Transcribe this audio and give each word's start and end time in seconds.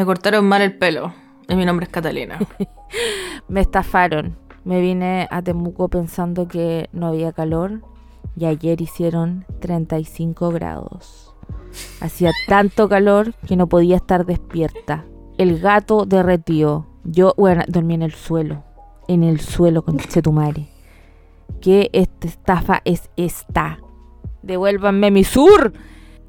Me 0.00 0.06
cortaron 0.06 0.48
mal 0.48 0.62
el 0.62 0.78
pelo. 0.78 1.12
Y 1.46 1.54
mi 1.56 1.66
nombre 1.66 1.84
es 1.84 1.92
Catalina. 1.92 2.38
Me 3.48 3.60
estafaron. 3.60 4.38
Me 4.64 4.80
vine 4.80 5.28
a 5.30 5.42
Temuco 5.42 5.88
pensando 5.90 6.48
que 6.48 6.88
no 6.94 7.08
había 7.08 7.32
calor 7.34 7.82
y 8.34 8.46
ayer 8.46 8.80
hicieron 8.80 9.44
35 9.60 10.52
grados. 10.52 11.34
Hacía 12.00 12.30
tanto 12.48 12.88
calor 12.88 13.34
que 13.46 13.56
no 13.56 13.66
podía 13.68 13.96
estar 13.96 14.24
despierta. 14.24 15.04
El 15.36 15.60
gato 15.60 16.06
derretió. 16.06 16.86
Yo, 17.04 17.34
bueno, 17.36 17.62
dormí 17.68 17.92
en 17.92 18.02
el 18.02 18.14
suelo. 18.14 18.64
En 19.06 19.22
el 19.22 19.38
suelo 19.38 19.82
con 19.82 19.98
Chetumare. 19.98 20.70
¿Qué 21.60 21.90
esta 21.92 22.26
estafa 22.26 22.80
es 22.86 23.10
esta? 23.18 23.80
Devuélvanme 24.40 25.10
mi 25.10 25.24
sur. 25.24 25.74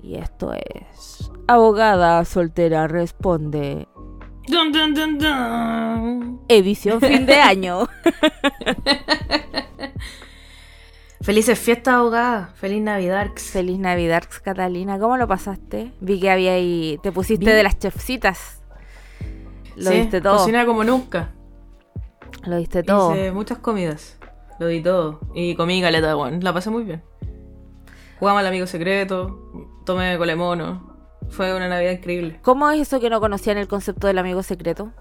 Y 0.04 0.16
esto 0.16 0.52
es. 0.54 1.31
Abogada 1.52 2.24
soltera 2.24 2.88
responde. 2.88 3.86
Dun, 4.48 4.72
dun, 4.72 4.94
dun, 4.94 5.18
dun. 5.18 6.42
Edición 6.48 7.02
fin 7.02 7.26
de 7.26 7.36
año. 7.36 7.90
Felices 11.22 11.60
fiestas, 11.60 11.96
abogada. 11.96 12.50
Feliz 12.56 12.82
Navidad. 12.82 13.30
Feliz 13.36 13.78
Navidad, 13.80 14.24
Catalina. 14.44 14.98
¿Cómo 14.98 15.18
lo 15.18 15.28
pasaste? 15.28 15.92
Vi 16.00 16.20
que 16.20 16.32
había 16.32 16.54
ahí. 16.54 17.00
Te 17.04 17.12
pusiste 17.12 17.46
Vi- 17.46 17.52
de 17.52 17.64
las 17.64 17.78
chefcitas. 17.78 18.62
Lo 19.76 19.92
Sí, 19.92 19.98
diste 19.98 20.22
todo. 20.22 20.38
Cocina 20.38 20.66
como 20.66 20.84
nunca. 20.84 21.32
Lo 22.46 22.56
diste 22.56 22.82
todo. 22.84 23.12
Hice 23.14 23.32
muchas 23.34 23.60
comidas. 23.60 24.18
Lo 24.58 24.68
di 24.68 24.82
todo. 24.82 25.20
Y 25.36 25.56
comí 25.56 25.82
caleta 25.82 26.08
de 26.08 26.14
guan. 26.14 26.44
La 26.44 26.54
pasé 26.54 26.70
muy 26.70 26.84
bien. 26.84 27.04
Jugamos 28.20 28.40
al 28.40 28.48
amigo 28.48 28.66
secreto. 28.68 29.80
Tomé 29.86 30.18
colemono. 30.18 30.91
Fue 31.30 31.56
una 31.56 31.68
Navidad 31.70 31.92
increíble. 31.92 32.40
¿Cómo 32.42 32.70
es 32.72 32.82
eso 32.82 33.00
que 33.00 33.10
no 33.10 33.20
conocían 33.20 33.58
el 33.58 33.68
concepto 33.68 34.08
del 34.08 34.18
amigo 34.18 34.44
secreto? 34.44 34.92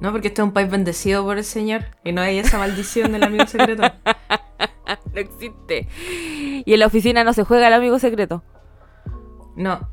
No, 0.00 0.10
porque 0.12 0.28
este 0.28 0.42
es 0.42 0.46
un 0.46 0.52
país 0.52 0.70
bendecido 0.70 1.24
por 1.24 1.38
el 1.38 1.44
Señor. 1.44 1.84
Y 2.04 2.12
no 2.12 2.20
hay 2.20 2.38
esa 2.38 2.58
maldición 2.58 3.12
del 3.12 3.22
amigo 3.24 3.46
secreto. 3.46 3.82
No 5.14 5.20
existe. 5.20 5.88
Y 6.66 6.72
en 6.74 6.80
la 6.80 6.86
oficina 6.86 7.22
no 7.24 7.32
se 7.32 7.44
juega 7.44 7.68
el 7.68 7.72
amigo 7.74 7.98
secreto. 8.00 8.42
No. 9.56 9.88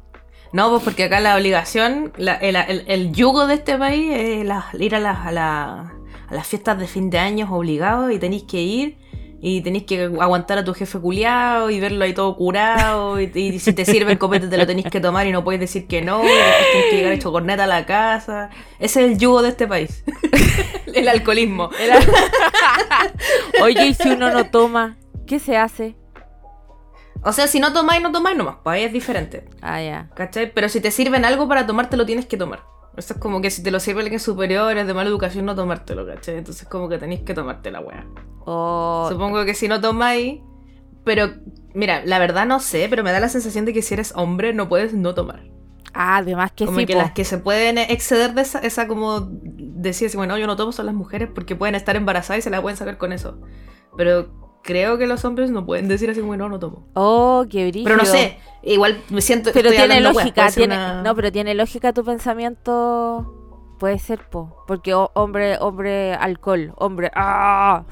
No, 0.51 0.69
pues 0.71 0.83
porque 0.83 1.03
acá 1.05 1.19
la 1.21 1.35
obligación, 1.37 2.11
la- 2.17 2.33
el, 2.35 2.55
el- 2.55 2.83
el 2.87 3.13
yugo 3.13 3.45
de 3.47 3.53
este 3.53 3.77
país 3.77 4.11
es 4.13 4.45
la- 4.45 4.65
ir 4.79 4.95
a, 4.95 4.99
las- 4.99 5.25
a, 5.27 5.31
la- 5.31 5.93
a 6.27 6.33
las 6.35 6.47
fiestas 6.47 6.77
de 6.79 6.87
fin 6.87 7.09
de 7.11 7.19
año 7.19 7.47
obligados 7.53 8.11
y 8.11 8.17
tenéis 8.19 8.43
que 8.43 8.61
ir 8.61 8.97
y 9.43 9.61
tenéis 9.61 9.85
que 9.85 10.03
aguantar 10.03 10.59
a 10.59 10.63
tu 10.63 10.73
jefe 10.75 10.99
culiado 10.99 11.71
y 11.71 11.79
verlo 11.79 12.05
ahí 12.05 12.13
todo 12.13 12.35
curado 12.35 13.19
y, 13.19 13.31
y 13.33 13.59
si 13.59 13.73
te 13.73 13.85
sirve 13.85 14.11
el 14.11 14.19
copete 14.19 14.47
te 14.47 14.55
lo 14.55 14.67
tenéis 14.67 14.87
que 14.91 14.99
tomar 14.99 15.25
y 15.25 15.31
no 15.31 15.43
puedes 15.43 15.59
decir 15.59 15.87
que 15.87 16.03
no 16.03 16.23
y 16.23 16.27
tienes 16.27 16.89
que 16.91 16.95
llegar 16.97 17.13
hecho 17.13 17.31
corneta 17.31 17.63
a 17.63 17.67
la 17.67 17.87
casa. 17.87 18.51
Ese 18.79 19.03
es 19.03 19.11
el 19.11 19.17
yugo 19.17 19.41
de 19.41 19.49
este 19.49 19.67
país. 19.67 20.03
el 20.93 21.09
alcoholismo. 21.09 21.71
Oye, 23.63 23.87
y 23.87 23.93
si 23.95 24.09
uno 24.09 24.31
no 24.31 24.45
toma, 24.45 24.97
¿qué 25.25 25.39
se 25.39 25.57
hace? 25.57 25.95
O 27.23 27.33
sea, 27.33 27.47
si 27.47 27.59
no 27.59 27.73
tomáis, 27.73 28.01
no 28.01 28.11
tomáis 28.11 28.37
nomás, 28.37 28.57
pues 28.63 28.75
ahí 28.75 28.83
es 28.83 28.93
diferente. 28.93 29.45
Ah, 29.61 29.81
ya. 29.81 30.09
¿Cachai? 30.15 30.51
Pero 30.53 30.69
si 30.69 30.81
te 30.81 30.91
sirven 30.91 31.25
algo 31.25 31.47
para 31.47 31.65
tomarte 31.65 31.97
lo 31.97 32.05
tienes 32.05 32.25
que 32.25 32.37
tomar. 32.37 32.63
Eso 32.97 33.13
es 33.13 33.19
como 33.19 33.41
que 33.41 33.49
si 33.49 33.63
te 33.63 33.71
lo 33.71 33.79
sirve 33.79 34.01
alguien 34.01 34.19
superior, 34.19 34.77
es 34.77 34.85
de 34.85 34.93
mala 34.93 35.09
educación 35.09 35.45
no 35.45 35.55
tomártelo, 35.55 36.05
¿cachai? 36.05 36.37
Entonces 36.37 36.67
como 36.67 36.89
que 36.89 36.97
tenéis 36.97 37.21
que 37.21 37.33
tomarte 37.33 37.71
la 37.71 37.79
weá. 37.79 38.05
Oh, 38.45 39.07
Supongo 39.09 39.45
que 39.45 39.53
si 39.53 39.67
no 39.67 39.79
tomáis... 39.79 40.41
Pero, 41.03 41.31
mira, 41.73 42.03
la 42.05 42.19
verdad 42.19 42.45
no 42.45 42.59
sé, 42.59 42.87
pero 42.89 43.03
me 43.03 43.11
da 43.11 43.19
la 43.19 43.29
sensación 43.29 43.65
de 43.65 43.73
que 43.73 43.81
si 43.81 43.95
eres 43.95 44.13
hombre 44.15 44.53
no 44.53 44.69
puedes 44.69 44.93
no 44.93 45.15
tomar. 45.15 45.49
ah, 45.93 46.17
además 46.17 46.51
que 46.51 46.65
como 46.65 46.79
sí. 46.79 46.85
que 46.85 46.93
po. 46.93 46.99
las 46.99 47.11
que 47.13 47.25
se 47.25 47.37
pueden 47.39 47.77
exceder 47.77 48.33
de 48.33 48.41
esa, 48.41 48.59
esa 48.59 48.87
como... 48.87 49.29
Decir 49.31 50.11
bueno, 50.15 50.37
yo 50.37 50.45
no 50.45 50.55
tomo 50.57 50.71
son 50.71 50.85
las 50.85 50.93
mujeres 50.93 51.29
porque 51.33 51.55
pueden 51.55 51.73
estar 51.73 51.95
embarazadas 51.95 52.39
y 52.39 52.41
se 52.43 52.51
la 52.51 52.61
pueden 52.61 52.77
sacar 52.77 52.99
con 52.99 53.13
eso. 53.13 53.39
Pero 53.97 54.50
creo 54.63 54.97
que 54.97 55.07
los 55.07 55.23
hombres 55.25 55.51
no 55.51 55.65
pueden 55.65 55.87
decir 55.87 56.09
así 56.09 56.19
como, 56.21 56.35
no, 56.37 56.49
no 56.49 56.59
tomo. 56.59 56.87
Oh, 56.93 57.45
qué 57.49 57.67
brillo. 57.69 57.85
Pero 57.85 57.97
no 57.97 58.05
sé, 58.05 58.37
igual 58.63 59.01
me 59.09 59.21
siento... 59.21 59.51
Pero 59.53 59.69
tiene 59.71 60.01
lógica, 60.01 60.49
tiene, 60.51 60.75
una- 60.75 61.01
no, 61.01 61.15
pero 61.15 61.31
tiene 61.31 61.53
lógica 61.55 61.93
tu 61.93 62.03
pensamiento. 62.03 63.37
Puede 63.79 63.97
ser, 63.99 64.19
po. 64.29 64.63
Porque 64.67 64.93
hombre, 64.93 65.57
hombre, 65.59 66.13
alcohol, 66.13 66.73
hombre, 66.77 67.09
¡ah! 67.15 67.83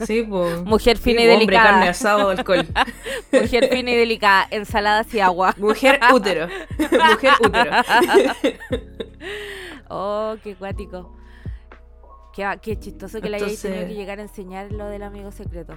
Sí, 0.00 0.22
pues. 0.28 0.62
Mujer 0.64 0.98
fina 0.98 1.20
y 1.22 1.24
Hombre, 1.28 1.38
delicada. 1.46 1.70
carne, 1.70 1.88
asado, 1.88 2.30
alcohol. 2.30 2.66
Mujer 3.32 3.68
fina 3.70 3.90
y 3.92 3.96
delicada, 3.96 4.46
ensaladas 4.50 5.14
y 5.14 5.20
agua. 5.20 5.54
Mujer 5.58 6.00
útero. 6.12 6.48
Mujer 6.78 7.32
útero. 7.40 7.70
Oh, 9.88 10.34
qué 10.42 10.54
cuático. 10.56 11.16
Qué, 12.34 12.58
qué 12.62 12.78
chistoso 12.78 13.20
que 13.20 13.28
le 13.30 13.36
hayáis 13.36 13.52
Entonces- 13.64 13.70
tenido 13.72 13.88
que 13.88 13.94
llegar 13.94 14.18
a 14.18 14.22
enseñar 14.22 14.72
lo 14.72 14.86
del 14.86 15.02
amigo 15.02 15.30
secreto. 15.32 15.74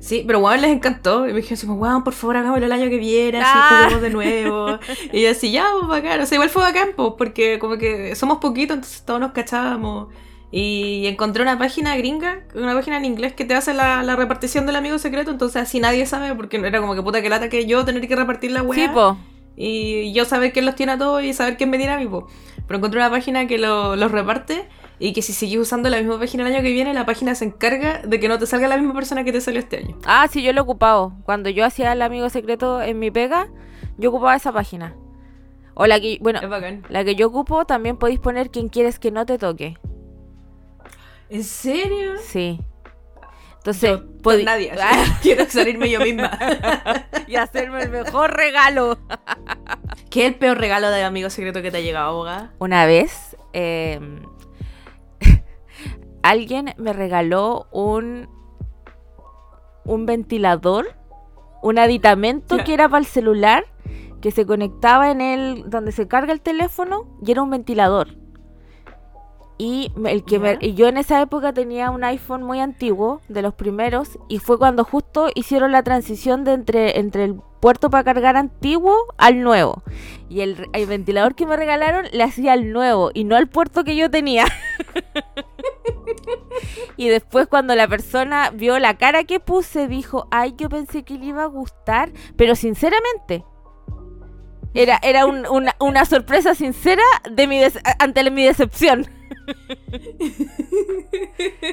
Sí, 0.00 0.24
pero 0.26 0.40
weón 0.40 0.60
les 0.60 0.70
encantó. 0.72 1.26
Y 1.28 1.32
me 1.32 1.36
dijeron 1.36 1.54
así, 1.58 1.66
como, 1.66 1.78
weón, 1.80 2.02
por 2.04 2.12
favor, 2.12 2.36
hagámoslo 2.36 2.66
el 2.66 2.72
año 2.72 2.88
que 2.90 2.98
viene, 2.98 3.38
así 3.40 3.50
Ah. 3.54 3.78
juguemos 3.84 4.02
de 4.02 4.10
nuevo. 4.10 4.78
y 5.12 5.22
yo 5.22 5.30
así, 5.30 5.52
ya, 5.52 5.66
pues 5.78 5.88
bacán. 5.88 6.20
O 6.20 6.26
sea, 6.26 6.36
igual 6.36 6.50
fue 6.50 6.62
bacán, 6.62 6.90
pues, 6.96 7.12
porque 7.16 7.58
como 7.58 7.76
que 7.78 8.14
somos 8.16 8.38
poquitos, 8.38 8.74
entonces 8.76 9.04
todos 9.04 9.20
nos 9.20 9.32
cachábamos. 9.32 10.08
Y 10.50 11.06
encontré 11.06 11.42
una 11.42 11.58
página 11.58 11.96
gringa, 11.96 12.40
una 12.54 12.74
página 12.74 12.98
en 12.98 13.06
inglés 13.06 13.32
que 13.32 13.44
te 13.46 13.54
hace 13.54 13.72
la, 13.72 14.02
la 14.02 14.16
repartición 14.16 14.66
del 14.66 14.76
amigo 14.76 14.98
secreto, 14.98 15.30
entonces 15.30 15.62
así 15.62 15.80
nadie 15.80 16.04
sabe, 16.04 16.34
porque 16.34 16.58
era 16.58 16.78
como 16.80 16.94
que 16.94 17.00
puta 17.02 17.22
que 17.22 17.30
lata 17.30 17.48
que 17.48 17.64
yo 17.66 17.84
tener 17.86 18.06
que 18.06 18.14
repartir 18.16 18.50
la 18.50 18.62
weá. 18.62 18.78
Sí, 18.78 18.92
po. 18.92 19.16
y 19.56 20.12
yo 20.12 20.24
saber 20.26 20.52
quién 20.52 20.66
los 20.66 20.74
tiene 20.74 20.92
a 20.92 20.98
todos 20.98 21.22
y 21.22 21.32
saber 21.32 21.56
quién 21.56 21.70
me 21.70 21.78
tiene 21.78 21.92
a 21.94 21.98
mí, 21.98 22.06
po. 22.06 22.26
Pero 22.66 22.78
encontré 22.78 23.00
una 23.00 23.10
página 23.10 23.46
que 23.46 23.56
lo- 23.58 23.96
los 23.96 24.10
reparte 24.12 24.68
y 25.04 25.12
que 25.12 25.20
si 25.20 25.32
sigues 25.32 25.58
usando 25.58 25.90
la 25.90 25.96
misma 25.98 26.16
página 26.16 26.46
el 26.46 26.54
año 26.54 26.62
que 26.62 26.70
viene, 26.70 26.94
la 26.94 27.04
página 27.04 27.34
se 27.34 27.44
encarga 27.44 28.02
de 28.04 28.20
que 28.20 28.28
no 28.28 28.38
te 28.38 28.46
salga 28.46 28.68
la 28.68 28.76
misma 28.76 28.94
persona 28.94 29.24
que 29.24 29.32
te 29.32 29.40
salió 29.40 29.58
este 29.58 29.78
año. 29.78 29.98
Ah, 30.04 30.28
sí, 30.30 30.44
yo 30.44 30.52
lo 30.52 30.60
he 30.60 30.62
ocupado. 30.62 31.12
Cuando 31.24 31.50
yo 31.50 31.64
hacía 31.64 31.92
el 31.92 32.02
amigo 32.02 32.28
secreto 32.30 32.80
en 32.80 33.00
mi 33.00 33.10
pega, 33.10 33.48
yo 33.98 34.10
ocupaba 34.10 34.36
esa 34.36 34.52
página. 34.52 34.94
O 35.74 35.86
la 35.86 35.98
que, 36.00 36.18
bueno, 36.20 36.38
la 36.88 37.04
que 37.04 37.16
yo 37.16 37.26
ocupo 37.26 37.64
también 37.64 37.96
podéis 37.96 38.20
poner 38.20 38.50
quien 38.50 38.68
quieres 38.68 39.00
que 39.00 39.10
no 39.10 39.26
te 39.26 39.38
toque. 39.38 39.76
¿En 41.30 41.42
serio? 41.42 42.12
Sí. 42.24 42.60
Entonces, 43.56 43.90
Yo, 43.90 44.04
podí- 44.22 44.44
nadie. 44.44 44.70
Quiero 45.22 45.46
salirme 45.46 45.90
yo 45.90 45.98
misma. 45.98 46.30
y 47.26 47.34
hacerme 47.34 47.82
el 47.82 47.90
mejor 47.90 48.36
regalo. 48.36 48.98
¿Qué 50.10 50.26
es 50.26 50.28
el 50.28 50.34
peor 50.36 50.58
regalo 50.58 50.90
de 50.90 51.02
amigo 51.02 51.28
secreto 51.28 51.60
que 51.60 51.72
te 51.72 51.78
ha 51.78 51.80
llegado, 51.80 52.08
abogada? 52.10 52.52
Una 52.60 52.86
vez, 52.86 53.36
eh, 53.52 53.98
alguien 56.22 56.74
me 56.78 56.92
regaló 56.92 57.66
un, 57.72 58.28
un 59.84 60.06
ventilador, 60.06 60.94
un 61.62 61.78
aditamento 61.78 62.56
que 62.64 62.74
era 62.74 62.88
para 62.88 63.00
el 63.00 63.06
celular, 63.06 63.64
que 64.20 64.30
se 64.30 64.46
conectaba 64.46 65.10
en 65.10 65.20
el, 65.20 65.68
donde 65.70 65.92
se 65.92 66.06
carga 66.08 66.32
el 66.32 66.40
teléfono, 66.40 67.06
y 67.24 67.30
era 67.32 67.42
un 67.42 67.50
ventilador. 67.50 68.16
Y 69.58 69.92
el 70.06 70.24
que 70.24 70.38
me- 70.40 70.58
y 70.60 70.74
yo 70.74 70.88
en 70.88 70.96
esa 70.96 71.20
época 71.20 71.52
tenía 71.52 71.90
un 71.90 72.02
iPhone 72.04 72.42
muy 72.42 72.58
antiguo, 72.58 73.20
de 73.28 73.42
los 73.42 73.54
primeros, 73.54 74.18
y 74.28 74.38
fue 74.38 74.58
cuando 74.58 74.84
justo 74.84 75.28
hicieron 75.34 75.70
la 75.72 75.82
transición 75.84 76.42
de 76.44 76.52
entre, 76.54 76.98
entre 76.98 77.24
el 77.24 77.36
puerto 77.60 77.90
para 77.90 78.02
cargar 78.02 78.36
antiguo 78.36 78.96
al 79.18 79.42
nuevo. 79.42 79.82
Y 80.28 80.40
el, 80.40 80.68
el 80.72 80.86
ventilador 80.86 81.34
que 81.36 81.46
me 81.46 81.56
regalaron 81.56 82.06
le 82.12 82.24
hacía 82.24 82.54
al 82.54 82.72
nuevo 82.72 83.10
y 83.14 83.22
no 83.24 83.36
al 83.36 83.48
puerto 83.48 83.84
que 83.84 83.94
yo 83.94 84.10
tenía. 84.10 84.46
y 86.96 87.08
después 87.08 87.46
cuando 87.46 87.74
la 87.74 87.88
persona 87.88 88.50
vio 88.50 88.78
la 88.78 88.96
cara 88.98 89.24
que 89.24 89.40
puse, 89.40 89.88
dijo, 89.88 90.28
ay, 90.30 90.54
yo 90.56 90.68
pensé 90.68 91.04
que 91.04 91.14
le 91.18 91.26
iba 91.26 91.42
a 91.44 91.46
gustar, 91.46 92.12
pero 92.36 92.54
sinceramente. 92.54 93.44
Era, 94.74 94.98
era 95.02 95.26
un- 95.26 95.46
una, 95.48 95.76
una 95.80 96.04
sorpresa 96.06 96.54
sincera 96.54 97.02
de 97.30 97.46
mi 97.46 97.60
ante 97.98 98.30
mi 98.30 98.44
decepción. 98.44 99.06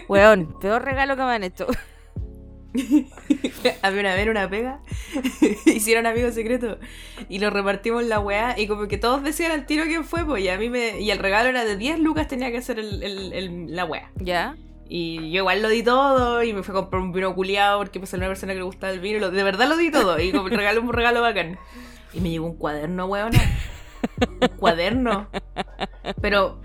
Weón, 0.10 0.60
peor 0.60 0.84
regalo 0.84 1.16
que 1.16 1.24
me 1.24 1.32
han 1.32 1.44
hecho. 1.44 1.68
Había 3.82 4.00
una 4.02 4.16
vez 4.16 4.28
una 4.28 4.50
pega, 4.50 4.80
hicieron 5.66 6.06
amigos 6.06 6.36
secretos 6.36 6.78
y 7.28 7.40
lo 7.40 7.50
repartimos 7.50 8.04
la 8.04 8.20
weá 8.20 8.58
y 8.60 8.68
como 8.68 8.88
que 8.88 8.98
todos 8.98 9.24
decían 9.24 9.52
al 9.52 9.66
tiro 9.66 9.86
quién 9.86 10.04
fue, 10.04 10.24
pues 10.26 10.44
y 10.44 10.50
a 10.50 10.58
mí 10.58 10.70
me... 10.70 11.00
Y 11.00 11.10
el 11.12 11.18
regalo 11.18 11.50
era 11.50 11.66
de 11.66 11.78
10 11.78 12.00
lucas, 12.00 12.28
tenía 12.28 12.52
que 12.52 12.58
hacer 12.58 12.78
el, 12.80 13.02
el- 13.04 13.34
el- 13.34 13.76
la 13.76 13.86
weá. 13.86 14.12
¿Ya? 14.18 14.56
Y 14.88 15.32
yo 15.32 15.40
igual 15.40 15.62
lo 15.62 15.70
di 15.70 15.84
todo 15.84 16.44
y 16.44 16.54
me 16.54 16.64
fui 16.64 16.72
a 16.74 16.76
comprar 16.82 17.02
un 17.02 17.12
vino 17.12 17.34
culiado 17.36 17.78
porque 17.80 18.00
pues 18.00 18.14
era 18.14 18.20
una 18.22 18.28
persona 18.28 18.54
que 18.54 18.60
le 18.60 18.66
gustaba 18.66 18.94
el 18.94 19.00
vino. 19.00 19.20
lo- 19.20 19.32
de 19.32 19.44
verdad 19.44 19.68
lo 19.68 19.78
di 19.78 19.92
todo 19.92 20.20
y 20.20 20.32
como 20.32 20.48
regalo 20.50 20.82
un 20.82 20.94
regalo 20.94 21.22
bacán. 21.22 21.58
Y 22.14 22.22
me 22.22 22.30
llegó 22.30 22.46
un 22.48 22.58
cuaderno, 22.58 23.06
weón. 23.08 23.32
Un 24.42 24.48
cuaderno. 24.58 25.28
Pero... 26.22 26.62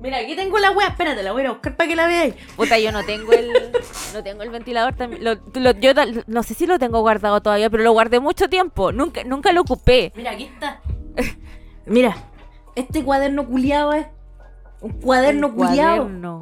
Mira, 0.00 0.16
aquí 0.18 0.34
tengo 0.34 0.58
la 0.58 0.70
weá, 0.70 0.88
espérate, 0.88 1.22
la 1.22 1.32
voy 1.32 1.44
a 1.44 1.50
buscar 1.50 1.76
para 1.76 1.88
que 1.88 1.94
la 1.96 2.06
veáis. 2.06 2.34
Puta, 2.56 2.78
yo 2.78 2.90
no 2.90 3.04
tengo 3.04 3.32
el 3.32 3.50
no 4.14 4.22
tengo 4.22 4.42
el 4.42 4.50
ventilador 4.50 4.94
también. 4.94 5.22
Lo- 5.22 5.34
lo- 5.54 5.72
yo 5.78 5.92
no 6.26 6.42
sé 6.42 6.54
si 6.54 6.66
lo 6.66 6.78
tengo 6.78 7.00
guardado 7.00 7.40
todavía, 7.42 7.68
pero 7.68 7.82
lo 7.82 7.92
guardé 7.92 8.18
mucho 8.20 8.48
tiempo. 8.48 8.92
Nunca 8.92 9.24
nunca 9.24 9.52
lo 9.52 9.60
ocupé. 9.60 10.12
Mira, 10.16 10.30
aquí 10.30 10.44
está. 10.44 10.80
Mira, 11.86 12.16
Este 12.76 13.04
cuaderno 13.04 13.46
culiado 13.46 13.92
es 13.92 14.06
un 14.80 14.92
cuaderno 14.92 15.48
Un 15.48 15.54
culiado. 15.54 15.96
cuaderno. 16.04 16.36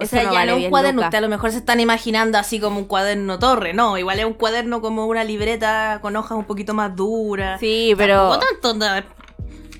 O 0.00 0.02
Eso 0.04 0.10
sea, 0.16 0.22
no 0.24 0.32
ya 0.32 0.38
vale 0.38 0.46
no 0.46 0.52
es 0.52 0.56
un 0.56 0.60
10 0.60 0.70
cuaderno, 0.70 0.96
lucas. 1.00 1.08
ustedes 1.08 1.18
a 1.18 1.26
lo 1.26 1.28
mejor 1.28 1.50
se 1.50 1.58
están 1.58 1.80
imaginando 1.80 2.38
así 2.38 2.60
como 2.60 2.78
un 2.78 2.84
cuaderno 2.84 3.38
torre, 3.40 3.74
no, 3.74 3.98
igual 3.98 4.20
es 4.20 4.24
un 4.26 4.34
cuaderno 4.34 4.80
como 4.80 5.06
una 5.06 5.24
libreta 5.24 5.98
con 6.00 6.14
hojas 6.14 6.38
un 6.38 6.44
poquito 6.44 6.72
más 6.72 6.94
duras. 6.94 7.58
Sí, 7.58 7.94
pero. 7.98 8.30
Tampoco 8.30 8.46
tanto, 8.62 8.86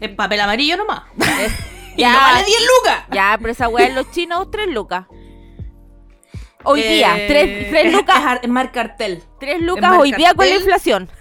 es 0.01 0.09
papel 0.11 0.41
amarillo 0.41 0.77
nomás. 0.77 1.03
Ya. 1.99 2.13
no 2.13 2.19
vale 2.21 2.45
10 2.47 2.59
lucas. 2.79 3.05
Ya, 3.13 3.37
pero 3.41 3.53
esa 3.53 3.69
weá 3.69 3.87
en 3.87 3.95
los 3.95 4.11
chinos, 4.11 4.51
3 4.51 4.69
lucas. 4.69 5.07
Hoy 6.65 6.81
Eh, 6.81 6.95
día, 6.95 7.15
3, 7.29 7.73
es- 7.87 7.93
lucas. 7.93 8.19
Es, 8.19 8.25
ar- 8.27 8.41
es 8.43 8.49
mar 8.49 8.73
cartel. 8.73 9.23
3 9.41 9.61
lucas 9.63 9.93
hoy 9.99 10.13
día 10.13 10.35
con 10.35 10.47
la 10.49 10.55
inflación. 10.57 11.09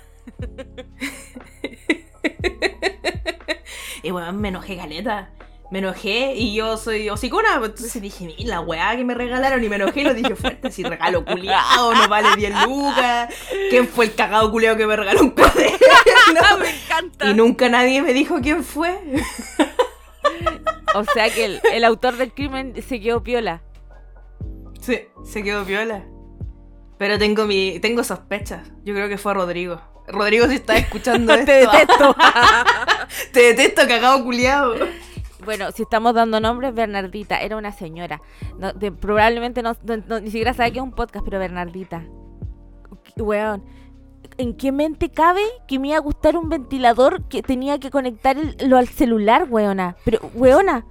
Y 4.04 4.12
bueno, 4.12 4.32
me 4.34 4.50
enojé 4.50 4.78
caleta. 4.78 5.32
Me 5.70 5.80
enojé 5.80 6.34
y 6.36 6.54
yo 6.56 6.78
soy 6.78 7.10
hocicona. 7.10 7.56
Entonces 7.56 8.02
dije, 8.02 8.26
"Mira, 8.26 8.50
la 8.56 8.60
weá 8.62 8.96
que 8.96 9.04
me 9.04 9.14
regalaron 9.14 9.62
y 9.64 9.68
me 9.68 9.76
enojé 9.76 10.02
y 10.02 10.04
lo 10.06 10.14
dije 10.14 10.34
fuerte. 10.36 10.72
Si 10.72 10.82
regalo 10.84 11.26
culiao, 11.26 11.94
no 11.94 12.08
vale 12.08 12.30
10 12.38 12.54
lucas. 12.66 13.34
¿Quién 13.70 13.88
fue 13.88 14.06
el 14.06 14.16
cagado 14.16 14.50
culiao 14.52 14.78
que 14.78 14.88
me 14.88 14.96
regaló 14.96 15.22
un 15.22 15.32
cuaderno? 15.32 15.78
me 16.60 16.70
encanta. 16.70 17.30
Y 17.30 17.34
nunca 17.34 17.68
nadie 17.68 18.02
me 18.02 18.14
dijo 18.14 18.40
quién 18.42 18.64
fue. 18.64 18.98
O 20.96 21.04
sea 21.04 21.30
que 21.30 21.46
el, 21.46 21.62
el 21.74 21.84
autor 21.84 22.18
del 22.18 22.34
crimen 22.34 22.74
se 22.82 23.00
quedó 23.00 23.22
piola. 23.24 23.62
Sí, 24.82 25.00
se 25.24 25.44
quedó 25.44 25.64
piola. 25.66 26.06
Pero 26.98 27.18
tengo 27.20 27.46
mi, 27.46 27.80
tengo 27.80 28.04
sospechas. 28.04 28.72
Yo 28.84 28.94
creo 28.94 29.08
que 29.10 29.18
fue 29.18 29.34
Rodrigo. 29.34 29.82
Rodrigo, 30.08 30.48
si 30.48 30.56
estás 30.56 30.78
escuchando 30.78 31.34
esto, 31.36 31.46
Te 31.46 31.52
detesto. 31.60 32.16
te 33.34 33.40
detesto, 33.42 33.82
cagado 33.88 34.24
culiao. 34.24 34.74
Bueno, 35.46 35.72
si 35.72 35.84
estamos 35.84 36.14
dando 36.14 36.40
nombres, 36.40 36.74
Bernardita 36.74 37.40
era 37.42 37.58
una 37.58 37.72
señora. 37.72 38.22
No, 38.58 38.74
de- 38.74 38.92
probablemente 38.92 39.62
no- 39.62 39.76
ni 40.22 40.28
siquiera 40.32 40.54
sabe 40.54 40.72
que 40.72 40.80
es 40.80 40.84
un 40.84 40.92
podcast, 40.92 41.24
pero 41.24 41.40
Bernardita. 41.40 42.04
Weón, 43.18 43.64
¿en 44.38 44.56
qué 44.56 44.72
mente 44.72 45.10
cabe 45.10 45.42
que 45.68 45.80
me 45.80 45.90
iba 45.90 45.98
a 45.98 46.02
gustar 46.02 46.36
un 46.38 46.50
ventilador 46.50 47.24
que 47.28 47.42
tenía 47.42 47.80
que 47.80 47.90
conectar 47.92 48.38
el- 48.38 48.56
lo 48.70 48.78
al 48.78 48.88
celular, 48.88 49.48
weona? 49.50 49.96
Pero, 50.06 50.20
weona, 50.34 50.86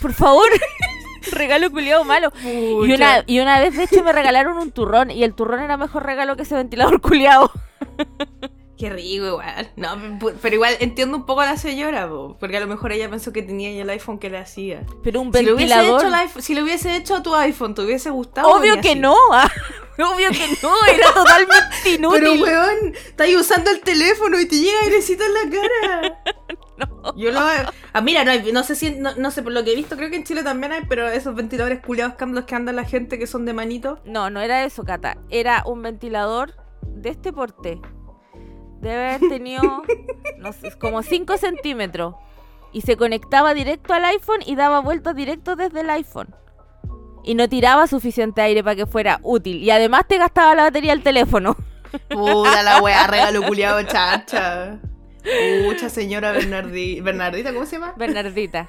por 0.00 0.12
favor, 0.12 0.46
regalo 1.32 1.70
culiado 1.70 2.04
malo. 2.04 2.30
Y 2.44 2.92
una, 2.92 3.22
y 3.26 3.40
una 3.40 3.60
vez, 3.60 3.76
de 3.76 3.84
hecho, 3.84 4.02
me 4.04 4.12
regalaron 4.12 4.58
un 4.58 4.70
turrón 4.72 5.10
y 5.10 5.24
el 5.24 5.34
turrón 5.34 5.60
era 5.60 5.76
mejor 5.76 6.04
regalo 6.04 6.36
que 6.36 6.42
ese 6.42 6.54
ventilador 6.56 7.00
culiado. 7.00 7.50
Qué 8.84 8.90
rico 8.90 9.26
igual. 9.26 9.70
No, 9.76 10.18
pero 10.42 10.54
igual 10.54 10.76
entiendo 10.80 11.16
un 11.16 11.24
poco 11.24 11.40
a 11.40 11.46
la 11.46 11.56
señora, 11.56 12.06
po, 12.08 12.36
porque 12.38 12.58
a 12.58 12.60
lo 12.60 12.66
mejor 12.66 12.92
ella 12.92 13.08
pensó 13.08 13.32
que 13.32 13.40
tenía 13.42 13.72
ya 13.72 13.80
el 13.82 13.88
iPhone 13.90 14.18
que 14.18 14.28
le 14.28 14.36
hacía. 14.38 14.84
Pero 15.02 15.22
un 15.22 15.32
Si 15.32 15.42
le, 15.42 15.54
hubiese 15.54 15.74
ventilador. 15.74 16.02
hecho 16.02 16.14
iPhone- 16.14 16.42
si 16.42 16.54
le 16.54 16.62
hubiese 16.62 16.96
hecho 16.96 17.16
a 17.16 17.22
tu 17.22 17.34
iPhone, 17.34 17.74
¿te 17.74 17.80
hubiese 17.82 18.10
gustado? 18.10 18.48
Obvio 18.50 18.74
que 18.82 18.90
así. 18.90 18.98
no, 18.98 19.16
ah, 19.32 19.50
obvio 19.98 20.28
que 20.30 20.46
no, 20.62 20.74
era 20.92 21.12
totalmente 21.14 21.90
inútil. 21.96 22.20
Pero 22.20 22.42
weón, 22.42 22.94
estás 22.94 23.28
usando 23.34 23.70
el 23.70 23.80
teléfono 23.80 24.38
y 24.38 24.46
te 24.46 24.56
llega 24.56 24.78
airecito 24.82 25.24
en 25.24 25.32
la 25.32 25.58
cara. 25.60 26.22
Yo 27.16 27.30
lo 27.30 27.40
ah, 27.40 28.00
mira, 28.02 28.24
no, 28.24 28.32
hay- 28.32 28.52
no 28.52 28.64
sé 28.64 28.74
si 28.74 28.90
no, 28.90 29.14
no 29.14 29.30
sé 29.30 29.42
por 29.42 29.52
lo 29.52 29.62
que 29.64 29.72
he 29.72 29.76
visto, 29.76 29.96
creo 29.96 30.10
que 30.10 30.16
en 30.16 30.24
Chile 30.24 30.42
también 30.42 30.72
hay, 30.72 30.82
pero 30.88 31.08
esos 31.08 31.34
ventiladores 31.34 31.80
culiados 31.80 32.14
que 32.16 32.24
andan, 32.24 32.44
que 32.44 32.54
anda 32.54 32.72
la 32.72 32.84
gente 32.84 33.18
que 33.18 33.26
son 33.26 33.44
de 33.46 33.52
manito. 33.54 34.00
No, 34.04 34.28
no 34.28 34.40
era 34.40 34.64
eso, 34.64 34.82
Cata. 34.84 35.16
Era 35.30 35.62
un 35.66 35.82
ventilador 35.82 36.54
de 36.82 37.10
este 37.10 37.32
porte. 37.32 37.80
Debe 38.84 39.06
haber 39.14 39.28
tenido, 39.30 39.82
no 40.38 40.52
sé, 40.52 40.70
como 40.78 41.02
5 41.02 41.36
centímetros. 41.38 42.14
Y 42.72 42.82
se 42.82 42.96
conectaba 42.96 43.54
directo 43.54 43.94
al 43.94 44.04
iPhone 44.04 44.40
y 44.44 44.56
daba 44.56 44.80
vueltas 44.80 45.14
directo 45.16 45.56
desde 45.56 45.80
el 45.80 45.90
iPhone. 45.90 46.34
Y 47.22 47.34
no 47.34 47.48
tiraba 47.48 47.86
suficiente 47.86 48.42
aire 48.42 48.62
para 48.62 48.76
que 48.76 48.84
fuera 48.86 49.20
útil. 49.22 49.62
Y 49.62 49.70
además 49.70 50.02
te 50.06 50.18
gastaba 50.18 50.54
la 50.54 50.64
batería 50.64 50.92
del 50.92 51.02
teléfono. 51.02 51.56
Puta 52.10 52.62
la 52.62 52.82
weá, 52.82 53.06
regalo 53.06 53.42
culiado, 53.44 53.82
chacha. 53.84 54.78
Pucha 55.64 55.88
señora 55.88 56.32
Bernardi, 56.32 57.00
Bernardita, 57.00 57.54
¿cómo 57.54 57.64
se 57.64 57.76
llama? 57.78 57.94
Bernardita. 57.96 58.68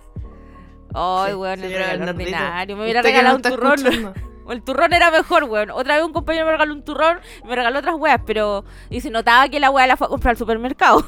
Ay, 0.94 1.32
Sí, 1.32 1.36
weón, 1.38 1.64
el 1.64 1.72
Bernardita. 1.74 2.12
ordinario. 2.12 2.78
Me 2.78 2.84
hubiera 2.84 3.02
regalado 3.02 3.36
un 3.36 3.42
turrón. 3.42 3.74
escuchando. 3.80 4.14
El 4.50 4.64
turrón 4.64 4.94
era 4.94 5.12
mejor, 5.12 5.44
weón. 5.46 5.72
Otra 5.72 5.96
vez 5.96 6.04
un 6.06 6.14
compañero 6.14 6.46
me 6.46 6.52
regaló 6.52 6.74
un 6.74 6.84
turrón, 6.84 7.20
me 7.46 7.56
regaló 7.56 7.80
otras 7.80 7.96
weas, 7.96 8.22
pero. 8.26 8.64
Y 8.90 9.02
se 9.02 9.10
notaba 9.10 9.50
que 9.50 9.60
la 9.60 9.72
wea 9.72 9.88
la 9.88 9.98
fue 9.98 10.08
a 10.08 10.10
comprar 10.10 10.32
al 10.32 10.38
supermercado. 10.38 11.06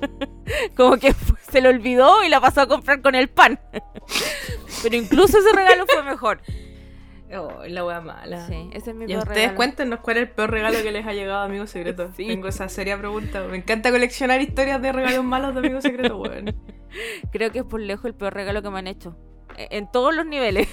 Como 0.76 0.96
que 0.98 1.14
se 1.50 1.60
le 1.60 1.68
olvidó 1.68 2.22
y 2.24 2.28
la 2.28 2.40
pasó 2.40 2.62
a 2.62 2.66
comprar 2.68 3.00
con 3.02 3.14
el 3.14 3.28
pan. 3.28 3.58
pero 4.82 4.96
incluso 4.96 5.38
ese 5.38 5.52
regalo 5.52 5.84
fue 5.86 6.02
mejor. 6.02 6.40
Oh, 7.36 7.64
la 7.66 7.84
wea 7.84 8.00
mala. 8.00 8.46
Sí, 8.46 8.70
ese 8.72 8.90
es 8.90 8.96
mi 8.96 9.04
Y 9.04 9.08
peor 9.08 9.18
ustedes 9.20 9.36
regalo. 9.38 9.56
cuéntenos 9.56 10.00
cuál 10.00 10.18
es 10.18 10.22
el 10.24 10.30
peor 10.30 10.50
regalo 10.50 10.80
que 10.82 10.92
les 10.92 11.04
ha 11.06 11.12
llegado 11.12 11.40
a 11.40 11.44
Amigos 11.44 11.70
Secretos. 11.70 12.12
Sí. 12.16 12.26
Tengo 12.28 12.46
esa 12.48 12.68
seria 12.68 12.96
pregunta. 12.98 13.42
Me 13.50 13.56
encanta 13.56 13.90
coleccionar 13.90 14.40
historias 14.40 14.80
de 14.80 14.92
regalos 14.92 15.24
malos 15.24 15.52
de 15.54 15.60
Amigos 15.60 15.82
Secretos, 15.82 16.16
weón. 16.20 16.54
Creo 17.32 17.50
que 17.50 17.58
es 17.60 17.64
por 17.64 17.80
lejos 17.80 18.04
el 18.04 18.14
peor 18.14 18.32
regalo 18.34 18.62
que 18.62 18.70
me 18.70 18.78
han 18.78 18.86
hecho. 18.86 19.16
E- 19.56 19.68
En 19.72 19.90
todos 19.90 20.14
los 20.14 20.24
niveles. 20.24 20.68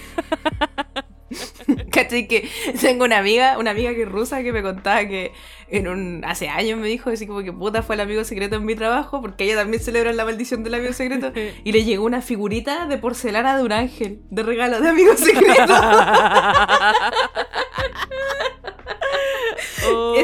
¿Cachai? 2.13 2.27
Que 2.27 2.47
tengo 2.81 3.05
una 3.05 3.17
amiga, 3.17 3.57
una 3.57 3.71
amiga 3.71 3.93
que 3.93 4.03
es 4.03 4.09
rusa 4.09 4.43
que 4.43 4.53
me 4.53 4.61
contaba 4.61 5.07
que 5.07 5.31
en 5.69 5.87
un 5.87 6.23
hace 6.25 6.49
años 6.49 6.77
me 6.79 6.87
dijo 6.87 7.09
así 7.09 7.25
como 7.25 7.41
que 7.41 7.51
puta 7.51 7.81
fue 7.81 7.95
el 7.95 8.01
amigo 8.01 8.23
secreto 8.23 8.57
en 8.57 8.65
mi 8.65 8.75
trabajo 8.75 9.21
porque 9.21 9.45
ella 9.45 9.55
también 9.55 9.81
celebra 9.81 10.13
la 10.13 10.23
maldición 10.23 10.63
del 10.63 10.75
amigo 10.75 10.93
secreto 10.93 11.31
y 11.63 11.71
le 11.71 11.83
llegó 11.83 12.05
una 12.05 12.21
figurita 12.21 12.85
de 12.85 12.97
porcelana 12.97 13.57
de 13.57 13.63
un 13.63 13.71
ángel 13.71 14.21
de 14.29 14.43
regalo 14.43 14.79
de 14.79 14.89
amigo 14.89 15.15
secreto. 15.17 15.73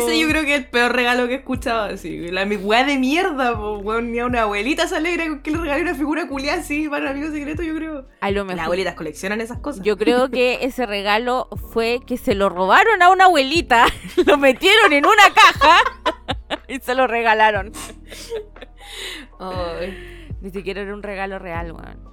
Ese 0.09 0.19
yo 0.19 0.27
creo 0.27 0.43
que 0.43 0.55
es 0.55 0.59
el 0.61 0.67
peor 0.67 0.95
regalo 0.95 1.27
que 1.27 1.33
he 1.33 1.37
escuchado 1.37 1.93
así. 1.93 2.29
La 2.31 2.43
weá 2.45 2.83
de 2.83 2.97
mierda, 2.97 3.55
po, 3.55 3.77
weón. 3.77 4.11
Ni 4.11 4.19
a 4.19 4.25
una 4.25 4.43
abuelita 4.43 4.87
se 4.87 4.95
alegra 4.95 5.27
con 5.27 5.41
que 5.41 5.51
le 5.51 5.57
regale 5.57 5.81
una 5.83 5.95
figura 5.95 6.27
culiada 6.27 6.61
así 6.61 6.89
para 6.89 7.05
el 7.05 7.17
amigo 7.17 7.31
secreto, 7.31 7.63
yo 7.63 7.75
creo. 7.75 8.07
A 8.21 8.31
lo 8.31 8.43
Las 8.45 8.59
abuelitas 8.59 8.95
coleccionan 8.95 9.41
esas 9.41 9.59
cosas. 9.59 9.83
Yo 9.83 9.97
creo 9.97 10.29
que 10.29 10.59
ese 10.61 10.85
regalo 10.85 11.47
fue 11.71 11.99
que 12.05 12.17
se 12.17 12.35
lo 12.35 12.49
robaron 12.49 13.01
a 13.01 13.09
una 13.09 13.25
abuelita, 13.25 13.85
lo 14.25 14.37
metieron 14.37 14.93
en 14.93 15.05
una 15.05 15.33
caja 15.33 15.77
y 16.67 16.79
se 16.79 16.95
lo 16.95 17.07
regalaron. 17.07 17.71
Ni 20.41 20.51
siquiera 20.51 20.81
era 20.81 20.93
un 20.93 21.03
regalo 21.03 21.39
real, 21.39 21.71
weón. 21.71 22.09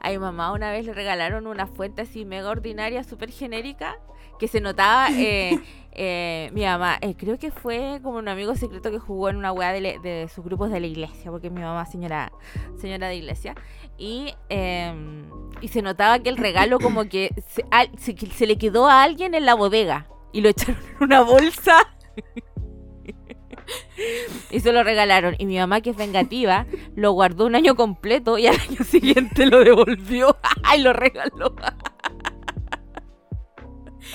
A 0.00 0.10
mi 0.10 0.18
mamá 0.18 0.52
una 0.52 0.70
vez 0.70 0.86
le 0.86 0.94
regalaron 0.94 1.46
una 1.46 1.66
fuente 1.66 2.02
así 2.02 2.24
mega 2.24 2.50
ordinaria, 2.50 3.02
súper 3.02 3.30
genérica, 3.30 3.96
que 4.38 4.46
se 4.46 4.60
notaba, 4.60 5.08
eh, 5.10 5.58
eh, 6.00 6.50
mi 6.54 6.62
mamá, 6.64 6.96
eh, 7.00 7.14
creo 7.16 7.38
que 7.38 7.50
fue 7.50 7.98
como 8.02 8.18
un 8.18 8.28
amigo 8.28 8.54
secreto 8.54 8.90
que 8.90 8.98
jugó 9.00 9.28
en 9.30 9.36
una 9.36 9.52
weá 9.52 9.72
de, 9.72 9.80
le- 9.80 9.98
de 9.98 10.28
sus 10.32 10.44
grupos 10.44 10.70
de 10.70 10.78
la 10.80 10.86
iglesia, 10.86 11.30
porque 11.30 11.50
mi 11.50 11.60
mamá 11.60 11.84
señora, 11.86 12.30
señora 12.80 13.08
de 13.08 13.16
iglesia, 13.16 13.54
y, 13.98 14.32
eh, 14.48 14.94
y 15.60 15.68
se 15.68 15.82
notaba 15.82 16.20
que 16.20 16.28
el 16.28 16.36
regalo 16.36 16.78
como 16.80 17.08
que 17.08 17.30
se, 17.48 17.64
al- 17.72 17.90
se, 17.98 18.16
se 18.16 18.46
le 18.46 18.56
quedó 18.58 18.88
a 18.88 19.02
alguien 19.02 19.34
en 19.34 19.44
la 19.44 19.54
bodega, 19.54 20.06
y 20.32 20.40
lo 20.40 20.48
echaron 20.50 20.76
en 20.98 21.04
una 21.04 21.20
bolsa. 21.22 21.76
Y 24.50 24.60
se 24.60 24.72
lo 24.72 24.82
regalaron. 24.82 25.34
Y 25.38 25.44
mi 25.44 25.58
mamá, 25.58 25.80
que 25.82 25.90
es 25.90 25.96
vengativa, 25.96 26.66
lo 26.94 27.12
guardó 27.12 27.44
un 27.46 27.54
año 27.54 27.74
completo 27.74 28.38
y 28.38 28.46
al 28.46 28.58
año 28.58 28.82
siguiente 28.84 29.44
lo 29.46 29.58
devolvió. 29.62 30.36
¡Ay, 30.62 30.80
lo 30.82 30.92
regaló! 30.94 31.54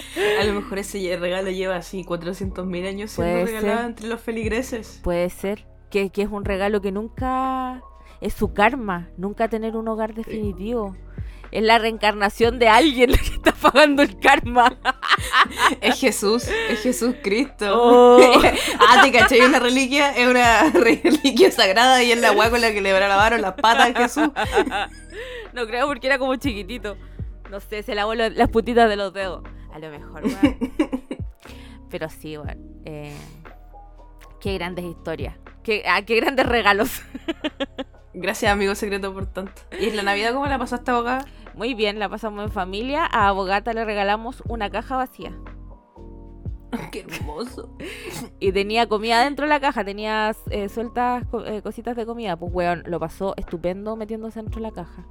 A 0.42 0.44
lo 0.44 0.54
mejor 0.54 0.80
ese 0.80 1.18
regalo 1.18 1.50
lleva 1.52 1.76
así 1.76 2.04
400.000 2.04 2.88
años 2.88 3.12
siendo 3.12 3.46
regalado 3.46 3.78
ser. 3.78 3.86
entre 3.86 4.08
los 4.08 4.22
feligreses. 4.22 5.00
Puede 5.04 5.30
ser 5.30 5.66
que, 5.90 6.10
que 6.10 6.24
es 6.24 6.30
un 6.30 6.46
regalo 6.46 6.82
que 6.82 6.92
nunca 6.92 7.82
es 8.22 8.34
su 8.34 8.54
karma, 8.54 9.10
nunca 9.18 9.48
tener 9.48 9.76
un 9.76 9.88
hogar 9.88 10.14
definitivo. 10.14 10.96
Es 11.52 11.62
la 11.62 11.78
reencarnación 11.78 12.58
de 12.58 12.68
alguien 12.68 13.12
la 13.12 13.18
que 13.18 13.36
está 13.36 13.52
pagando 13.52 14.02
el 14.02 14.18
karma. 14.20 14.78
Es 15.82 16.00
Jesús, 16.00 16.48
es 16.70 16.82
Jesús 16.82 17.16
Cristo. 17.22 17.66
Oh. 17.72 18.20
ah, 18.80 19.02
te 19.04 19.12
caché, 19.12 19.46
una 19.46 19.60
reliquia, 19.60 20.12
es 20.12 20.28
una 20.28 20.70
reliquia 20.72 21.52
sagrada 21.52 22.02
y 22.02 22.12
es 22.12 22.20
la 22.20 22.30
agua 22.30 22.50
con 22.50 22.62
la 22.62 22.72
que 22.72 22.82
le 22.82 22.92
lavaron 22.92 23.42
las 23.42 23.54
patas 23.54 23.90
a 23.94 24.00
Jesús. 24.00 24.30
No 25.54 25.68
creo 25.68 25.88
porque 25.88 26.08
era 26.08 26.18
como 26.18 26.36
chiquitito. 26.36 26.98
No 27.52 27.60
sé, 27.60 27.84
se 27.84 27.94
lavó 27.94 28.16
las 28.16 28.50
putitas 28.50 28.90
de 28.90 28.96
los 28.96 29.14
dedos. 29.14 29.44
A 29.74 29.80
lo 29.80 29.90
mejor, 29.90 30.24
weón. 30.26 30.58
Pero 31.90 32.10
sí, 32.10 32.38
weón. 32.38 32.82
eh, 32.86 33.16
qué 34.40 34.54
grandes 34.56 34.86
historias. 34.86 35.36
Qué, 35.64 35.84
ah, 35.88 36.02
qué 36.04 36.18
grandes 36.18 36.46
regalos. 36.46 37.02
Gracias, 38.14 38.52
amigo 38.52 38.76
secreto, 38.76 39.12
por 39.14 39.26
tanto. 39.26 39.62
¿Y 39.80 39.86
en 39.90 39.96
la 39.96 40.04
Navidad 40.04 40.34
cómo 40.34 40.46
la 40.46 40.60
pasaste, 40.60 40.92
abogada? 40.92 41.26
Muy 41.56 41.74
bien, 41.74 41.98
la 42.00 42.10
pasamos 42.10 42.44
en 42.46 42.52
familia. 42.52 43.06
A 43.12 43.28
Abogata 43.30 43.74
le 43.74 43.86
regalamos 43.86 44.44
una 44.48 44.70
caja 44.70 44.98
vacía. 44.98 45.34
Qué 46.92 47.06
hermoso. 47.08 47.76
Y 48.40 48.52
tenía 48.52 48.88
comida 48.88 49.24
dentro 49.24 49.46
de 49.46 49.50
la 49.50 49.60
caja, 49.60 49.84
tenía 49.84 50.36
eh, 50.52 50.70
sueltas 50.70 51.24
eh, 51.46 51.62
cositas 51.64 51.96
de 51.96 52.06
comida. 52.06 52.36
Pues, 52.38 52.52
weón, 52.54 52.84
lo 52.86 53.00
pasó 53.00 53.34
estupendo 53.38 53.96
metiéndose 53.96 54.42
dentro 54.42 54.62
de 54.62 54.68
la 54.68 54.74
caja. 54.74 55.08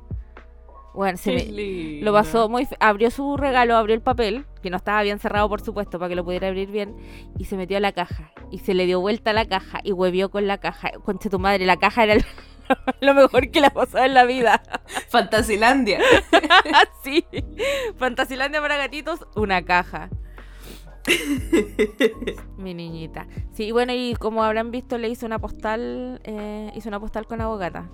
Weón, 0.94 1.16
se 1.16 1.32
me- 1.32 2.00
lo 2.02 2.12
pasó 2.12 2.48
muy... 2.50 2.68
Abrió 2.78 3.10
su 3.10 3.36
regalo, 3.38 3.76
abrió 3.76 3.94
el 3.94 4.02
papel, 4.02 4.44
que 4.62 4.68
no 4.70 4.76
estaba 4.76 5.02
bien 5.02 5.18
cerrado, 5.18 5.48
por 5.48 5.60
supuesto, 5.62 5.98
para 5.98 6.10
que 6.10 6.14
lo 6.16 6.24
pudiera 6.24 6.48
abrir 6.48 6.70
bien, 6.70 6.96
y 7.38 7.46
se 7.46 7.56
metió 7.56 7.78
a 7.78 7.80
la 7.80 7.92
caja. 7.92 8.30
Y 8.50 8.58
se 8.58 8.74
le 8.74 8.84
dio 8.86 9.00
vuelta 9.00 9.30
a 9.30 9.34
la 9.34 9.46
caja 9.46 9.80
y 9.82 9.92
huevió 9.92 10.30
con 10.30 10.46
la 10.46 10.58
caja. 10.58 10.90
Conche 11.04 11.30
tu 11.30 11.38
madre, 11.38 11.64
la 11.64 11.78
caja 11.78 12.04
era 12.04 12.12
el- 12.14 12.24
lo 13.00 13.14
mejor 13.14 13.50
que 13.50 13.60
le 13.62 13.68
ha 13.68 13.70
pasado 13.70 14.04
en 14.04 14.12
la 14.14 14.24
vida. 14.24 14.62
Fantasilandia. 15.08 15.98
sí. 17.02 17.24
Fantasilandia 17.96 18.60
para 18.60 18.76
gatitos, 18.76 19.26
una 19.34 19.62
caja. 19.64 20.10
Mi 22.56 22.74
niñita. 22.74 23.26
Sí, 23.52 23.72
bueno, 23.72 23.92
y 23.92 24.14
como 24.18 24.42
habrán 24.44 24.70
visto, 24.70 24.98
le 24.98 25.08
hizo 25.08 25.26
una 25.26 25.38
postal, 25.38 26.20
eh, 26.24 26.70
hizo 26.76 26.88
una 26.88 27.00
postal 27.00 27.26
con 27.26 27.40
abogata, 27.40 27.88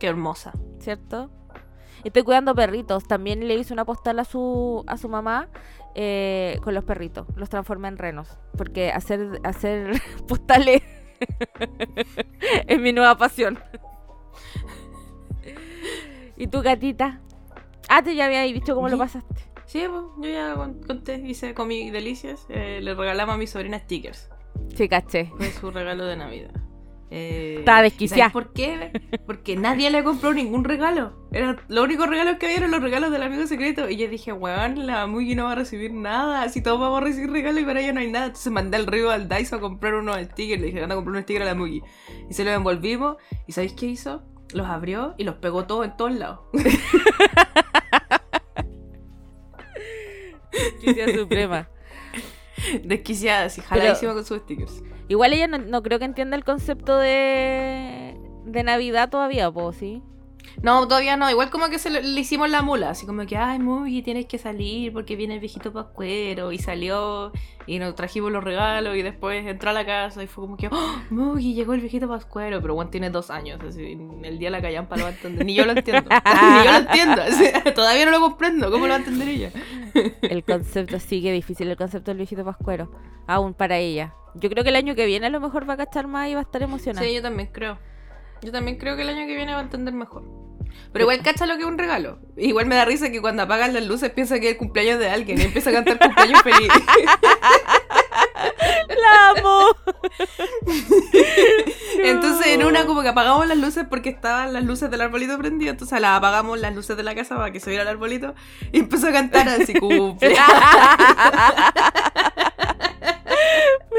Qué 0.00 0.06
hermosa. 0.08 0.52
¿cierto? 0.80 1.30
Estoy 2.04 2.22
cuidando 2.22 2.54
perritos. 2.54 3.04
También 3.06 3.46
le 3.46 3.54
hizo 3.54 3.74
una 3.74 3.84
postal 3.84 4.18
a 4.18 4.24
su, 4.24 4.84
a 4.86 4.96
su 4.96 5.08
mamá 5.08 5.48
eh, 5.94 6.58
con 6.62 6.74
los 6.74 6.84
perritos. 6.84 7.26
Los 7.36 7.48
transforma 7.48 7.88
en 7.88 7.98
renos. 7.98 8.38
Porque 8.56 8.90
hacer, 8.92 9.40
hacer 9.44 10.00
postales 10.28 10.82
es 12.66 12.80
mi 12.80 12.92
nueva 12.92 13.16
pasión. 13.18 13.58
¿Y 16.36 16.46
tu 16.46 16.62
gatita? 16.62 17.20
Ah, 17.88 18.02
te 18.02 18.14
ya 18.14 18.26
había 18.26 18.42
dicho 18.42 18.74
cómo 18.74 18.88
lo 18.88 18.98
pasaste. 18.98 19.34
Sí, 19.66 19.84
pues, 19.88 20.02
yo 20.18 20.30
ya 20.30 20.54
con- 20.54 20.80
conté, 20.82 21.16
hice 21.26 21.52
comí 21.54 21.90
delicias. 21.90 22.46
eh, 22.48 22.80
le 22.82 22.94
regalamos 22.94 23.34
a 23.34 23.38
mi 23.38 23.46
sobrina 23.46 23.78
stickers. 23.78 24.30
Sí, 24.74 24.88
caché. 24.88 25.30
Fue 25.36 25.50
su 25.50 25.70
regalo 25.70 26.04
de 26.04 26.16
Navidad. 26.16 26.52
Eh, 27.10 27.56
Estaba 27.60 27.80
¿y 27.80 27.82
desquiciada. 27.84 28.30
¿Sabes 28.30 28.32
por 28.32 28.52
qué? 28.52 28.92
Porque 29.26 29.56
nadie 29.56 29.90
le 29.90 30.04
compró 30.04 30.34
ningún 30.34 30.64
regalo. 30.64 31.12
Era, 31.32 31.56
los 31.68 31.84
únicos 31.84 32.08
regalos 32.08 32.36
que 32.38 32.46
había 32.46 32.58
eran 32.58 32.70
los 32.70 32.82
regalos 32.82 33.10
del 33.10 33.22
amigo 33.22 33.46
secreto. 33.46 33.88
Y 33.88 33.96
yo 33.96 34.08
dije, 34.08 34.32
weón, 34.32 34.86
la 34.86 35.06
Mugi 35.06 35.34
no 35.34 35.44
va 35.44 35.52
a 35.52 35.54
recibir 35.54 35.92
nada. 35.92 36.48
Si 36.48 36.62
todos 36.62 36.78
vamos 36.78 37.00
a 37.00 37.04
recibir 37.04 37.30
regalos 37.30 37.62
y 37.62 37.64
para 37.64 37.80
ella 37.80 37.92
no 37.92 38.00
hay 38.00 38.10
nada. 38.10 38.26
Entonces 38.26 38.52
mandé 38.52 38.76
al 38.76 38.86
río 38.86 39.10
al 39.10 39.28
Daiso 39.28 39.56
a 39.56 39.60
comprar 39.60 39.94
unos 39.94 40.16
stickers. 40.18 40.60
Le 40.60 40.66
dije, 40.66 40.82
anda 40.82 40.94
a 40.94 40.96
comprar 40.96 41.16
un 41.16 41.22
sticker 41.22 41.42
a 41.42 41.46
la 41.46 41.54
Mugi. 41.54 41.82
Y 42.28 42.34
se 42.34 42.44
los 42.44 42.54
envolvimos. 42.54 43.16
¿Y 43.46 43.52
sabéis 43.52 43.72
qué 43.72 43.86
hizo? 43.86 44.22
Los 44.52 44.66
abrió 44.66 45.14
y 45.18 45.24
los 45.24 45.36
pegó 45.36 45.66
todos 45.66 45.84
en 45.86 45.96
todos 45.96 46.12
lados. 46.12 46.40
Desquiciada 50.52 51.14
suprema. 51.14 51.68
Desquiciada, 52.82 53.44
así, 53.46 53.60
jaladísima 53.60 54.14
con 54.14 54.24
sus 54.24 54.38
stickers. 54.40 54.82
Igual 55.08 55.32
ella 55.32 55.46
no, 55.46 55.58
no 55.58 55.82
creo 55.82 55.98
que 55.98 56.04
entienda 56.04 56.36
el 56.36 56.44
concepto 56.44 56.98
de, 56.98 58.18
de 58.44 58.62
Navidad 58.62 59.08
todavía, 59.10 59.50
pues, 59.50 59.76
¿sí? 59.76 60.02
No, 60.62 60.86
todavía 60.88 61.16
no. 61.16 61.30
Igual 61.30 61.50
como 61.50 61.68
que 61.68 61.78
se 61.78 61.90
le, 61.90 62.02
le 62.02 62.20
hicimos 62.20 62.50
la 62.50 62.62
mula. 62.62 62.90
Así 62.90 63.06
como 63.06 63.26
que, 63.26 63.36
ay, 63.36 63.58
Mugi, 63.58 64.02
tienes 64.02 64.26
que 64.26 64.38
salir 64.38 64.92
porque 64.92 65.16
viene 65.16 65.34
el 65.34 65.40
viejito 65.40 65.72
pascuero. 65.72 66.52
Y 66.52 66.58
salió 66.58 67.32
y 67.66 67.78
nos 67.78 67.94
trajimos 67.94 68.32
los 68.32 68.42
regalos. 68.42 68.96
Y 68.96 69.02
después 69.02 69.46
entró 69.46 69.70
a 69.70 69.72
la 69.72 69.86
casa 69.86 70.22
y 70.22 70.26
fue 70.26 70.44
como 70.44 70.56
que, 70.56 70.68
oh, 70.68 71.02
Mugi, 71.10 71.54
llegó 71.54 71.74
el 71.74 71.80
viejito 71.80 72.08
pascuero. 72.08 72.60
Pero 72.60 72.74
Juan 72.74 72.90
tiene 72.90 73.10
dos 73.10 73.30
años. 73.30 73.60
Así, 73.66 73.98
el 74.22 74.38
día 74.38 74.48
de 74.48 74.52
la 74.52 74.62
callampa 74.62 74.96
lo 74.96 75.04
va 75.04 75.08
a 75.10 75.12
entender. 75.12 75.44
Ni 75.44 75.54
yo 75.54 75.64
lo 75.64 75.72
entiendo. 75.72 76.08
Ni 76.24 76.64
yo 76.64 76.72
lo 76.72 76.78
entiendo. 76.78 77.22
así, 77.22 77.44
todavía 77.74 78.04
no 78.04 78.10
lo 78.10 78.20
comprendo. 78.20 78.70
¿Cómo 78.70 78.86
lo 78.86 78.90
va 78.90 78.96
a 78.96 78.98
entender 78.98 79.28
ella? 79.28 79.50
El 80.22 80.44
concepto 80.44 80.98
sigue 81.00 81.32
difícil, 81.32 81.68
el 81.68 81.76
concepto 81.76 82.10
del 82.10 82.18
viejito 82.18 82.44
pascuero. 82.44 82.90
Aún 83.26 83.54
para 83.54 83.78
ella. 83.78 84.14
Yo 84.34 84.48
creo 84.50 84.62
que 84.62 84.70
el 84.70 84.76
año 84.76 84.94
que 84.94 85.06
viene 85.06 85.26
a 85.26 85.30
lo 85.30 85.40
mejor 85.40 85.68
va 85.68 85.74
a 85.74 85.76
cachar 85.76 86.06
más 86.06 86.28
y 86.28 86.34
va 86.34 86.40
a 86.40 86.42
estar 86.42 86.62
emocionada. 86.62 87.06
Sí, 87.06 87.14
yo 87.14 87.22
también 87.22 87.48
creo. 87.52 87.78
Yo 88.42 88.52
también 88.52 88.78
creo 88.78 88.96
que 88.96 89.02
el 89.02 89.08
año 89.08 89.26
que 89.26 89.34
viene 89.34 89.52
va 89.52 89.60
a 89.60 89.62
entender 89.62 89.94
mejor. 89.94 90.24
Pero 90.92 91.04
igual 91.04 91.22
cacha 91.22 91.46
lo 91.46 91.56
que 91.56 91.62
es 91.62 91.68
un 91.68 91.78
regalo. 91.78 92.18
Igual 92.36 92.66
me 92.66 92.74
da 92.74 92.84
risa 92.84 93.10
que 93.10 93.20
cuando 93.20 93.42
apagan 93.42 93.74
las 93.74 93.84
luces 93.84 94.10
piensa 94.10 94.38
que 94.40 94.48
es 94.48 94.52
el 94.52 94.58
cumpleaños 94.58 94.98
de 94.98 95.10
alguien 95.10 95.40
y 95.40 95.42
empieza 95.42 95.70
a 95.70 95.72
cantar 95.72 95.98
cumpleaños 96.00 96.42
feliz. 96.42 96.68
¡La 98.88 99.30
amo! 99.30 99.66
Entonces 102.02 102.46
en 102.48 102.64
una 102.64 102.86
como 102.86 103.02
que 103.02 103.08
apagamos 103.08 103.46
las 103.46 103.58
luces 103.58 103.84
porque 103.88 104.10
estaban 104.10 104.52
las 104.52 104.64
luces 104.64 104.90
del 104.90 105.00
arbolito 105.00 105.36
prendidas, 105.36 105.72
entonces 105.72 106.00
las 106.00 106.16
apagamos 106.16 106.58
las 106.58 106.74
luces 106.74 106.96
de 106.96 107.02
la 107.02 107.14
casa 107.14 107.36
para 107.36 107.50
que 107.50 107.60
se 107.60 107.70
viera 107.70 107.82
el 107.82 107.88
arbolito 107.88 108.34
y 108.72 108.80
empezó 108.80 109.08
a 109.08 109.12
cantar 109.12 109.48
así 109.48 109.74
cumple. 109.80 110.36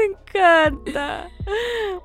Me 0.00 0.14
encanta. 0.14 1.28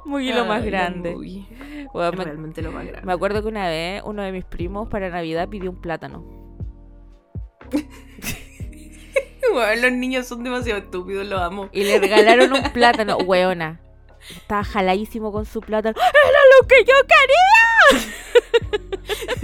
Muy 0.06 0.32
lo 0.34 0.46
más 0.46 0.66
grande. 0.66 1.12
Mugi. 1.16 1.48
Bueno, 1.94 2.10
Es 2.12 2.18
me, 2.18 2.24
realmente 2.26 2.62
lo 2.62 2.72
más 2.72 2.86
grande. 2.86 3.06
me 3.06 3.14
acuerdo 3.14 3.42
que 3.42 3.48
una 3.48 3.68
vez 3.70 4.02
uno 4.06 4.22
de 4.24 4.32
mis 4.32 4.44
primos 4.46 4.90
para 4.90 5.10
Navidad 5.10 5.48
pidió 5.50 5.70
un 5.72 5.80
plátano. 5.82 6.24
Bueno, 9.54 9.84
los 9.84 9.92
niños 9.94 10.26
son 10.28 10.44
demasiado 10.44 10.80
estúpidos, 10.82 11.26
los 11.28 11.40
amo. 11.40 11.70
Y 11.72 11.84
le 11.86 12.00
regalaron 12.00 12.52
un 12.52 12.64
plátano, 12.74 13.16
weona. 13.18 13.80
Estaba 14.36 14.64
jaladísimo 14.66 15.32
con 15.32 15.46
su 15.46 15.62
plátano. 15.62 15.96
¡Era 15.98 16.40
lo 16.60 16.68
que 16.68 16.84
yo 16.84 16.94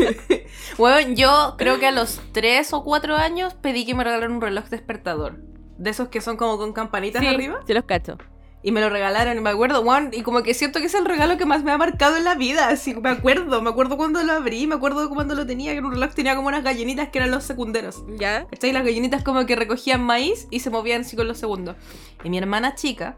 quería! 0.03 0.41
Bueno, 0.77 1.13
yo 1.15 1.55
creo 1.57 1.79
que 1.79 1.85
a 1.87 1.91
los 1.91 2.19
3 2.31 2.73
o 2.73 2.83
4 2.83 3.15
años 3.15 3.53
pedí 3.53 3.85
que 3.85 3.93
me 3.93 4.03
regalaran 4.03 4.31
un 4.31 4.41
reloj 4.41 4.65
despertador. 4.69 5.37
De 5.77 5.91
esos 5.91 6.07
que 6.09 6.19
son 6.21 6.35
como 6.37 6.57
con 6.57 6.73
campanitas 6.73 7.21
Sí, 7.21 7.27
arriba. 7.27 7.61
se 7.67 7.73
los 7.75 7.83
cacho. 7.85 8.17
Y 8.63 8.71
me 8.71 8.81
lo 8.81 8.89
regalaron, 8.89 9.37
y 9.37 9.41
me 9.41 9.49
acuerdo, 9.49 9.83
Juan, 9.83 10.11
y 10.13 10.21
como 10.21 10.43
que 10.43 10.53
siento 10.53 10.79
que 10.79 10.85
es 10.85 10.93
el 10.93 11.05
regalo 11.05 11.37
que 11.37 11.45
más 11.45 11.63
me 11.63 11.71
ha 11.71 11.77
marcado 11.77 12.17
en 12.17 12.23
la 12.23 12.35
vida, 12.35 12.67
así, 12.67 12.93
me 12.93 13.09
acuerdo, 13.09 13.61
me 13.61 13.69
acuerdo 13.69 13.97
cuando 13.97 14.21
lo 14.23 14.33
abrí, 14.33 14.67
me 14.67 14.75
acuerdo 14.75 15.09
cuando 15.09 15.33
lo 15.33 15.45
tenía, 15.45 15.71
que 15.71 15.79
era 15.79 15.87
un 15.87 15.93
reloj 15.93 16.13
tenía 16.13 16.35
como 16.35 16.47
unas 16.47 16.63
gallinitas 16.63 17.09
que 17.09 17.17
eran 17.17 17.31
los 17.31 17.43
secunderos. 17.43 18.03
¿Ya? 18.19 18.45
¿Cachai? 18.47 18.71
Las 18.71 18.83
gallinitas 18.83 19.23
como 19.23 19.45
que 19.45 19.55
recogían 19.55 20.03
maíz 20.03 20.47
y 20.51 20.59
se 20.59 20.69
movían 20.69 21.01
así 21.01 21.15
con 21.15 21.27
los 21.27 21.39
segundos. 21.39 21.75
Y 22.23 22.29
mi 22.29 22.37
hermana 22.37 22.75
chica, 22.75 23.15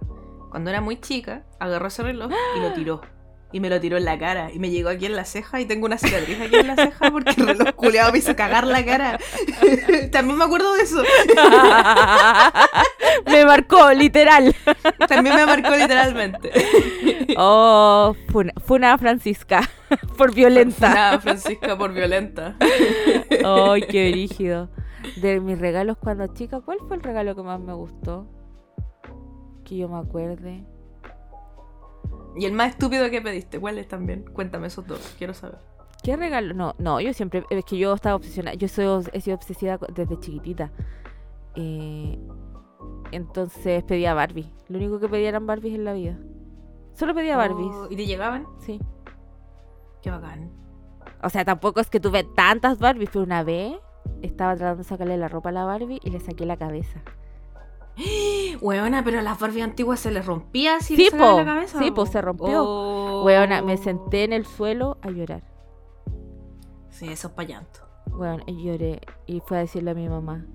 cuando 0.50 0.70
era 0.70 0.82
muy 0.82 1.00
chica, 1.00 1.44
agarró 1.60 1.88
ese 1.88 2.04
reloj 2.04 2.32
y 2.58 2.60
lo 2.62 2.74
tiró. 2.74 3.13
Y 3.54 3.60
me 3.60 3.70
lo 3.70 3.80
tiró 3.80 3.98
en 3.98 4.04
la 4.06 4.18
cara. 4.18 4.52
Y 4.52 4.60
me 4.60 4.72
llegó 4.72 4.90
aquí 4.90 5.06
en 5.06 5.16
la 5.16 5.24
ceja 5.24 5.62
y 5.62 5.66
tengo 5.66 5.86
una 5.86 5.98
cicatriz 5.98 6.42
aquí 6.42 6.56
en 6.56 6.68
la 6.68 6.76
ceja 6.76 7.12
porque 7.12 7.32
el 7.38 7.48
reloj 7.48 7.72
culeado 7.76 8.12
me 8.12 8.18
hizo 8.18 8.36
cagar 8.36 8.68
la 8.68 8.84
cara. 8.84 9.20
También 10.12 10.38
me 10.38 10.44
acuerdo 10.44 10.74
de 10.74 10.82
eso. 10.82 11.04
Me 13.26 13.46
marcó, 13.46 13.92
literal. 13.94 14.56
También 15.08 15.36
me 15.36 15.46
marcó 15.46 15.70
literalmente. 15.76 16.52
Oh, 17.38 18.16
funa, 18.30 18.54
funa 18.66 18.98
Francisca. 18.98 19.62
Por 20.18 20.34
violenta. 20.34 20.94
Nada, 20.94 21.20
Francisca, 21.20 21.78
por 21.78 21.94
violenta. 21.94 22.56
Ay, 23.46 23.84
qué 23.84 24.12
brígido. 24.12 24.70
De 25.18 25.40
mis 25.40 25.60
regalos 25.60 25.98
cuando 25.98 26.28
chica, 26.28 26.62
¿cuál 26.62 26.80
fue 26.88 26.98
el 26.98 27.04
regalo 27.04 27.36
que 27.36 27.44
más 27.44 27.60
me 27.60 27.74
gustó? 27.74 28.28
Que 29.64 29.78
yo 29.78 29.90
me 29.90 30.00
acuerde. 30.00 30.66
Y 32.36 32.46
el 32.46 32.54
más 32.54 32.72
estúpido 32.72 33.10
que 33.10 33.22
pediste, 33.22 33.60
¿cuál 33.60 33.78
es 33.78 33.88
también? 33.88 34.26
Cuéntame 34.34 34.68
esos 34.68 34.86
dos, 34.88 35.16
quiero 35.18 35.34
saber. 35.34 35.58
¿Qué 36.04 36.18
regalo? 36.18 36.54
No, 36.54 36.76
no, 36.80 37.00
yo 37.00 37.14
siempre, 37.14 37.44
es 37.50 37.64
que 37.66 37.78
yo 37.78 37.94
estaba 37.94 38.16
obsesionada, 38.16 38.56
yo 38.58 38.68
soy, 38.68 39.06
he 39.14 39.22
sido 39.22 39.36
obsesiva 39.36 39.78
desde 39.94 40.20
chiquitita. 40.20 40.72
Eh, 41.56 42.20
entonces 43.12 43.84
pedía 43.84 44.14
Barbie. 44.14 44.52
Lo 44.68 44.78
único 44.78 45.00
que 45.00 45.08
pedía 45.08 45.30
eran 45.30 45.46
Barbies 45.46 45.76
en 45.76 45.86
la 45.86 45.94
vida. 45.94 46.18
Solo 46.94 47.14
pedía 47.16 47.38
Barbies, 47.38 47.72
Oh, 47.72 47.88
¿Y 47.90 47.96
te 47.96 48.06
llegaban? 48.06 48.46
sí. 48.60 48.80
Qué 50.02 50.10
bacán. 50.12 50.52
O 51.22 51.30
sea, 51.30 51.46
tampoco 51.46 51.80
es 51.80 51.90
que 51.90 52.02
tuve 52.02 52.24
tantas 52.36 52.80
Barbies, 52.80 53.10
pero 53.14 53.24
una 53.24 53.44
vez 53.44 53.78
estaba 54.22 54.56
tratando 54.56 54.84
de 54.84 54.90
sacarle 54.90 55.16
la 55.18 55.30
ropa 55.30 55.50
a 55.50 55.54
la 55.54 55.64
Barbie 55.64 56.02
y 56.04 56.10
le 56.10 56.20
saqué 56.20 56.46
la 56.46 56.58
cabeza. 56.58 57.02
Weona, 58.62 59.04
pero 59.04 59.20
a 59.20 59.22
las 59.22 59.40
Barbie 59.40 59.62
antiguas 59.62 60.00
se 60.00 60.12
les 60.12 60.26
rompía 60.26 60.78
así 60.78 60.96
Sí, 60.96 61.10
le 61.12 61.18
po. 61.18 61.38
la 61.38 61.46
cabeza. 61.46 61.80
Sí, 61.80 61.92
po? 61.92 62.06
se 62.06 62.22
rompió. 62.22 62.64
Oh. 62.64 63.24
Weona, 63.24 63.62
me 63.62 63.78
senté 63.78 64.24
en 64.24 64.34
el 64.34 64.46
suelo 64.46 64.98
a 65.02 65.10
llorar. 65.10 65.44
Sí, 66.90 67.12
eso 67.12 67.28
es 67.28 67.34
pa' 67.34 67.44
llanto. 67.44 67.80
Bueno, 68.08 68.44
y 68.48 68.64
lloré 68.64 69.02
y 69.26 69.42
fue 69.46 69.58
a 69.58 69.62
decirle 69.62 69.92
a 69.92 69.96
mi 69.96 70.08
mamá. 70.08 70.46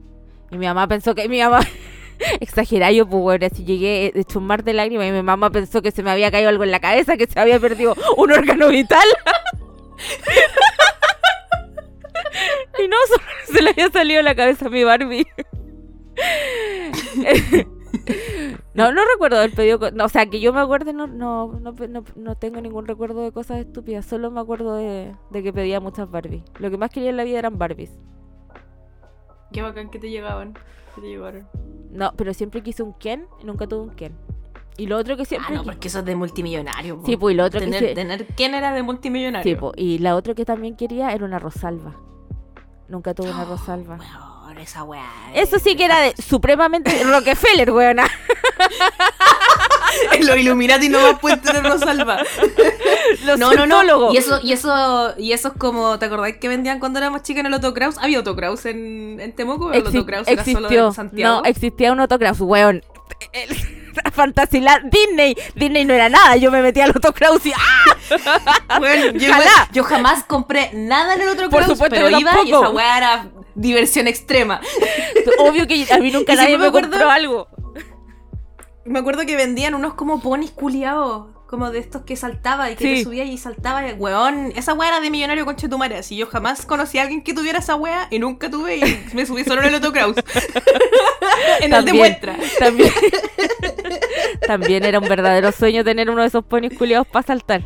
Y 0.51 0.59
mi 0.59 0.67
mamá 0.67 0.87
pensó 0.87 1.15
que 1.15 1.29
mi 1.29 1.41
mamá 1.41 1.61
exagerá 2.41 2.91
yo, 2.93 3.07
pues 3.09 3.23
bueno, 3.23 3.47
así 3.47 3.65
llegué 3.65 4.07
eh, 4.07 4.13
hecho 4.15 4.39
un 4.39 4.47
mar 4.47 4.65
de 4.65 4.73
lágrimas 4.73 5.09
y 5.09 5.13
mi 5.13 5.23
mamá 5.23 5.51
pensó 5.51 5.83
que 5.83 5.91
se 5.91 6.03
me 6.03 6.11
había 6.11 6.31
caído 6.31 6.49
algo 6.49 6.65
en 6.65 6.71
la 6.71 6.81
cabeza, 6.81 7.17
que 7.17 7.27
se 7.27 7.39
había 7.39 7.59
perdido 7.59 7.95
un 8.17 8.33
órgano 8.33 8.69
vital. 8.69 9.07
y 12.79 12.89
no, 12.89 12.97
solo 13.09 13.23
se 13.53 13.63
le 13.63 13.71
había 13.71 13.91
salido 13.91 14.23
la 14.23 14.35
cabeza 14.35 14.67
a 14.67 14.71
mi 14.71 14.85
Barbie. 14.85 15.27
No, 18.75 18.93
no 18.93 19.01
recuerdo 19.13 19.39
haber 19.39 19.53
pedido... 19.53 19.79
no, 19.93 20.05
o 20.05 20.09
sea, 20.09 20.27
que 20.27 20.41
yo 20.41 20.53
me 20.53 20.61
acuerde, 20.61 20.93
no, 20.93 21.07
no, 21.07 21.59
no, 21.61 21.73
no, 21.73 22.05
no 22.17 22.35
tengo 22.37 22.61
ningún 22.61 22.87
recuerdo 22.87 23.23
de 23.23 23.33
cosas 23.33 23.59
estúpidas. 23.59 24.05
Solo 24.07 24.31
me 24.31 24.41
acuerdo 24.41 24.77
de, 24.77 25.15
de 25.31 25.43
que 25.43 25.53
pedía 25.53 25.81
muchas 25.81 26.11
Barbies. 26.11 26.43
Lo 26.59 26.71
que 26.71 26.77
más 26.79 26.91
quería 26.91 27.11
en 27.11 27.17
la 27.17 27.25
vida 27.25 27.39
eran 27.41 27.59
Barbies. 27.59 27.91
Qué 29.53 29.63
bacán 29.63 29.91
que 29.91 29.99
te 29.99 30.11
llegaban. 30.11 30.55
Que 30.95 31.01
te 31.01 31.09
llevaron. 31.09 31.49
No, 31.91 32.13
pero 32.17 32.35
siempre 32.35 32.63
quise 32.63 32.83
un 32.83 32.93
Ken 32.95 33.27
y 33.41 33.45
nunca 33.47 33.67
tuve 33.67 33.81
un 33.83 33.91
Ken. 33.97 34.15
Y 34.77 34.87
lo 34.87 34.97
otro 34.97 35.17
que 35.17 35.23
Ah, 35.23 35.27
siempre... 35.27 35.55
no, 35.57 35.63
qui- 35.63 35.67
porque 35.67 35.89
eso 35.89 35.99
es 36.01 36.05
de 36.05 36.15
multimillonario. 36.15 37.01
po. 37.01 37.07
Sí, 37.07 37.17
pues 37.17 37.33
y 37.35 37.37
lo 37.37 37.45
otro 37.45 37.59
que 37.61 37.67
tener, 37.67 37.95
tener 37.95 38.27
quién 38.37 38.55
era 38.55 38.73
de 38.73 38.83
multimillonario. 38.85 39.43
Sí, 39.55 39.59
po, 39.59 39.73
y 39.75 39.99
la 39.99 40.15
otra 40.15 40.35
que 40.35 40.45
también 40.45 40.77
quería 40.77 41.13
era 41.13 41.25
una 41.25 41.39
Rosalba. 41.41 41.97
Nunca 42.89 43.13
tuve 43.15 43.31
una 43.31 43.45
Rosalba. 43.49 43.99
Esa 44.61 44.83
weá. 44.83 45.05
Eso 45.35 45.59
sí 45.59 45.77
que 45.77 45.85
era 45.85 46.01
de 46.01 46.15
supremamente 46.21 47.03
Rockefeller, 47.05 47.71
weona. 47.71 48.07
Los 50.21 50.37
Illuminati 50.37 50.89
no 50.89 51.01
más 51.01 51.19
pueden 51.21 51.41
tener 51.41 51.63
Rosalba. 51.63 52.19
Los 53.25 53.39
No, 53.39 53.53
no, 53.53 53.67
no. 53.67 54.13
Y 54.13 54.17
eso, 54.19 54.41
y 54.43 54.53
eso, 54.53 55.15
y 55.17 55.33
eso 55.33 55.49
es 55.49 55.55
como, 55.59 55.99
¿te 55.99 56.07
acordáis 56.07 56.37
que 56.37 56.49
vendían 56.49 56.79
cuando 56.81 56.99
éramos 56.99 57.23
chicas 57.23 57.41
en 57.41 57.47
el 57.47 57.55
Autokraus? 57.55 57.97
¿Había 57.99 58.19
Autokraus 58.19 58.67
en, 58.67 59.19
en 59.21 59.33
Temuco? 59.33 59.67
¿O 59.67 59.73
el 59.73 59.83
Exi- 59.83 59.87
Autokraus 59.87 60.29
era 60.29 60.45
solo 60.45 60.59
existió. 60.59 60.87
de 60.89 60.95
Santiago? 60.95 61.37
No, 61.37 61.45
existía 61.45 61.93
un 61.93 62.01
autocraus, 62.01 62.41
weón. 62.41 62.83
El- 63.33 63.57
Fantasiland 64.13 64.91
Disney. 64.93 65.37
Disney 65.57 65.85
no 65.85 65.93
era 65.95 66.09
nada. 66.09 66.37
Yo 66.37 66.51
me 66.53 66.63
metía 66.63 66.85
al 66.85 66.91
autocraus 66.91 67.45
y 67.47 67.53
¡ah! 67.53 68.57
Bueno, 68.79 69.19
yo, 69.19 69.31
Ojalá. 69.31 69.69
yo 69.73 69.83
jamás 69.85 70.25
compré 70.25 70.71
nada 70.75 71.15
en 71.15 71.23
el 71.23 71.27
Por 71.29 71.37
Autokraus, 71.39 71.67
supuesto, 71.67 71.97
pero 71.97 72.11
iba 72.19 72.33
y 72.45 72.49
esa 72.49 72.69
weá 72.71 72.99
era 72.99 73.27
diversión 73.59 74.07
extrema. 74.09 74.61
Obvio 75.39 75.67
que 75.67 75.87
a 75.93 75.99
mí 75.99 76.11
nunca 76.11 76.35
nadie 76.35 76.57
me 76.57 76.63
me 76.65 76.67
acuerdo- 76.69 76.91
compró 76.91 77.11
algo. 77.11 77.49
Me 78.85 79.01
acuerdo 79.01 79.27
que 79.27 79.37
vendían 79.37 79.75
unos 79.75 79.95
como 79.95 80.21
ponis 80.21 80.51
culiados. 80.51 81.27
Como 81.49 81.71
de 81.71 81.79
estos 81.79 82.03
que 82.03 82.15
saltaba 82.15 82.71
y 82.71 82.77
que 82.77 82.85
Sí. 82.85 82.95
te 82.97 83.05
subía 83.05 83.25
y 83.25 83.39
saltaba. 83.39 83.89
y, 83.89 83.95
Weón, 83.95 84.53
esa 84.55 84.75
weá 84.75 84.89
era 84.91 85.01
de 85.01 85.11
millonario 85.11 85.47
con 85.47 85.57
Chetumare. 85.57 85.97
Así 85.97 86.15
yo 86.15 86.27
jamás 86.27 86.67
conocí 86.67 86.99
a 86.99 87.03
alguien 87.03 87.23
que 87.23 87.33
tuviera 87.33 87.61
esa 87.61 87.75
weá 87.75 88.07
y 88.11 88.19
nunca 88.19 88.51
tuve 88.51 88.77
y 88.77 89.05
me 89.15 89.25
subí 89.25 89.45
solo 89.45 89.63
en 89.63 89.69
el 89.69 89.75
Autokraus. 89.77 90.17
en 91.63 91.73
el 91.73 91.85
de 91.87 91.93
muestra. 91.95 92.37
También, 92.59 92.93
también 94.47 94.85
era 94.85 94.99
un 94.99 95.09
verdadero 95.09 95.51
sueño 95.53 95.85
tener 95.85 96.11
uno 96.11 96.21
de 96.21 96.29
esos 96.29 96.45
ponis 96.45 96.77
culiados 96.77 97.07
para 97.07 97.27
saltar. 97.27 97.63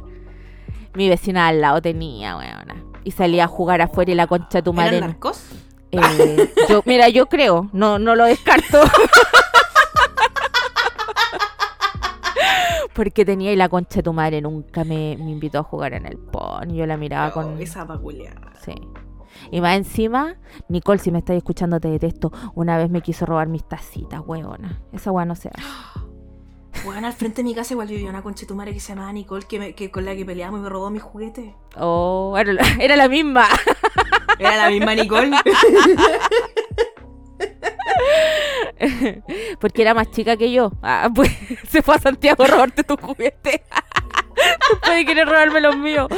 Mi 0.95 1.09
vecina 1.09 1.49
al 1.49 1.61
lado 1.61 1.83
tenía, 1.83 2.37
weona. 2.37 2.77
Y 3.03 3.11
salía 3.11 3.45
a 3.45 3.49
jugar 3.49 3.83
afuera 3.83 4.13
y 4.13 4.15
la 4.15 4.29
concha 4.29 4.59
de 4.59 4.63
tu 4.63 4.71
¿Eran 4.73 4.85
madre. 4.85 5.01
narcos? 5.01 5.43
Eh, 5.93 6.53
yo, 6.69 6.83
mira, 6.87 7.09
yo 7.11 7.27
creo, 7.27 7.69
no, 7.73 7.99
no 7.99 8.15
lo 8.15 8.25
descarto. 8.25 8.81
Porque 12.95 13.25
tenía 13.25 13.53
y 13.53 13.57
la 13.57 13.69
concha 13.69 13.97
de 13.97 14.03
tu 14.03 14.13
madre 14.13 14.41
nunca 14.43 14.85
me, 14.85 15.17
me 15.17 15.31
invitó 15.31 15.61
a 15.61 15.63
jugar 15.63 15.95
en 15.95 16.05
el 16.07 16.19
pony. 16.19 16.75
Yo 16.75 16.87
la 16.87 16.97
miraba 16.99 17.29
Oh, 17.29 17.33
con. 17.33 17.61
Esa 17.61 17.87
peculiar. 17.87 18.53
Sí. 18.65 18.75
Y 19.51 19.61
más 19.63 19.77
encima, 19.77 20.37
Nicole, 20.69 20.99
si 20.99 21.11
me 21.11 21.19
estás 21.19 21.37
escuchando, 21.37 21.81
te 21.81 21.89
detesto. 21.89 22.31
Una 22.55 22.77
vez 22.77 22.91
me 22.91 23.01
quiso 23.01 23.25
robar 23.25 23.49
mis 23.49 23.67
tacitas, 23.67 24.21
weona. 24.27 24.83
Esa 24.93 25.11
weá 25.11 25.25
no 25.25 25.35
se 25.35 25.49
hace. 25.49 25.63
Weón, 26.85 27.05
al 27.05 27.13
frente 27.13 27.37
de 27.43 27.45
mi 27.45 27.55
casa 27.55 27.75
igual 27.75 27.89
vivía 27.89 28.09
una 28.11 28.23
conchetumare 28.23 28.73
que 28.73 28.81
se 28.81 28.89
llamaba 28.95 29.13
Nicole, 29.13 29.47
que, 29.47 29.59
me- 29.59 29.75
que 29.75 29.91
con 29.91 30.05
la 30.05 30.17
que 30.17 30.25
peleamos 30.25 30.59
y 30.61 30.63
me 30.65 30.69
robó 30.69 30.91
mis 30.91 31.03
juguetes. 31.03 31.55
Oh, 31.77 32.35
era 32.39 32.53
la, 32.53 32.63
era 32.81 32.97
la 32.97 33.09
misma. 33.09 33.47
Era 34.39 34.57
la 34.57 34.71
misma 34.71 34.95
Nicole. 34.95 35.31
Porque 39.61 39.83
era 39.83 39.95
más 39.95 40.11
chica 40.11 40.37
que 40.37 40.51
yo. 40.53 40.73
Ah, 40.83 41.09
pues 41.15 41.31
se 41.69 41.83
fue 41.83 41.95
a 41.95 41.99
Santiago 41.99 42.45
a 42.45 42.47
robarte 42.49 42.83
tu 42.85 42.97
juguete. 42.97 43.63
Después 44.71 44.97
de 44.97 45.05
querer 45.05 45.27
robarme 45.29 45.61
los 45.61 45.77
míos. 45.77 46.09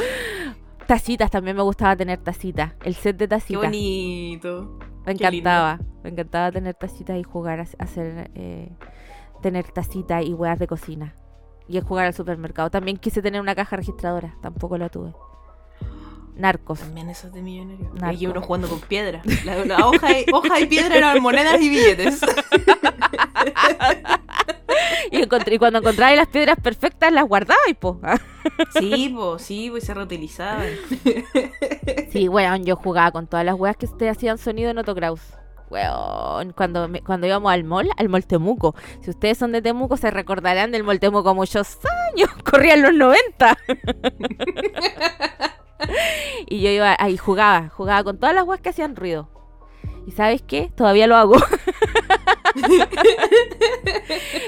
Tacitas, 0.87 1.29
también 1.31 1.55
me 1.57 1.63
gustaba 1.63 1.95
tener 1.95 2.19
tacitas. 2.19 2.73
El 2.83 2.95
set 2.95 3.17
de 3.17 3.25
Qué 3.25 3.29
tacitas. 3.29 3.63
bonito. 3.63 4.79
Me 5.05 5.15
qué 5.15 5.25
encantaba. 5.25 5.79
Me 6.03 6.09
encantaba 6.11 6.51
tener 6.51 6.73
tacitas 6.75 7.17
y 7.17 7.23
jugar, 7.23 7.59
a 7.59 7.65
hacer. 7.83 8.31
eh, 8.35 8.71
tener 9.45 9.71
tacitas 9.71 10.25
y 10.25 10.33
hueas 10.33 10.57
de 10.57 10.65
cocina. 10.65 11.13
Y 11.67 11.79
jugar 11.79 12.07
al 12.07 12.15
supermercado. 12.15 12.71
También 12.71 12.97
quise 12.97 13.21
tener 13.21 13.39
una 13.41 13.53
caja 13.53 13.75
registradora. 13.75 14.35
Tampoco 14.41 14.75
la 14.79 14.89
tuve. 14.89 15.13
Narcos. 16.35 16.79
También 16.79 17.09
eso 17.11 17.27
es 17.27 17.33
de 17.33 17.43
millonario. 17.43 17.91
Narco. 17.93 18.17
Y 18.19 18.25
uno 18.25 18.41
jugando 18.41 18.67
con 18.67 18.79
piedra. 18.79 19.21
La, 19.45 19.63
la 19.65 19.87
hoja, 19.87 20.19
y, 20.19 20.25
hoja 20.33 20.59
y 20.59 20.65
piedra 20.65 20.97
eran 20.97 21.21
monedas 21.21 21.61
y 21.61 21.69
billetes. 21.69 22.21
Y, 25.11 25.21
encontré- 25.21 25.55
y 25.55 25.59
cuando 25.59 25.79
encontraba 25.79 26.13
las 26.15 26.27
piedras 26.27 26.57
perfectas, 26.61 27.11
las 27.13 27.25
guardaba 27.27 27.59
y 27.69 27.73
po. 27.75 27.99
Sí, 28.79 29.13
pues, 29.15 29.41
sí, 29.43 29.69
pues 29.69 29.83
se 29.85 29.93
reutilizaban. 29.93 30.67
Sí, 32.11 32.27
weón, 32.27 32.63
yo 32.65 32.75
jugaba 32.75 33.11
con 33.11 33.27
todas 33.27 33.45
las 33.45 33.55
weas 33.55 33.77
que 33.77 33.87
te 33.87 34.09
hacían 34.09 34.37
sonido 34.37 34.69
en 34.71 34.77
Autokraus. 34.79 35.21
Cuando, 36.55 36.87
cuando 37.05 37.27
íbamos 37.27 37.51
al 37.51 37.63
mall, 37.63 37.89
al 37.97 38.09
mall 38.09 38.25
Temuco. 38.25 38.75
Si 39.01 39.09
ustedes 39.09 39.37
son 39.37 39.51
de 39.51 39.61
Temuco, 39.61 39.97
se 39.97 40.11
recordarán 40.11 40.71
del 40.71 40.83
mall 40.83 40.99
Temuco 40.99 41.33
muchos 41.35 41.79
años. 42.13 42.29
Corrían 42.49 42.81
los 42.81 42.93
90. 42.93 43.57
y 46.47 46.61
yo 46.61 46.69
iba 46.69 46.95
ahí, 46.99 47.17
jugaba, 47.17 47.69
jugaba 47.69 48.03
con 48.03 48.17
todas 48.17 48.35
las 48.35 48.45
weas 48.45 48.61
que 48.61 48.69
hacían 48.69 48.95
ruido. 48.95 49.29
¿Y 50.07 50.11
sabes 50.11 50.43
qué? 50.43 50.71
Todavía 50.75 51.07
lo 51.07 51.15
hago. 51.15 51.35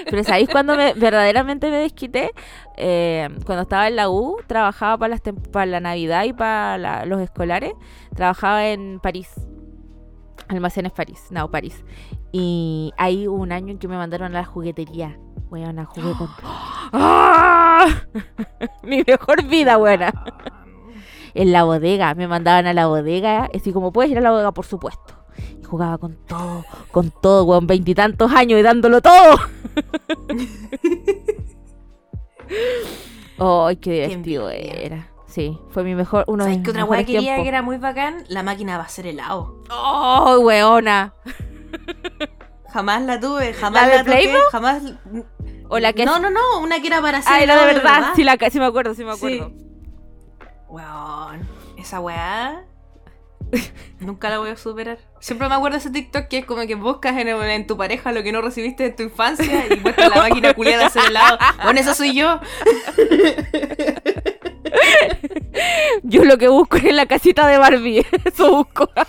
Pero 0.09 0.23
¿sabéis 0.23 0.49
cuando 0.49 0.75
me, 0.75 0.93
verdaderamente 0.93 1.69
me 1.69 1.77
desquité? 1.77 2.31
Eh, 2.77 3.27
cuando 3.45 3.63
estaba 3.63 3.87
en 3.87 3.95
la 3.95 4.09
U, 4.09 4.37
trabajaba 4.47 4.97
para, 4.97 5.09
las 5.15 5.21
para 5.51 5.65
la 5.65 5.79
Navidad 5.79 6.23
y 6.25 6.33
para 6.33 6.77
la- 6.77 7.05
los 7.05 7.21
escolares. 7.21 7.73
Trabajaba 8.15 8.67
en 8.67 8.99
París. 8.99 9.29
Almacenes 10.49 10.91
París. 10.91 11.27
No, 11.29 11.49
París. 11.49 11.83
Y 12.31 12.93
ahí 12.97 13.27
hubo 13.27 13.41
un 13.41 13.51
año 13.51 13.71
en 13.71 13.79
que 13.79 13.87
me 13.87 13.97
mandaron 13.97 14.35
a 14.35 14.39
la 14.39 14.45
juguetería. 14.45 15.19
Weona, 15.49 15.85
jugué 15.85 16.13
con... 16.13 16.29
¡Ah! 16.93 17.87
Mi 18.83 19.03
mejor 19.05 19.43
vida, 19.45 19.77
buena. 19.77 20.13
En 21.33 21.51
la 21.51 21.63
bodega. 21.63 22.13
Me 22.15 22.27
mandaban 22.27 22.67
a 22.67 22.73
la 22.73 22.87
bodega. 22.87 23.49
Así 23.53 23.71
como, 23.71 23.91
¿puedes 23.91 24.11
ir 24.11 24.17
a 24.17 24.21
la 24.21 24.31
bodega? 24.31 24.51
Por 24.51 24.65
supuesto. 24.65 25.13
Y 25.61 25.63
jugaba 25.63 25.97
con 25.97 26.15
todo, 26.25 26.65
con 26.91 27.11
todo, 27.21 27.43
weón. 27.45 27.67
Veintitantos 27.67 28.31
años 28.31 28.59
y 28.59 28.63
dándolo 28.63 29.01
todo. 29.01 29.37
¡Ay, 33.39 33.75
qué 33.77 34.07
divertido 34.07 34.49
era! 34.49 35.07
Sí, 35.27 35.59
fue 35.71 35.83
mi 35.83 35.93
mejor, 35.93 36.23
uno 36.27 36.45
de 36.45 36.51
¿Sabes 36.51 36.63
qué 36.63 36.69
otra 36.71 36.85
weá 36.85 37.03
quería 37.03 37.35
que 37.35 37.47
era 37.47 37.61
muy 37.61 37.77
bacán? 37.77 38.23
La 38.29 38.43
máquina 38.43 38.77
va 38.77 38.85
a 38.85 38.89
ser 38.89 39.05
helado. 39.07 39.61
¡Oh, 39.69 40.39
weona! 40.39 41.13
Jamás 42.71 43.01
la 43.03 43.19
tuve, 43.19 43.53
jamás 43.53 43.87
¿La 43.87 43.95
la, 43.97 44.03
toqué, 44.03 44.33
jamás... 44.51 44.83
O 45.69 45.79
la 45.79 45.93
que 45.93 46.05
No, 46.05 46.19
no, 46.19 46.29
no, 46.29 46.39
una 46.61 46.79
que 46.79 46.87
era 46.87 47.01
para 47.01 47.17
hacer 47.19 47.33
Ah, 47.33 47.41
era 47.41 47.53
helado 47.55 47.67
de 47.67 47.73
verdad. 47.73 48.11
Sí, 48.15 48.23
la, 48.23 48.37
sí 48.49 48.59
me 48.59 48.65
acuerdo, 48.65 48.93
sí 48.93 49.03
me 49.03 49.15
Sí. 49.15 49.37
acuerdo. 49.37 49.51
Weón, 50.69 51.47
esa 51.77 51.99
weá... 51.99 52.63
Nunca 53.99 54.29
la 54.29 54.39
voy 54.39 54.49
a 54.49 54.57
superar. 54.57 54.99
Siempre 55.19 55.47
me 55.47 55.55
acuerdo 55.55 55.75
de 55.75 55.79
ese 55.79 55.89
TikTok 55.89 56.27
que 56.27 56.39
es 56.39 56.45
como 56.45 56.65
que 56.67 56.75
buscas 56.75 57.17
en, 57.17 57.29
en 57.29 57.67
tu 57.67 57.77
pareja 57.77 58.11
lo 58.11 58.21
que 58.21 58.31
no 58.31 58.41
recibiste 58.41 58.85
en 58.85 58.95
tu 58.95 59.03
infancia 59.03 59.65
y 59.73 59.79
muestra 59.79 60.09
la 60.09 60.17
máquina 60.23 60.53
culiada 60.53 60.79
de 60.79 60.85
hacer 60.85 61.05
helado. 61.05 61.37
Bueno, 61.63 61.79
eso 61.79 61.93
soy 61.93 62.13
yo. 62.13 62.39
Yo 66.03 66.23
lo 66.23 66.37
que 66.37 66.47
busco 66.47 66.77
es 66.77 66.85
en 66.85 66.95
la 66.95 67.05
casita 67.05 67.47
de 67.47 67.57
Barbie. 67.57 68.05
Eso 68.25 68.51
busco. 68.51 68.89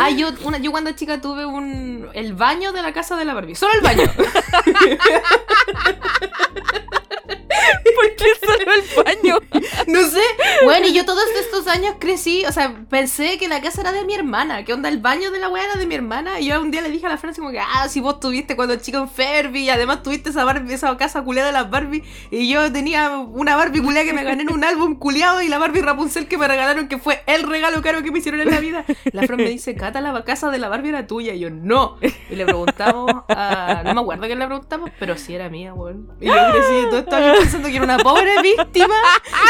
Ah, 0.00 0.10
yo, 0.10 0.28
una, 0.44 0.58
yo 0.58 0.70
cuando 0.70 0.92
chica 0.92 1.20
tuve 1.20 1.44
un 1.44 2.08
el 2.14 2.32
baño 2.32 2.70
de 2.70 2.82
la 2.82 2.92
casa 2.92 3.16
de 3.16 3.24
la 3.24 3.34
Barbie. 3.34 3.56
Solo 3.56 3.72
el 3.74 3.80
baño. 3.80 4.04
¿Por 7.94 8.16
qué 8.16 8.46
solo 8.46 8.72
el 8.72 9.04
baño? 9.04 9.38
No 9.86 10.02
sé. 10.02 10.20
Bueno, 10.64 10.86
y 10.86 10.92
yo 10.92 11.04
todos 11.04 11.24
estos 11.40 11.66
años 11.66 11.94
crecí, 11.98 12.44
o 12.46 12.52
sea, 12.52 12.74
pensé 12.90 13.38
que 13.38 13.48
la 13.48 13.60
casa 13.60 13.80
era 13.80 13.92
de 13.92 14.04
mi 14.04 14.14
hermana. 14.14 14.64
¿Qué 14.64 14.72
onda? 14.72 14.88
El 14.88 14.98
baño 14.98 15.30
de 15.30 15.38
la 15.38 15.48
weá 15.48 15.64
era 15.64 15.76
de 15.76 15.86
mi 15.86 15.94
hermana. 15.94 16.40
Y 16.40 16.46
yo 16.46 16.60
un 16.60 16.70
día 16.70 16.82
le 16.82 16.90
dije 16.90 17.06
a 17.06 17.08
la 17.08 17.16
Francia 17.16 17.40
como 17.40 17.52
que, 17.52 17.60
ah, 17.60 17.88
si 17.88 18.00
vos 18.00 18.20
tuviste 18.20 18.56
cuando 18.56 18.76
chica 18.76 19.00
un 19.00 19.08
Ferbi 19.08 19.64
y 19.64 19.70
además 19.70 20.02
tuviste 20.02 20.30
esa, 20.30 20.44
Barbie, 20.44 20.74
esa 20.74 20.96
casa 20.96 21.22
culiada 21.22 21.48
de 21.48 21.52
las 21.52 21.70
Barbie. 21.70 22.04
Y 22.30 22.48
yo 22.50 22.70
tenía 22.72 23.16
una 23.18 23.56
Barbie 23.56 23.82
culiada 23.82 24.04
que 24.04 24.12
me 24.12 24.24
gané 24.24 24.42
en 24.42 24.52
un 24.52 24.64
álbum 24.64 24.96
culiado 24.98 25.42
y 25.42 25.48
la 25.48 25.58
Barbie 25.58 25.82
Rapunzel 25.82 26.28
que 26.28 26.38
me 26.38 26.48
regalaron, 26.48 26.88
que 26.88 26.98
fue 26.98 27.22
el 27.26 27.44
regalo 27.44 27.80
caro 27.82 28.02
que 28.02 28.10
me 28.10 28.18
hicieron 28.18 28.40
en 28.40 28.50
la 28.50 28.60
vida. 28.60 28.84
La 29.12 29.22
Fran 29.22 29.38
me 29.38 29.48
dice, 29.48 29.74
Cata, 29.74 30.00
la 30.00 30.24
casa 30.24 30.50
de 30.50 30.58
la 30.58 30.68
Barbie 30.68 30.90
era 30.90 31.06
tuya. 31.06 31.34
Y 31.34 31.40
yo, 31.40 31.50
no. 31.50 31.96
Y 32.30 32.36
le 32.36 32.44
preguntamos 32.44 33.12
a... 33.28 33.82
No 33.84 33.94
me 33.94 34.00
acuerdo 34.00 34.26
quién 34.26 34.38
le 34.38 34.46
preguntamos, 34.46 34.90
pero 34.98 35.16
sí 35.16 35.34
era 35.34 35.48
mía, 35.48 35.74
weón. 35.74 36.10
Y 36.20 36.26
yo 36.26 36.32
crecí 36.32 36.86
todo 36.90 36.98
esto 36.98 37.16
pensando 37.48 37.68
que 37.68 37.76
era 37.76 37.84
una 37.84 37.96
pobre 37.96 38.42
víctima 38.42 38.94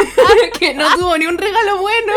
que 0.61 0.73
no 0.73 0.95
tuvo 0.95 1.19
ni 1.19 1.27
un 1.27 1.37
regalo 1.37 1.79
bueno. 1.79 2.13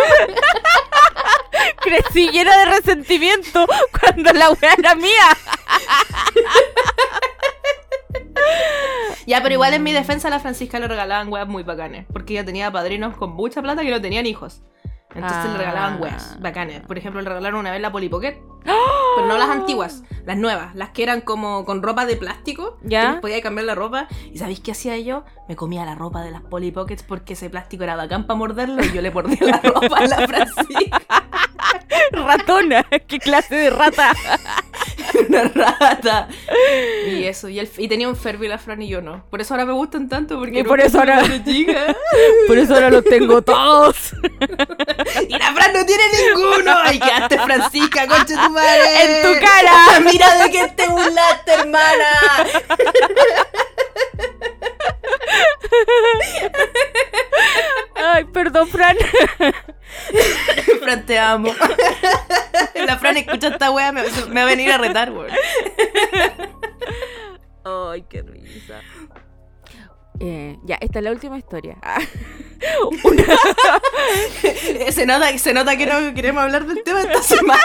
Crecí 1.81 2.29
llena 2.29 2.55
de 2.55 2.65
resentimiento 2.65 3.65
cuando 3.99 4.31
la 4.31 4.51
weá 4.51 4.75
era 4.77 4.93
mía. 4.93 5.37
Ya, 9.25 9.41
pero 9.41 9.53
igual 9.53 9.73
en 9.73 9.81
mi 9.81 9.91
defensa 9.91 10.29
la 10.29 10.39
Francisca 10.39 10.79
le 10.79 10.87
regalaban 10.87 11.29
weas 11.29 11.47
muy 11.47 11.63
bacanes. 11.63 12.05
Porque 12.13 12.33
ella 12.33 12.45
tenía 12.45 12.71
padrinos 12.71 13.17
con 13.17 13.31
mucha 13.31 13.63
plata 13.63 13.81
que 13.81 13.89
no 13.89 13.99
tenían 13.99 14.27
hijos. 14.27 14.61
Entonces 15.15 15.51
le 15.51 15.57
regalaban 15.57 15.93
Ah. 15.95 15.97
weas 16.01 16.39
bacanes. 16.39 16.81
Por 16.81 16.97
ejemplo, 16.97 17.21
le 17.21 17.27
regalaron 17.29 17.59
una 17.59 17.71
vez 17.71 17.81
la 17.81 17.91
Polly 17.91 18.09
Pocket. 18.09 18.41
Pero 18.63 19.27
no 19.27 19.37
las 19.37 19.49
antiguas, 19.49 20.03
las 20.25 20.37
nuevas, 20.37 20.73
las 20.75 20.89
que 20.91 21.01
eran 21.03 21.21
como 21.21 21.65
con 21.65 21.81
ropa 21.83 22.05
de 22.05 22.15
plástico. 22.15 22.77
¿Ya? 22.83 23.15
Que 23.15 23.21
podía 23.21 23.41
cambiar 23.41 23.65
la 23.65 23.75
ropa. 23.75 24.07
¿Y 24.31 24.37
sabéis 24.37 24.59
qué 24.61 24.71
hacía 24.71 24.97
yo? 24.99 25.23
Me 25.49 25.55
comía 25.55 25.83
la 25.83 25.95
ropa 25.95 26.21
de 26.21 26.31
las 26.31 26.41
Polly 26.41 26.71
Pockets 26.71 27.03
porque 27.03 27.33
ese 27.33 27.49
plástico 27.49 27.83
era 27.83 27.95
bacán 27.95 28.25
para 28.27 28.37
morderlo 28.37 28.83
y 28.83 28.91
yo 28.93 29.01
le 29.01 29.11
mordía 29.11 29.37
la 29.41 29.57
ropa 29.63 29.97
a 29.97 30.07
la 30.07 30.27
Francisca. 30.27 31.01
Ratona, 32.11 32.83
qué 33.07 33.19
clase 33.19 33.55
de 33.55 33.69
rata. 33.69 34.11
Una 35.29 35.43
rata. 35.43 36.27
Y 37.07 37.23
eso, 37.23 37.49
y, 37.49 37.59
el, 37.59 37.69
y 37.77 37.87
tenía 37.87 38.07
un 38.07 38.15
Ferby 38.15 38.47
la 38.47 38.57
Fran 38.57 38.81
y 38.81 38.87
yo 38.87 39.01
no. 39.01 39.23
Por 39.29 39.41
eso 39.41 39.53
ahora 39.53 39.65
me 39.65 39.73
gustan 39.73 40.09
tanto, 40.09 40.37
porque 40.39 40.59
Y 40.59 40.63
por 40.63 40.79
eso 40.79 40.99
ahora-. 40.99 41.21
Por 42.47 42.57
eso 42.57 42.73
ahora 42.73 42.89
los 42.89 43.03
tengo 43.03 43.41
todos. 43.41 44.13
Y 45.27 45.37
la 45.37 45.53
Fran 45.53 45.73
no 45.73 45.85
tiene 45.85 46.03
ninguno. 46.27 46.73
Ay, 46.83 46.99
quedaste 46.99 47.39
Francisca, 47.39 48.07
concha 48.07 48.45
tu 48.45 48.49
madre. 48.51 49.03
En 49.03 49.21
tu 49.21 49.45
cara. 49.45 49.99
Mira 50.03 50.43
de 50.43 50.51
que 50.51 50.67
te 50.69 50.87
burlaste, 50.87 51.53
hermana. 51.53 52.05
Ay, 57.95 58.25
perdón, 58.25 58.67
Fran. 58.67 58.97
Fran, 60.81 61.05
te 61.05 61.17
amo. 61.19 61.53
La 62.85 62.97
Fran 62.97 63.17
escucha 63.17 63.49
esta 63.49 63.69
wea, 63.71 63.91
me, 63.91 64.01
me 64.29 64.35
va 64.35 64.41
a 64.41 64.45
venir 64.45 64.71
a 64.71 64.77
retar, 64.77 65.11
weón. 65.11 65.29
Ay, 67.63 68.03
qué 68.09 68.21
risa. 68.23 68.81
Eh, 70.19 70.57
ya, 70.63 70.77
esta 70.81 70.99
es 70.99 71.05
la 71.05 71.11
última 71.11 71.37
historia. 71.37 71.77
Ah. 71.81 71.99
Se 74.91 75.05
nota, 75.07 75.35
se 75.37 75.53
nota 75.53 75.75
que 75.77 75.85
no 75.87 76.13
queremos 76.13 76.43
hablar 76.43 76.65
del 76.67 76.83
tema 76.83 77.01
esta 77.01 77.21
semana. 77.23 77.59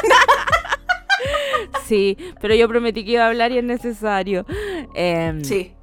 Sí, 1.87 2.17
pero 2.41 2.55
yo 2.55 2.67
prometí 2.69 3.05
que 3.05 3.11
iba 3.13 3.25
a 3.25 3.29
hablar 3.29 3.53
y 3.53 3.59
es 3.59 3.65
necesario. 3.65 4.47
Em, 4.95 5.45
Sí. 5.45 5.76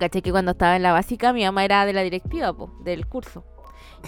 Caché 0.00 0.22
que 0.22 0.30
cuando 0.30 0.52
estaba 0.52 0.76
en 0.76 0.82
la 0.82 0.92
básica, 0.92 1.34
mi 1.34 1.44
mamá 1.44 1.62
era 1.62 1.84
de 1.84 1.92
la 1.92 2.00
directiva, 2.00 2.54
po, 2.54 2.72
del 2.82 3.06
curso. 3.06 3.44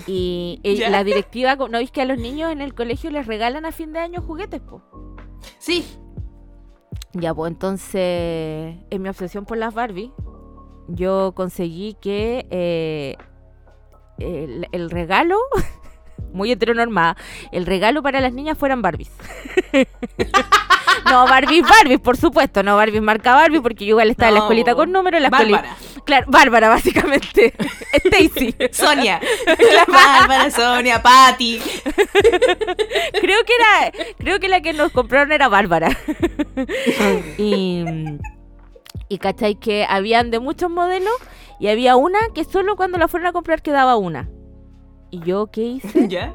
Y 0.07 0.59
la 0.91 1.05
directiva, 1.05 1.55
¿no 1.55 1.69
veis 1.69 1.91
que 1.91 2.01
a 2.01 2.07
los 2.07 2.19
niños 2.19 2.51
en 2.51 2.63
el 2.63 2.75
colegio 2.75 3.11
les 3.11 3.27
regalan 3.27 3.67
a 3.67 3.73
fin 3.73 3.93
de 3.93 3.99
año 3.99 4.23
juguetes, 4.23 4.63
po? 4.63 4.83
Sí. 5.59 5.85
Ya, 7.13 7.35
pues 7.35 7.53
entonces, 7.53 8.75
en 8.89 9.03
mi 9.03 9.11
obsesión 9.11 9.45
por 9.45 9.59
las 9.59 9.75
Barbie, 9.75 10.13
yo 10.89 11.33
conseguí 11.35 11.95
que 12.01 12.47
eh, 12.51 13.17
el, 14.19 14.67
el 14.73 14.89
regalo, 14.89 15.37
muy 16.33 16.53
heteronormada, 16.53 17.17
el 17.51 17.67
regalo 17.67 18.03
para 18.03 18.21
las 18.21 18.33
niñas 18.33 18.59
fueran 18.59 18.83
Barbies. 18.83 19.11
no, 21.11 21.27
Barbies, 21.27 21.63
Barbies, 21.69 22.01
por 22.01 22.17
supuesto, 22.17 22.63
no 22.63 22.77
Barbies 22.77 23.03
marca 23.03 23.35
Barbie, 23.35 23.61
porque 23.61 23.85
yo 23.85 23.91
igual 23.91 24.11
estaba 24.11 24.29
en 24.29 24.35
la 24.35 24.41
escuelita 24.41 24.75
con 24.75 24.93
números, 24.93 25.19
en 25.19 25.23
la 25.25 25.31
Bárbara. 25.31 25.77
Claro, 26.05 26.27
Bárbara, 26.29 26.69
básicamente. 26.69 27.55
Stacy. 28.05 28.55
Sonia. 28.73 29.21
Bárbara, 29.87 30.51
Sonia, 30.51 31.03
Patty. 31.03 31.61
creo 33.21 33.39
que 33.45 33.53
era, 33.55 33.93
creo 34.19 34.41
que 34.41 34.49
la 34.49 34.61
que 34.61 34.73
nos 34.73 34.91
compraron 34.93 35.33
era 35.33 35.49
Bárbara. 35.49 35.97
y, 37.39 37.85
y 39.09 39.19
cachai 39.19 39.55
que 39.55 39.87
habían 39.89 40.31
de 40.31 40.41
muchos 40.41 40.71
modelos 40.71 41.15
y 41.61 41.69
había 41.69 41.95
una 41.97 42.19
que 42.35 42.45
solo 42.45 42.75
cuando 42.77 42.99
la 42.99 43.07
fueron 43.07 43.29
a 43.29 43.33
comprar 43.33 43.63
quedaba 43.63 43.97
una. 43.97 44.29
Y 45.13 45.21
yo, 45.21 45.47
¿qué 45.53 45.63
hice? 45.63 46.09
¿Ya? 46.09 46.35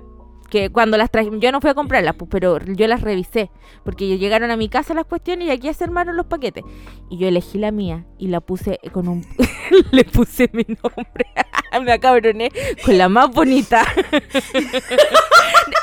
que 0.50 0.70
cuando 0.70 0.98
las 0.98 1.12
traje, 1.12 1.30
yo 1.40 1.52
no 1.52 1.60
fui 1.60 1.70
a 1.70 1.74
comprarlas, 1.74 2.16
pues, 2.16 2.30
pero 2.32 2.58
yo 2.64 2.88
las 2.88 3.02
revisé, 3.02 3.52
porque 3.84 4.18
llegaron 4.18 4.50
a 4.50 4.56
mi 4.56 4.70
casa 4.70 4.94
las 4.94 5.06
cuestiones 5.06 5.48
y 5.48 5.52
aquí 5.52 5.74
se 5.74 5.84
armaron 5.84 6.16
los 6.16 6.26
paquetes. 6.28 6.64
Y 7.10 7.18
yo 7.18 7.28
elegí 7.28 7.58
la 7.58 7.72
mía 7.72 8.06
y 8.18 8.28
la 8.28 8.40
puse 8.40 8.80
con 8.94 9.10
un... 9.10 9.26
le 9.92 10.06
puse 10.06 10.50
mi 10.54 10.64
nombre, 10.64 11.26
me 11.84 11.92
acabroné, 11.92 12.50
con 12.86 12.98
la 12.98 13.10
más 13.10 13.30
bonita. 13.30 13.82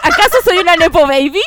¿Acaso 0.02 0.38
soy 0.44 0.58
una 0.58 0.76
Nepo 0.76 1.06
Baby? 1.06 1.42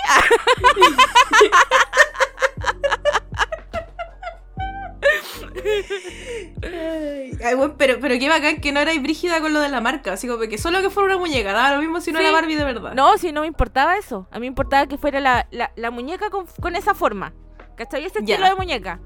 Ay, 7.43 7.55
bueno, 7.55 7.75
pero, 7.77 7.99
pero 7.99 8.15
qué 8.19 8.29
bacán 8.29 8.59
que 8.61 8.71
no 8.71 8.79
erais 8.79 9.01
brígida 9.01 9.39
con 9.41 9.53
lo 9.53 9.59
de 9.59 9.69
la 9.69 9.81
marca. 9.81 10.13
Así 10.13 10.27
como 10.27 10.39
que 10.47 10.57
solo 10.57 10.81
que 10.81 10.89
fuera 10.89 11.07
una 11.15 11.17
muñeca, 11.17 11.53
daba 11.53 11.75
lo 11.75 11.81
mismo 11.81 12.01
si 12.01 12.11
no 12.11 12.19
Sí. 12.19 12.25
era 12.25 12.33
Barbie 12.33 12.55
de 12.55 12.63
verdad. 12.65 12.93
No, 12.93 13.17
si 13.17 13.31
no 13.31 13.41
me 13.41 13.47
importaba 13.47 13.97
eso. 13.97 14.27
A 14.31 14.35
mí 14.35 14.41
me 14.41 14.47
importaba 14.47 14.87
que 14.87 14.97
fuera 14.97 15.19
la, 15.19 15.47
la, 15.51 15.71
la 15.75 15.91
muñeca 15.91 16.29
con, 16.29 16.45
con 16.61 16.75
esa 16.75 16.93
forma. 16.93 17.33
¿Cachai? 17.75 18.05
Ese 18.05 18.19
Ya. 18.23 18.35
estilo 18.35 18.49
de 18.49 18.55
muñeca. 18.55 18.99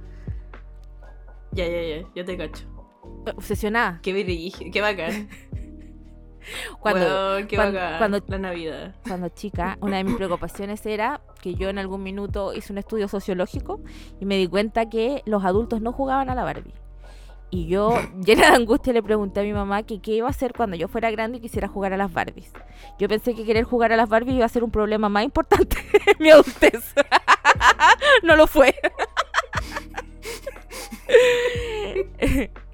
Ya, 1.51 1.65
ya, 1.67 1.81
ya, 1.81 2.07
yo 2.15 2.25
te 2.25 2.37
cacho. 2.37 2.65
Obsesionada. 3.35 3.99
Qué 4.01 4.13
brígido, 4.13 4.71
qué 4.71 4.81
bacán. 4.81 5.29
Cuando, 6.79 7.05
Weón, 7.05 7.47
qué 7.47 7.55
cuando- 7.55 7.79
bacán. 7.79 7.97
cuando- 7.99 8.23
La 8.27 8.37
Navidad. 8.39 8.95
cuando 9.07 9.29
chica, 9.29 9.77
una 9.81 9.97
de 9.97 10.03
mis 10.05 10.15
preocupaciones 10.15 10.83
era 10.87 11.21
que 11.41 11.55
yo 11.55 11.69
en 11.69 11.79
algún 11.79 12.03
minuto 12.03 12.53
hice 12.53 12.71
un 12.71 12.77
estudio 12.77 13.07
sociológico 13.07 13.81
y 14.19 14.25
me 14.25 14.37
di 14.37 14.47
cuenta 14.47 14.89
que 14.89 15.23
los 15.25 15.43
adultos 15.43 15.81
no 15.81 15.91
jugaban 15.91 16.29
a 16.29 16.35
la 16.35 16.43
Barbie. 16.43 16.73
Y 17.49 17.67
yo, 17.67 17.93
llena 18.25 18.49
de 18.49 18.55
angustia, 18.55 18.93
le 18.93 19.03
pregunté 19.03 19.41
a 19.41 19.43
mi 19.43 19.53
mamá 19.53 19.83
que 19.83 20.01
qué 20.01 20.13
iba 20.13 20.27
a 20.27 20.31
hacer 20.31 20.53
cuando 20.53 20.77
yo 20.77 20.87
fuera 20.87 21.11
grande 21.11 21.37
y 21.37 21.41
quisiera 21.41 21.67
jugar 21.67 21.93
a 21.93 21.97
las 21.97 22.11
Barbies. 22.11 22.51
Yo 22.97 23.09
pensé 23.09 23.35
que 23.35 23.43
querer 23.45 23.65
jugar 23.65 23.91
a 23.91 23.97
las 23.97 24.07
Barbies 24.07 24.37
iba 24.37 24.45
a 24.45 24.49
ser 24.49 24.63
un 24.63 24.71
problema 24.71 25.09
más 25.09 25.25
importante 25.25 25.77
en 26.07 26.15
mi 26.19 26.29
adultez. 26.29 26.95
no 28.23 28.35
lo 28.37 28.47
fue. 28.47 28.73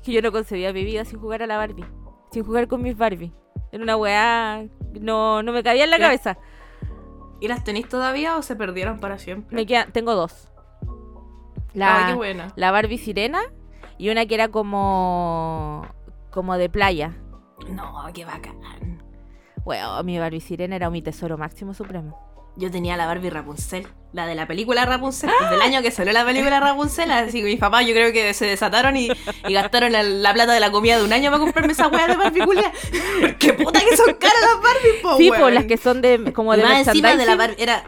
que 0.04 0.12
yo 0.12 0.22
no 0.22 0.32
concebía 0.32 0.72
mi 0.72 0.86
vida 0.86 1.04
sin 1.06 1.20
jugar 1.20 1.42
a 1.42 1.48
la 1.48 1.58
Barbie. 1.58 1.86
Sin 2.32 2.44
jugar 2.44 2.68
con 2.68 2.84
mis 2.84 2.96
Barbies. 2.96 3.32
Era 3.72 3.84
una 3.84 3.98
weá. 3.98 4.66
No, 5.02 5.42
no 5.42 5.52
me 5.52 5.64
cabía 5.64 5.86
en 5.86 5.90
la 5.90 6.00
cabeza. 6.00 6.38
¿Y 7.40 7.48
las 7.48 7.64
tenéis 7.64 7.88
todavía 7.88 8.38
o 8.38 8.42
se 8.42 8.56
perdieron 8.56 9.00
para 9.00 9.20
siempre? 9.20 9.56
Me 9.56 9.66
quedan, 9.66 9.92
tengo 9.92 10.16
dos. 10.16 10.50
Qué 11.74 12.14
buena. 12.16 12.52
la 12.56 12.72
Barbie 12.72 12.98
sirena 12.98 13.42
y 14.00 14.10
una 14.10 14.26
que 14.26 14.34
era 14.34 14.48
como 14.48 15.86
como 16.32 16.58
de 16.58 16.70
playa. 16.70 17.16
No, 17.70 17.94
qué 18.14 18.26
bacán. 18.26 18.58
Bueno, 19.64 20.02
mi 20.04 20.18
Barbie 20.18 20.40
sirena 20.40 20.76
era 20.76 20.90
mi 20.90 21.02
tesoro 21.02 21.38
máximo 21.38 21.74
supremo. 21.74 22.27
Yo 22.58 22.72
tenía 22.72 22.98
la 22.98 23.06
Barbie 23.06 23.30
Rapunzel, 23.30 23.88
la 24.14 24.26
de 24.26 24.34
la 24.34 24.48
película 24.48 24.84
Rapunzel, 24.84 25.30
desde 25.42 25.56
el 25.56 25.62
año 25.62 25.82
que 25.84 25.92
salió 25.92 26.12
la 26.12 26.26
película 26.26 26.60
Rapunzel, 26.60 27.12
así 27.12 27.40
que 27.40 27.46
mis 27.46 27.60
papás 27.60 27.86
yo 27.86 27.94
creo 27.94 28.12
que 28.12 28.34
se 28.34 28.48
desataron 28.48 28.98
y, 28.98 29.10
y 29.48 29.54
gastaron 29.54 29.92
la, 29.92 30.02
la 30.02 30.34
plata 30.34 30.54
de 30.54 30.60
la 30.60 30.72
comida 30.72 30.98
de 30.98 31.06
un 31.06 31.14
año 31.14 31.30
para 31.30 31.40
comprarme 31.40 31.74
esa 31.74 31.88
weá 31.88 32.08
de 32.08 32.16
Barbie 32.16 32.46
culia. 32.46 32.72
Porque 33.22 33.54
puta 33.54 33.80
que 33.80 33.96
son 33.96 34.14
caras 34.16 34.42
las 34.42 34.64
Barbie, 34.64 35.02
po, 35.04 35.18
sí, 35.18 35.30
pues 35.30 35.54
las 35.54 35.66
que 35.66 35.78
son 35.78 36.02
de 36.02 36.34
como 36.34 36.56
de 36.56 36.64
más 36.64 36.88
encima 36.88 37.16
de 37.16 37.26
la. 37.26 37.36
Barbie, 37.36 37.62
era... 37.62 37.84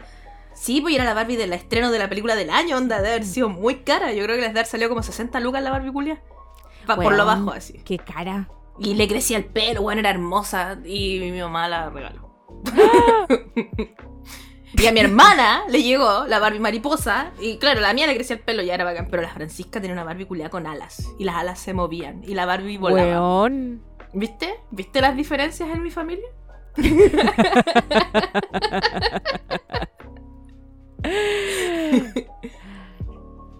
Sí, 0.54 0.80
pues 0.80 0.94
era 0.94 1.04
la 1.04 1.14
Barbie 1.14 1.36
del 1.36 1.52
estreno 1.54 1.90
de 1.90 1.98
la 1.98 2.08
película 2.08 2.36
del 2.36 2.50
año, 2.50 2.76
onda, 2.76 3.00
de 3.00 3.08
haber 3.08 3.24
sido 3.24 3.48
muy 3.48 3.76
cara. 3.76 4.12
Yo 4.12 4.22
creo 4.24 4.36
que 4.36 4.42
les 4.42 4.52
de 4.52 4.60
haber 4.60 4.66
salido 4.66 4.90
como 4.90 5.02
60 5.02 5.40
lucas 5.40 5.62
la 5.62 5.70
Barbie 5.70 5.90
culia. 5.90 6.22
Por 6.86 7.14
lo 7.14 7.24
bajo, 7.24 7.50
así. 7.52 7.80
Qué 7.84 7.98
cara. 7.98 8.48
Y 8.78 8.94
le 8.94 9.08
crecía 9.08 9.36
el 9.36 9.46
pelo, 9.46 9.82
bueno, 9.82 10.00
era 10.00 10.10
hermosa. 10.10 10.78
Y 10.84 11.18
mi 11.20 11.40
mamá 11.40 11.66
la 11.66 11.90
regaló. 11.90 12.30
y 14.78 14.86
a 14.86 14.92
mi 14.92 15.00
hermana 15.00 15.62
le 15.68 15.82
llegó 15.82 16.26
la 16.26 16.38
Barbie 16.38 16.60
mariposa. 16.60 17.32
Y 17.40 17.58
claro, 17.58 17.80
la 17.80 17.92
mía 17.94 18.06
le 18.06 18.14
crecía 18.14 18.36
el 18.36 18.42
pelo, 18.42 18.62
ya 18.62 18.74
era 18.74 18.84
bacán. 18.84 19.08
Pero 19.10 19.22
la 19.22 19.30
Francisca 19.30 19.80
tenía 19.80 19.94
una 19.94 20.04
Barbie 20.04 20.26
culiada 20.26 20.50
con 20.50 20.66
alas. 20.66 21.08
Y 21.18 21.24
las 21.24 21.36
alas 21.36 21.58
se 21.58 21.74
movían. 21.74 22.22
Y 22.24 22.34
la 22.34 22.46
Barbie 22.46 22.78
volaba. 22.78 23.02
Weón. 23.02 23.82
¿Viste? 24.12 24.54
¿Viste 24.70 25.00
las 25.00 25.16
diferencias 25.16 25.68
en 25.70 25.82
mi 25.82 25.90
familia? 25.90 26.26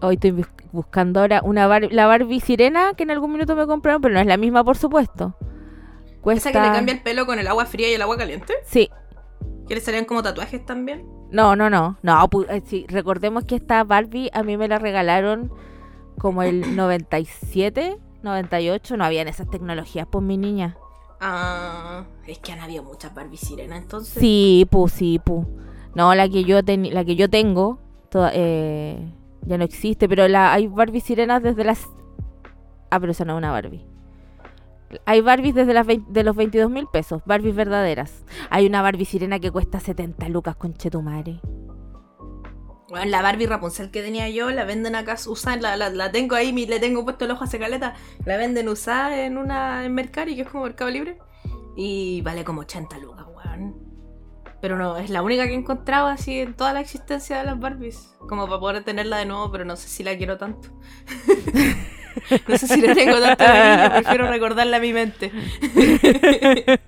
Hoy 0.01 0.15
estoy 0.15 0.31
bus- 0.31 0.47
buscando 0.71 1.19
ahora 1.19 1.41
una 1.43 1.67
Bar- 1.67 1.91
la 1.91 2.07
Barbie 2.07 2.39
sirena 2.39 2.93
que 2.95 3.03
en 3.03 3.11
algún 3.11 3.31
minuto 3.33 3.55
me 3.55 3.67
compraron, 3.67 4.01
pero 4.01 4.13
no 4.15 4.19
es 4.19 4.25
la 4.25 4.37
misma, 4.37 4.63
por 4.63 4.77
supuesto. 4.77 5.35
Cuesta... 6.21 6.49
Esa 6.49 6.59
que 6.61 6.67
le 6.67 6.73
cambia 6.73 6.93
el 6.95 7.01
pelo 7.01 7.25
con 7.25 7.39
el 7.39 7.47
agua 7.47 7.65
fría 7.65 7.89
y 7.89 7.93
el 7.93 8.01
agua 8.01 8.17
caliente. 8.17 8.53
Sí. 8.65 8.89
Que 9.71 9.75
le 9.75 9.79
salían 9.81 10.03
como 10.03 10.21
tatuajes 10.21 10.65
también. 10.65 11.07
No, 11.31 11.55
no, 11.55 11.69
no. 11.69 11.97
No, 12.01 12.27
eh, 12.49 12.61
sí, 12.65 12.85
recordemos 12.89 13.45
que 13.45 13.55
esta 13.55 13.85
Barbie 13.85 14.29
a 14.33 14.43
mí 14.43 14.57
me 14.57 14.67
la 14.67 14.79
regalaron 14.79 15.49
como 16.19 16.43
el 16.43 16.75
97, 16.75 17.97
98. 18.21 18.97
No 18.97 19.05
habían 19.05 19.29
esas 19.29 19.49
tecnologías, 19.49 20.07
pues 20.11 20.25
mi 20.25 20.35
niña. 20.37 20.75
Ah, 21.21 22.03
es 22.27 22.39
que 22.39 22.51
han 22.51 22.59
habido 22.59 22.83
muchas 22.83 23.15
Barbie 23.15 23.37
sirena 23.37 23.77
entonces. 23.77 24.19
Sí, 24.19 24.67
pu, 24.69 24.89
sí, 24.89 25.19
pu. 25.23 25.47
No, 25.95 26.13
la 26.15 26.27
que 26.27 26.43
yo 26.43 26.59
teni- 26.63 26.91
la 26.91 27.05
que 27.05 27.15
yo 27.15 27.29
tengo 27.29 27.79
toda- 28.09 28.31
eh, 28.33 29.09
ya 29.43 29.57
no 29.57 29.63
existe, 29.63 30.09
pero 30.09 30.27
la 30.27 30.51
hay 30.51 30.67
Barbie 30.67 30.99
sirenas 30.99 31.41
desde 31.41 31.63
las 31.63 31.87
Ah, 32.89 32.99
pero 32.99 33.13
esa 33.13 33.23
no 33.23 33.35
es 33.35 33.37
una 33.37 33.51
Barbie. 33.51 33.85
Hay 35.05 35.21
Barbies 35.21 35.55
desde 35.55 35.73
las 35.73 35.87
de 35.87 36.23
los 36.23 36.35
22 36.35 36.69
mil 36.69 36.87
pesos, 36.87 37.21
Barbies 37.25 37.55
verdaderas. 37.55 38.23
Hay 38.49 38.65
una 38.65 38.81
Barbie 38.81 39.05
sirena 39.05 39.39
que 39.39 39.51
cuesta 39.51 39.79
70 39.79 40.29
lucas 40.29 40.55
con 40.55 40.73
Chetumare. 40.73 41.39
Bueno, 42.89 43.05
la 43.05 43.21
Barbie 43.21 43.47
Rapunzel 43.47 43.89
que 43.89 44.01
tenía 44.01 44.27
yo 44.27 44.51
la 44.51 44.65
venden 44.65 44.95
acá 44.95 45.15
usada, 45.25 45.55
la, 45.55 45.77
la, 45.77 45.89
la 45.89 46.11
tengo 46.11 46.35
ahí, 46.35 46.51
le 46.51 46.77
tengo 46.79 47.05
puesto 47.05 47.23
el 47.23 47.31
ojo 47.31 47.45
a 47.45 47.47
caleta. 47.47 47.95
La 48.25 48.35
venden 48.35 48.67
usada 48.67 49.25
en 49.25 49.37
una 49.37 49.85
en 49.85 49.93
Mercari, 49.93 50.35
que 50.35 50.41
es 50.41 50.49
como 50.49 50.65
Mercado 50.65 50.91
Libre. 50.91 51.17
Y 51.77 52.21
vale 52.21 52.43
como 52.43 52.61
80 52.61 52.97
lucas, 52.97 53.25
weón. 53.33 53.77
Pero 54.61 54.77
no, 54.77 54.97
es 54.97 55.09
la 55.09 55.23
única 55.23 55.45
que 55.45 55.53
he 55.53 55.55
encontrado 55.55 56.07
así 56.07 56.39
en 56.39 56.53
toda 56.53 56.73
la 56.73 56.81
existencia 56.81 57.37
de 57.37 57.45
las 57.45 57.57
Barbies. 57.57 58.13
Como 58.27 58.45
para 58.47 58.59
poder 58.59 58.83
tenerla 58.83 59.17
de 59.19 59.25
nuevo, 59.25 59.49
pero 59.51 59.63
no 59.63 59.77
sé 59.77 59.87
si 59.87 60.03
la 60.03 60.17
quiero 60.17 60.37
tanto. 60.37 60.69
no 62.47 62.57
sé 62.57 62.67
si 62.67 62.81
le 62.81 62.95
tengo 62.95 63.19
tanto 63.19 63.43
cariño, 63.43 63.91
prefiero 63.91 64.27
recordarla 64.27 64.77
a 64.77 64.79
mi 64.79 64.93
mente. 64.93 65.31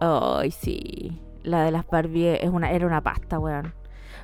Ay, 0.00 0.50
sí. 0.50 1.20
La 1.42 1.64
de 1.64 1.70
las 1.70 1.86
Barbie 1.86 2.42
es 2.42 2.50
una, 2.50 2.70
era 2.70 2.86
una 2.86 3.02
pasta, 3.02 3.38
weón. 3.38 3.74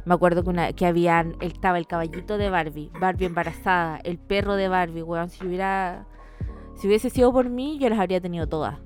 Me 0.04 0.14
acuerdo 0.14 0.42
que, 0.42 0.50
una, 0.50 0.72
que 0.72 0.86
habían, 0.86 1.36
estaba 1.40 1.78
el 1.78 1.86
caballito 1.86 2.36
de 2.36 2.50
Barbie, 2.50 2.90
Barbie 3.00 3.26
embarazada, 3.26 3.98
el 4.04 4.18
perro 4.18 4.56
de 4.56 4.68
Barbie, 4.68 5.02
weón. 5.02 5.30
Si 5.30 5.46
hubiera, 5.46 6.06
si 6.76 6.86
hubiese 6.86 7.10
sido 7.10 7.32
por 7.32 7.48
mí, 7.48 7.78
yo 7.78 7.88
las 7.88 7.98
habría 7.98 8.20
tenido 8.20 8.46
todas. 8.46 8.78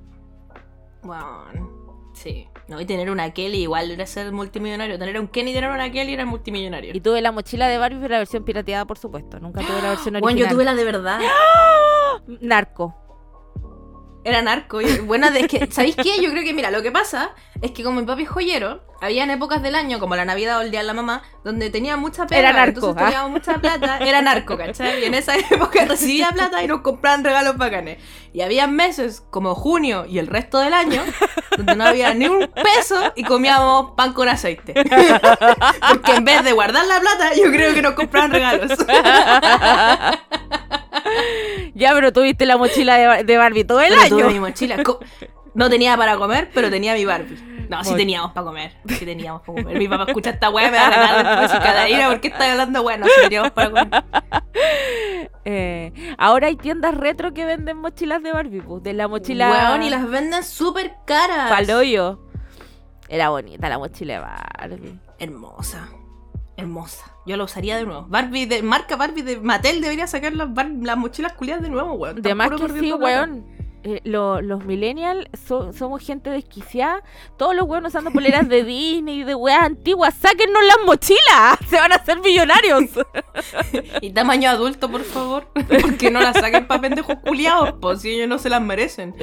Bueno, 1.02 2.12
sí. 2.12 2.48
No, 2.68 2.78
y 2.80 2.84
tener 2.84 3.10
una 3.10 3.32
Kelly 3.32 3.62
igual 3.62 3.90
era 3.90 4.06
ser 4.06 4.30
multimillonario. 4.30 4.98
Tener 4.98 5.18
un 5.18 5.26
Ken 5.28 5.48
y 5.48 5.54
tener 5.54 5.70
una 5.70 5.90
Kelly 5.90 6.12
era 6.12 6.26
multimillonario. 6.26 6.94
Y 6.94 7.00
tuve 7.00 7.22
la 7.22 7.32
mochila 7.32 7.66
de 7.66 7.78
Barbie, 7.78 7.98
pero 7.98 8.12
la 8.12 8.18
versión 8.18 8.44
pirateada, 8.44 8.84
por 8.84 8.98
supuesto. 8.98 9.40
Nunca 9.40 9.62
tuve 9.62 9.80
la 9.80 9.90
versión 9.90 10.16
original. 10.16 10.20
Bueno, 10.20 10.38
yo 10.38 10.48
tuve 10.48 10.64
la 10.64 10.74
de 10.74 10.84
verdad. 10.84 11.20
Narco. 12.40 13.07
Era 14.28 14.42
narco. 14.42 14.80
y- 14.80 14.98
Bueno, 15.00 15.28
es 15.28 15.46
que, 15.48 15.66
¿sabéis 15.70 15.96
qué? 15.96 16.20
Yo 16.22 16.30
creo 16.30 16.44
que, 16.44 16.52
mira, 16.54 16.70
lo 16.70 16.82
que 16.82 16.90
pasa 16.92 17.30
es 17.60 17.72
que 17.72 17.82
como 17.82 18.00
mi 18.00 18.06
papi 18.06 18.22
es 18.24 18.28
joyero, 18.28 18.84
habían 19.00 19.30
épocas 19.30 19.62
del 19.62 19.74
año, 19.74 19.98
como 20.00 20.14
la 20.16 20.24
Navidad 20.24 20.58
o 20.58 20.60
el 20.62 20.70
Día 20.70 20.80
de 20.80 20.86
la 20.86 20.92
Mamá, 20.94 21.22
donde 21.44 21.70
tenía 21.70 21.96
mucha 21.96 22.26
pega, 22.26 22.40
Era 22.40 22.52
narco, 22.52 22.80
entonces 22.80 23.02
¿ah? 23.02 23.06
teníamos 23.06 23.30
mucha 23.30 23.54
plata, 23.54 23.98
era 23.98 24.20
narco, 24.22 24.56
¿cachai? 24.56 25.02
Y 25.02 25.04
en 25.06 25.14
esa 25.14 25.36
época 25.50 25.84
recibía 25.86 26.30
plata 26.30 26.62
y 26.62 26.66
nos 26.66 26.80
compraban 26.82 27.24
regalos 27.24 27.56
bacanes. 27.56 27.98
Y 28.32 28.42
había 28.42 28.66
meses, 28.66 29.22
como 29.30 29.54
junio 29.54 30.04
y 30.06 30.18
el 30.18 30.26
resto 30.26 30.58
del 30.58 30.74
año, 30.74 31.02
donde 31.56 31.74
no 31.76 31.84
había 31.84 32.12
ni 32.14 32.26
un 32.26 32.48
peso 32.48 33.12
y 33.16 33.24
comíamos 33.24 33.92
pan 33.96 34.12
con 34.12 34.28
aceite. 34.28 34.74
Porque 34.74 36.12
en 36.14 36.24
vez 36.24 36.44
de 36.44 36.52
guardar 36.52 36.84
la 36.86 37.00
plata, 37.00 37.34
yo 37.34 37.50
creo 37.50 37.72
que 37.74 37.82
nos 37.82 37.94
compraban 37.94 38.30
regalos. 38.32 38.70
Ya, 41.74 41.92
pero 41.94 42.12
tuviste 42.12 42.44
la 42.46 42.56
mochila 42.56 42.96
de, 42.96 43.06
Bar- 43.06 43.24
de 43.26 43.36
Barbie 43.36 43.64
todo 43.64 43.80
el 43.80 43.88
Pero 43.90 44.00
año. 44.00 44.08
tuve 44.10 44.32
mi 44.32 44.40
mochila. 44.40 44.82
Co- 44.82 44.98
No 45.54 45.68
tenía 45.70 45.96
para 45.96 46.16
comer, 46.16 46.50
pero 46.52 46.70
tenía 46.70 46.94
mi 46.94 47.04
Barbie. 47.04 47.38
No, 47.68 47.84
sí 47.84 47.94
teníamos 47.94 48.32
para 48.32 48.46
comer. 48.46 48.72
Sí 48.88 49.04
teníamos 49.04 49.42
para 49.42 49.62
comer. 49.62 49.78
Mi 49.78 49.86
papá 49.88 50.04
escucha 50.08 50.30
esta 50.30 50.48
weá, 50.50 50.70
me 50.70 50.78
va 50.78 50.86
a 50.86 50.90
regalar 50.90 51.40
después 51.50 51.90
ira, 51.90 52.08
¿por 52.08 52.20
qué 52.20 52.28
estás 52.28 52.48
hablando 52.50 52.82
bueno? 52.82 53.06
Sí 53.06 53.12
teníamos 53.22 53.50
para 53.52 53.68
comer. 53.70 53.88
Eh, 55.50 55.92
ahora 56.18 56.48
hay 56.48 56.56
tiendas 56.56 56.94
retro 56.94 57.32
que 57.32 57.44
venden 57.46 57.78
mochilas 57.78 58.22
de 58.22 58.32
Barbie, 58.32 58.60
pues, 58.60 58.82
de 58.82 58.92
la 58.92 59.08
mochila 59.08 59.50
Weón, 59.50 59.82
y 59.82 59.88
las 59.88 60.06
venden 60.08 60.42
súper 60.44 60.92
caras. 61.06 61.48
paloyo. 61.48 62.20
Era 63.08 63.30
bonita 63.30 63.68
la 63.70 63.78
mochila 63.78 64.14
de 64.14 64.20
Barbie. 64.20 64.98
Hermosa. 65.18 65.88
Hermosa. 66.58 67.04
Yo 67.24 67.36
la 67.36 67.44
usaría 67.44 67.76
de 67.76 67.86
nuevo. 67.86 68.06
Barbie 68.08 68.46
de 68.46 68.64
marca 68.64 68.96
Barbie 68.96 69.22
de 69.22 69.38
Mattel 69.38 69.80
debería 69.80 70.08
sacar 70.08 70.32
las, 70.32 70.48
las 70.82 70.96
mochilas 70.98 71.34
culiadas 71.34 71.62
de 71.62 71.70
nuevo, 71.70 71.92
weón. 71.92 72.20
De 72.20 72.34
más 72.34 72.50
que 72.50 72.68
sí, 72.80 72.92
weón. 72.92 73.46
Eh, 73.84 74.00
lo- 74.02 74.40
los 74.42 74.64
millennials 74.64 75.26
so- 75.46 75.72
somos 75.72 76.04
gente 76.04 76.30
desquiciada. 76.30 77.02
Todos 77.36 77.54
los 77.54 77.64
weones 77.66 77.90
usando 77.90 78.10
poleras 78.10 78.48
de 78.48 78.64
Disney 78.64 79.20
y 79.20 79.24
de 79.24 79.34
weas 79.36 79.62
antiguas. 79.62 80.14
¡Sáquennos 80.14 80.62
las 80.64 80.76
mochilas! 80.84 81.58
¡Se 81.68 81.76
van 81.76 81.92
a 81.92 81.96
hacer 81.96 82.18
millonarios! 82.20 82.84
Y 84.00 84.10
tamaño 84.10 84.50
adulto, 84.50 84.90
por 84.90 85.02
favor. 85.04 85.48
Porque 85.54 86.10
no 86.10 86.20
las 86.20 86.36
saquen 86.36 86.66
para 86.66 86.80
pendejos 86.80 87.16
culiados, 87.24 87.74
pues 87.80 88.00
si 88.02 88.10
ellos 88.10 88.28
no 88.28 88.38
se 88.38 88.48
las 88.48 88.60
merecen. 88.60 89.14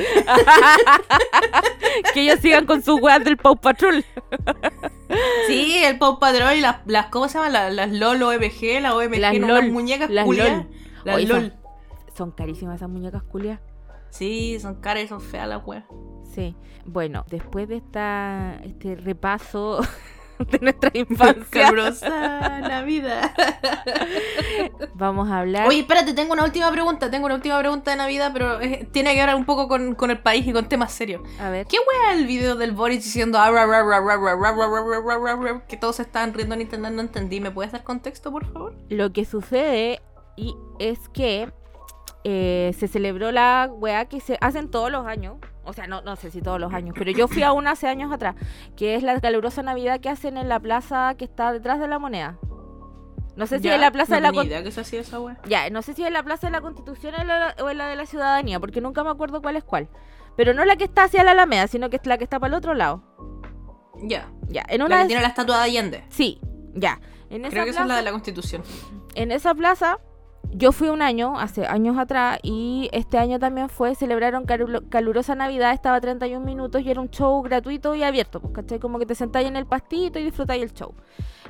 que 2.13 2.21
ellos 2.21 2.39
sigan 2.41 2.65
con 2.65 2.81
sus 2.81 3.01
weas 3.01 3.23
del 3.23 3.37
Paw 3.37 3.55
Patrol. 3.57 4.03
Sí, 5.47 5.77
el 5.83 5.97
Pau 5.97 6.19
Patrol 6.19 6.53
y 6.55 6.61
las, 6.61 6.77
las 6.85 7.07
¿cómo 7.07 7.27
se 7.27 7.35
llaman? 7.37 7.53
Las, 7.53 7.73
las 7.73 7.91
LOL 7.91 8.21
OMG, 8.23 8.81
las 8.81 8.93
OMG, 8.93 9.17
Las 9.19 9.33
no, 9.37 9.47
LOL, 9.47 9.59
las 9.63 9.71
muñecas 9.71 10.09
las 10.09 10.25
culiadas. 10.25 10.65
LOL. 10.65 10.67
Las 11.03 11.15
Oye, 11.17 11.27
LOL. 11.27 11.41
son- 11.41 11.53
Son 12.15 12.31
carísimas 12.31 12.75
esas 12.77 12.89
muñecas 12.89 13.23
culias. 13.23 13.59
Sí, 14.17 14.57
son 14.61 14.75
caras 14.75 15.03
y 15.03 15.07
son 15.07 15.19
feas 15.19 15.47
las 15.47 15.61
weas. 15.65 15.83
Sí, 16.33 16.55
bueno, 16.85 17.25
después 17.29 17.67
de 17.67 17.77
esta, 17.77 18.59
este 18.63 18.95
repaso 18.95 19.81
de 20.39 20.59
nuestra 20.59 20.89
infancia. 20.93 21.71
La 21.71 22.81
vida. 22.85 23.33
Vamos 24.93 25.29
a 25.29 25.39
hablar. 25.39 25.67
Oye, 25.67 25.79
espérate, 25.79 26.13
tengo 26.13 26.31
una 26.31 26.45
última 26.45 26.71
pregunta. 26.71 27.11
Tengo 27.11 27.25
una 27.25 27.35
última 27.35 27.59
pregunta 27.59 27.91
de 27.91 27.97
Navidad, 27.97 28.31
pero 28.31 28.57
tiene 28.91 29.13
que 29.15 29.25
ver 29.25 29.35
un 29.35 29.45
poco 29.45 29.67
con, 29.67 29.95
con, 29.95 30.11
el 30.11 30.19
país 30.19 30.47
y 30.47 30.53
con 30.53 30.69
temas 30.69 30.93
serios. 30.93 31.21
A 31.39 31.49
ver. 31.49 31.67
¿Qué 31.67 31.77
wea 31.77 32.13
el 32.17 32.25
video 32.25 32.55
del 32.55 32.71
Boris 32.71 33.03
diciendo 33.03 33.37
que 35.67 35.77
todos 35.77 35.95
se 35.97 36.01
estaban 36.03 36.33
riendo 36.33 36.55
en 36.55 36.61
internet? 36.61 36.93
No 36.93 37.01
entendí. 37.01 37.41
¿Me 37.41 37.51
puedes 37.51 37.73
dar 37.73 37.83
contexto, 37.83 38.31
por 38.31 38.45
favor? 38.45 38.75
Lo 38.89 39.11
que 39.11 39.25
sucede 39.25 40.01
y 40.37 40.55
es 40.79 41.09
que 41.09 41.51
eh, 42.27 42.73
se 42.77 42.87
celebró 42.87 43.31
la 43.31 43.69
weá 43.71 44.05
que 44.05 44.19
se 44.19 44.37
hacen 44.41 44.69
todos 44.71 44.91
los 44.91 45.05
años. 45.05 45.37
O 45.63 45.73
sea, 45.73 45.87
no, 45.87 46.01
no 46.01 46.15
sé 46.15 46.31
si 46.31 46.41
todos 46.41 46.59
los 46.59 46.73
años, 46.73 46.95
pero 46.97 47.11
yo 47.11 47.27
fui 47.27 47.43
a 47.43 47.51
una 47.53 47.71
hace 47.71 47.87
años 47.87 48.11
atrás, 48.11 48.35
que 48.75 48.95
es 48.95 49.03
la 49.03 49.19
calurosa 49.21 49.63
Navidad 49.63 49.99
que 49.99 50.09
hacen 50.09 50.37
en 50.37 50.49
la 50.49 50.59
plaza 50.59 51.15
que 51.17 51.25
está 51.25 51.53
detrás 51.53 51.79
de 51.79 51.87
la 51.87 51.97
moneda. 51.99 52.37
No 53.35 53.47
sé 53.47 53.57
si 53.59 53.65
Ya, 53.65 53.75
es 53.75 53.81
la 53.81 53.91
plaza 53.91 54.11
no 54.11 54.15
de 54.15 54.21
la 54.21 54.27
tenía 54.29 54.41
Con- 54.41 54.47
idea 54.47 54.63
que 54.63 54.71
se 54.71 54.81
hacía 54.81 55.01
esa 55.01 55.19
wea. 55.19 55.37
Ya, 55.47 55.69
no 55.69 55.81
sé 55.81 55.93
si 55.93 56.03
es 56.03 56.11
la 56.11 56.23
plaza 56.23 56.47
de 56.47 56.51
la 56.51 56.61
Constitución 56.61 57.13
o 57.19 57.23
la, 57.23 57.55
o 57.61 57.69
en 57.69 57.77
la 57.77 57.87
de 57.87 57.95
la 57.95 58.05
Ciudadanía, 58.05 58.59
porque 58.59 58.79
nunca 58.81 59.03
me 59.03 59.09
acuerdo 59.11 59.41
cuál 59.41 59.55
es 59.55 59.63
cuál. 59.63 59.87
Pero 60.37 60.53
no 60.53 60.63
la 60.65 60.75
que 60.77 60.85
está 60.85 61.03
hacia 61.03 61.23
la 61.23 61.31
Alameda, 61.31 61.67
sino 61.67 61.89
que 61.89 61.97
es 61.97 62.05
la 62.05 62.17
que 62.17 62.23
está 62.23 62.39
para 62.39 62.49
el 62.53 62.57
otro 62.57 62.73
lado. 62.73 63.03
Ya. 64.03 64.29
Ya, 64.47 64.63
en 64.69 64.79
La 64.79 64.85
una 64.85 64.95
que 64.97 65.01
de 65.03 65.07
tiene 65.07 65.21
la 65.21 65.27
estatua 65.29 65.57
de 65.57 65.63
Allende. 65.63 66.03
Sí, 66.09 66.39
ya. 66.73 66.99
En 67.29 67.41
esa 67.43 67.51
Creo 67.51 67.63
que 67.65 67.71
esa 67.71 67.81
es 67.81 67.87
la 67.87 67.95
de 67.97 68.01
la 68.03 68.11
Constitución. 68.11 68.61
en 69.15 69.31
esa 69.31 69.53
plaza 69.55 69.99
yo 70.51 70.71
fui 70.71 70.89
un 70.89 71.01
año, 71.01 71.39
hace 71.39 71.65
años 71.65 71.97
atrás, 71.97 72.39
y 72.43 72.89
este 72.91 73.17
año 73.17 73.39
también 73.39 73.69
fue, 73.69 73.95
celebraron 73.95 74.45
calurosa 74.45 75.35
Navidad, 75.35 75.73
estaba 75.73 75.99
31 75.99 76.45
minutos 76.45 76.81
y 76.81 76.89
era 76.89 77.01
un 77.01 77.09
show 77.09 77.41
gratuito 77.41 77.95
y 77.95 78.03
abierto, 78.03 78.39
pues, 78.39 78.53
¿cachai? 78.53 78.79
Como 78.79 78.99
que 78.99 79.05
te 79.05 79.15
sentáis 79.15 79.47
en 79.47 79.55
el 79.55 79.65
pastito 79.65 80.19
y 80.19 80.23
disfrutáis 80.23 80.63
el 80.63 80.73
show. 80.73 80.93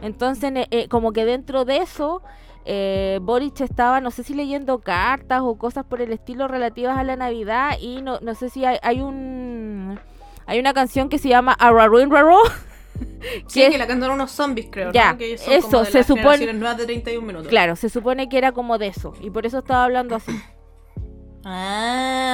Entonces, 0.01 0.51
eh, 0.71 0.88
como 0.88 1.13
que 1.13 1.25
dentro 1.25 1.65
de 1.65 1.77
eso, 1.77 2.21
eh, 2.65 3.19
Boric 3.21 3.62
estaba, 3.62 4.01
no 4.01 4.12
sé 4.12 4.23
si 4.23 4.34
leyendo 4.34 4.79
cartas 4.79 5.41
o 5.43 5.55
cosas 5.55 5.86
por 5.86 6.01
el 6.01 6.12
estilo 6.12 6.47
relativas 6.47 6.97
a 6.97 7.03
la 7.03 7.15
Navidad, 7.15 7.77
y 7.79 8.01
no, 8.01 8.19
no 8.21 8.36
sé 8.36 8.49
si 8.49 8.65
hay, 8.65 8.77
hay 8.81 9.01
un... 9.01 9.99
Hay 10.47 10.60
una 10.60 10.75
canción 10.75 11.10
que 11.10 11.17
se 11.17 11.27
llama 11.27 11.53
Araruin 11.53 12.12
Raro. 12.12 12.38
Sí, 13.47 13.62
que- 13.62 13.71
que 13.71 13.77
la 13.77 13.88
cantaron 13.88 14.15
unos 14.15 14.31
zombies, 14.31 14.67
creo. 14.71 14.91
Ya, 14.91 15.12
¿no? 15.13 15.17
Que 15.17 15.38
son 15.38 15.53
eso, 15.53 15.67
como 15.69 15.79
de 15.84 15.91
se 15.91 15.97
las 15.99 16.08
supone- 16.08 16.53
nuevas 16.53 16.77
de 16.77 16.86
31 16.86 17.25
minutos. 17.25 17.47
Claro, 17.49 17.75
se 17.75 17.89
supone 17.89 18.29
que 18.29 18.38
era 18.38 18.51
como 18.51 18.77
de 18.77 18.88
eso, 18.88 19.13
y 19.21 19.29
por 19.29 19.45
eso 19.45 19.60
estaba 19.60 19.84
hablando 19.86 20.15
así. 20.15 20.31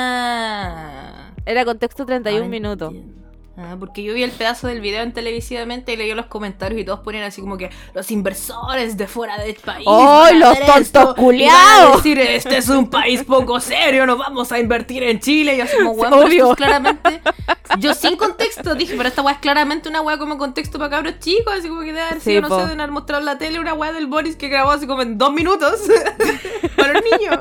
Ah. 0.03 1.31
Era 1.45 1.65
contexto 1.65 2.05
31 2.05 2.45
Ah, 2.45 2.49
minutos. 2.49 2.93
entiendo. 2.93 3.20
Ah, 3.57 3.75
porque 3.77 4.01
yo 4.01 4.13
vi 4.13 4.23
el 4.23 4.31
pedazo 4.31 4.67
del 4.67 4.79
video 4.79 5.03
en 5.03 5.11
televisivamente 5.11 5.91
y 5.93 5.97
leí 5.97 6.13
los 6.13 6.27
comentarios 6.27 6.79
y 6.79 6.85
todos 6.85 7.01
ponían 7.01 7.23
así 7.25 7.41
como 7.41 7.57
que 7.57 7.69
los 7.93 8.09
inversores 8.09 8.95
de 8.95 9.07
fuera 9.07 9.37
del 9.37 9.55
país. 9.55 9.85
¡Ay, 9.89 10.39
van 10.39 10.43
a 10.43 10.79
los 10.79 10.91
tontos 10.91 11.15
decir, 11.95 12.19
este 12.19 12.57
es 12.57 12.69
un 12.69 12.89
país 12.89 13.23
poco 13.23 13.59
serio, 13.59 14.05
no 14.05 14.17
vamos 14.17 14.51
a 14.51 14.59
invertir 14.59 15.03
en 15.03 15.19
Chile. 15.19 15.57
Y 15.57 15.61
así 15.61 15.75
como, 15.77 15.91
weón, 15.91 16.13
Obvio. 16.13 16.43
pero 16.45 16.55
claramente... 16.55 17.21
Yo 17.79 17.93
sin 17.93 18.17
contexto 18.17 18.75
dije, 18.75 18.95
pero 18.97 19.07
esta 19.07 19.21
weá 19.21 19.35
es 19.35 19.39
claramente 19.39 19.87
una 19.87 20.01
weá 20.01 20.17
como 20.17 20.37
contexto 20.37 20.77
para 20.77 20.89
cabros 20.89 21.19
chicos, 21.19 21.53
así 21.57 21.69
como 21.69 21.81
que 21.81 21.87
debe 21.87 22.01
haber 22.01 22.19
Sí, 22.19 22.31
sido, 22.31 22.41
no 22.41 22.49
po. 22.49 22.59
sé, 22.59 22.65
de 22.67 22.73
haber 22.73 22.91
mostrado 22.91 23.21
en 23.21 23.25
la 23.25 23.37
tele 23.37 23.59
una 23.59 23.73
weá 23.73 23.93
del 23.93 24.07
Boris 24.07 24.35
que 24.35 24.49
grabó 24.49 24.71
así 24.71 24.87
como 24.87 25.01
en 25.03 25.17
dos 25.17 25.31
minutos 25.31 25.79
para 26.75 26.93
los 26.93 27.03
niños. 27.03 27.39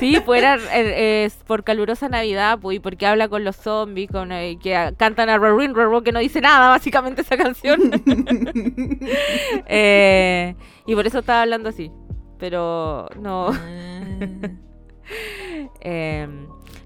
Sí, 0.00 0.20
pues 0.24 0.42
era 0.42 0.56
eh, 0.72 1.24
es 1.24 1.34
por 1.46 1.64
calurosa 1.64 2.08
Navidad, 2.10 2.58
pues, 2.60 2.76
y 2.76 2.80
porque 2.80 3.06
habla 3.06 3.28
con 3.28 3.42
los 3.44 3.56
zombies, 3.56 4.10
con 4.10 4.32
eh, 4.32 4.58
que 4.62 4.85
cantan 4.92 5.28
a 5.28 5.38
Rarin 5.38 5.74
Raro, 5.74 6.02
que 6.02 6.12
no 6.12 6.20
dice 6.20 6.40
nada, 6.40 6.68
básicamente, 6.68 7.22
esa 7.22 7.36
canción. 7.36 7.90
Eh, 9.68 10.54
y 10.86 10.94
por 10.94 11.06
eso 11.06 11.20
estaba 11.20 11.42
hablando 11.42 11.68
así. 11.68 11.90
Pero 12.38 13.08
no, 13.20 13.50
eh, 15.80 16.28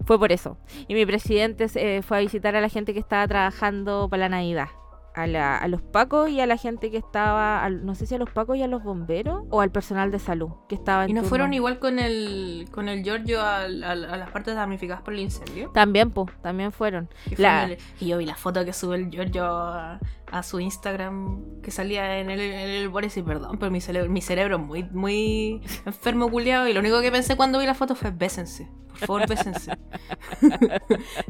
fue 0.06 0.18
por 0.18 0.32
eso. 0.32 0.58
Y 0.88 0.94
mi 0.94 1.06
presidente 1.06 1.66
eh, 1.74 2.02
fue 2.02 2.18
a 2.18 2.20
visitar 2.20 2.56
a 2.56 2.60
la 2.60 2.68
gente 2.68 2.92
que 2.92 3.00
estaba 3.00 3.26
trabajando 3.26 4.08
para 4.08 4.24
la 4.24 4.28
Navidad. 4.30 4.68
A, 5.14 5.26
la- 5.26 5.56
a 5.58 5.66
los 5.68 5.82
pacos 5.82 6.30
y 6.30 6.40
a 6.40 6.46
la 6.46 6.56
gente 6.56 6.90
que 6.90 6.96
estaba, 6.96 7.64
al- 7.64 7.84
no 7.84 7.94
sé 7.94 8.06
si 8.06 8.14
a 8.14 8.18
los 8.18 8.30
pacos 8.30 8.56
y 8.56 8.62
a 8.62 8.68
los 8.68 8.82
bomberos 8.84 9.44
o 9.50 9.60
al 9.60 9.70
personal 9.70 10.10
de 10.10 10.18
salud 10.18 10.50
que 10.68 10.74
estaba 10.76 11.04
en 11.04 11.10
¿Y 11.10 11.12
no 11.14 11.20
turno. 11.20 11.28
fueron 11.28 11.52
igual 11.54 11.78
con 11.78 11.98
el, 11.98 12.68
con 12.70 12.88
el 12.88 13.02
Giorgio 13.02 13.40
a 13.42 13.66
las 13.68 14.30
partes 14.30 14.54
damnificadas 14.54 15.02
por 15.02 15.14
el 15.14 15.20
incendio? 15.20 15.70
También, 15.70 16.10
pues, 16.10 16.28
también 16.42 16.70
fueron. 16.72 17.08
Y, 17.26 17.34
fue 17.34 17.42
La- 17.42 17.64
en 17.64 17.70
el- 17.72 17.78
y 18.00 18.06
yo 18.08 18.18
vi 18.18 18.26
la 18.26 18.36
foto 18.36 18.64
que 18.64 18.72
sube 18.72 18.96
el 18.96 19.10
Giorgio 19.10 19.44
a, 19.46 19.98
a 20.30 20.42
su 20.44 20.60
Instagram 20.60 21.60
que 21.62 21.70
salía 21.70 22.18
en 22.20 22.30
el, 22.30 22.40
en 22.40 22.68
el 22.70 22.88
Boris 22.88 23.16
y 23.16 23.22
perdón, 23.22 23.58
pero 23.58 23.70
mi 23.72 23.80
cerebro, 23.80 24.10
mi 24.10 24.20
cerebro 24.22 24.58
muy, 24.58 24.84
muy 24.84 25.60
enfermo 25.86 26.30
culiado 26.30 26.68
y 26.68 26.72
lo 26.72 26.80
único 26.80 27.00
que 27.00 27.10
pensé 27.10 27.36
cuando 27.36 27.58
vi 27.58 27.66
la 27.66 27.74
foto 27.74 27.94
fue 27.94 28.10
bésense. 28.12 28.68
Por 28.90 29.06
favor, 29.06 29.28
bésense. 29.28 29.72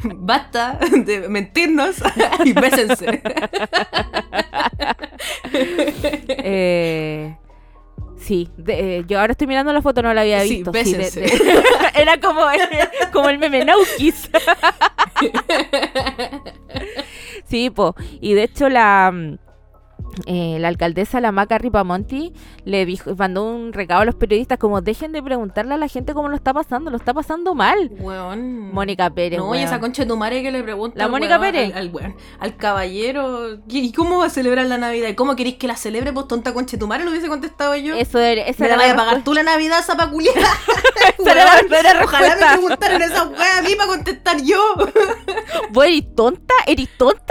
Basta 0.17 0.79
de 1.05 1.29
mentirnos 1.29 1.97
y 2.45 2.53
bésense. 2.53 3.23
Eh, 6.43 7.37
sí, 8.17 8.49
de- 8.57 8.99
eh, 8.99 9.05
yo 9.07 9.21
ahora 9.21 9.33
estoy 9.33 9.47
mirando 9.47 9.73
la 9.73 9.83
foto, 9.83 10.03
no 10.03 10.13
la 10.15 10.23
había 10.23 10.41
Sí, 10.43 10.57
visto. 10.57 10.73
sí, 10.73 10.93
de- 10.93 10.99
bésense. 10.99 11.21
de- 11.21 11.63
era 11.95 12.19
como 12.21 12.49
el, 12.51 12.61
como 13.13 13.29
el 13.29 13.39
meme 13.39 13.65
Naukis. 13.65 14.31
sí, 17.47 17.71
po. 17.71 17.95
Y 18.21 18.35
de 18.35 18.45
hecho 18.45 18.69
la... 18.69 19.13
eh, 20.27 20.57
la 20.61 20.69
alcaldesa, 20.69 21.21
la 21.21 21.33
Maca 21.33 21.59
Ripamonti, 21.59 22.33
le 22.65 22.85
dijo, 22.87 23.15
mandó 23.17 23.45
un 23.45 23.73
recado 23.73 24.03
a 24.03 24.05
los 24.05 24.15
periodistas 24.15 24.59
como 24.59 24.81
dejen 24.81 25.13
de 25.13 25.23
preguntarle 25.23 25.75
a 25.75 25.77
la 25.77 25.89
gente 25.89 26.13
cómo 26.15 26.29
lo 26.29 26.37
está 26.37 26.53
pasando, 26.53 26.91
lo 26.91 26.97
está 26.97 27.15
pasando 27.15 27.55
mal. 27.55 27.91
Weón. 28.01 28.73
Mónica 28.73 29.11
Pérez. 29.11 29.39
No, 29.39 29.47
y 29.47 29.59
weón. 29.59 29.65
esa 29.65 29.81
concha 29.81 30.03
de 30.03 30.09
tu 30.09 30.17
madre 30.17 30.43
que 30.43 30.51
le 30.51 30.63
pregunta 30.63 30.99
La 30.99 31.09
Mónica 31.09 31.39
weón, 31.39 31.53
Pérez. 31.53 31.73
Al, 31.75 31.79
al 31.89 31.91
weón, 31.95 32.17
al 32.39 32.57
caballero. 32.57 33.59
¿Y 33.69 33.81
y 33.81 33.93
cómo 33.93 34.19
va 34.19 34.27
a 34.27 34.31
celebrar 34.31 34.67
la 34.67 34.79
Navidad? 34.79 35.09
¿Y 35.09 35.15
cómo 35.15 35.35
queréis 35.37 35.57
que 35.57 35.67
la 35.67 35.77
celebre? 35.77 36.13
Pues 36.13 36.29
tonta 36.29 36.53
concha 36.55 36.73
de 36.73 36.79
tu 36.79 36.87
madre, 36.87 37.05
lo 37.05 37.11
hubiese 37.11 37.29
contestado 37.29 37.75
yo. 37.77 37.95
Eso 37.97 38.19
debería- 38.19 38.47
esa 38.47 38.63
Me 38.65 38.69
la 38.69 38.75
era 38.75 38.83
vaya 38.83 38.93
a 38.95 38.97
pagar 38.97 39.25
tú 39.25 39.35
la 39.35 39.43
Navidad. 39.43 39.79
Esa 41.19 41.33
era 41.33 41.55
verdadera 41.55 42.05
Ojalá 42.05 42.21
me 42.29 42.35
respuesta. 42.35 42.53
preguntaran 42.53 43.03
esa 43.03 43.25
weá 43.29 43.59
a 43.59 43.63
mí 43.63 43.75
para 43.77 43.89
contestar 43.89 44.43
yo. 44.43 44.59
¿Vos 45.71 45.85
eres 45.85 46.15
tonta? 46.15 46.55
¿Eres 46.67 46.89
tonta? 46.97 47.23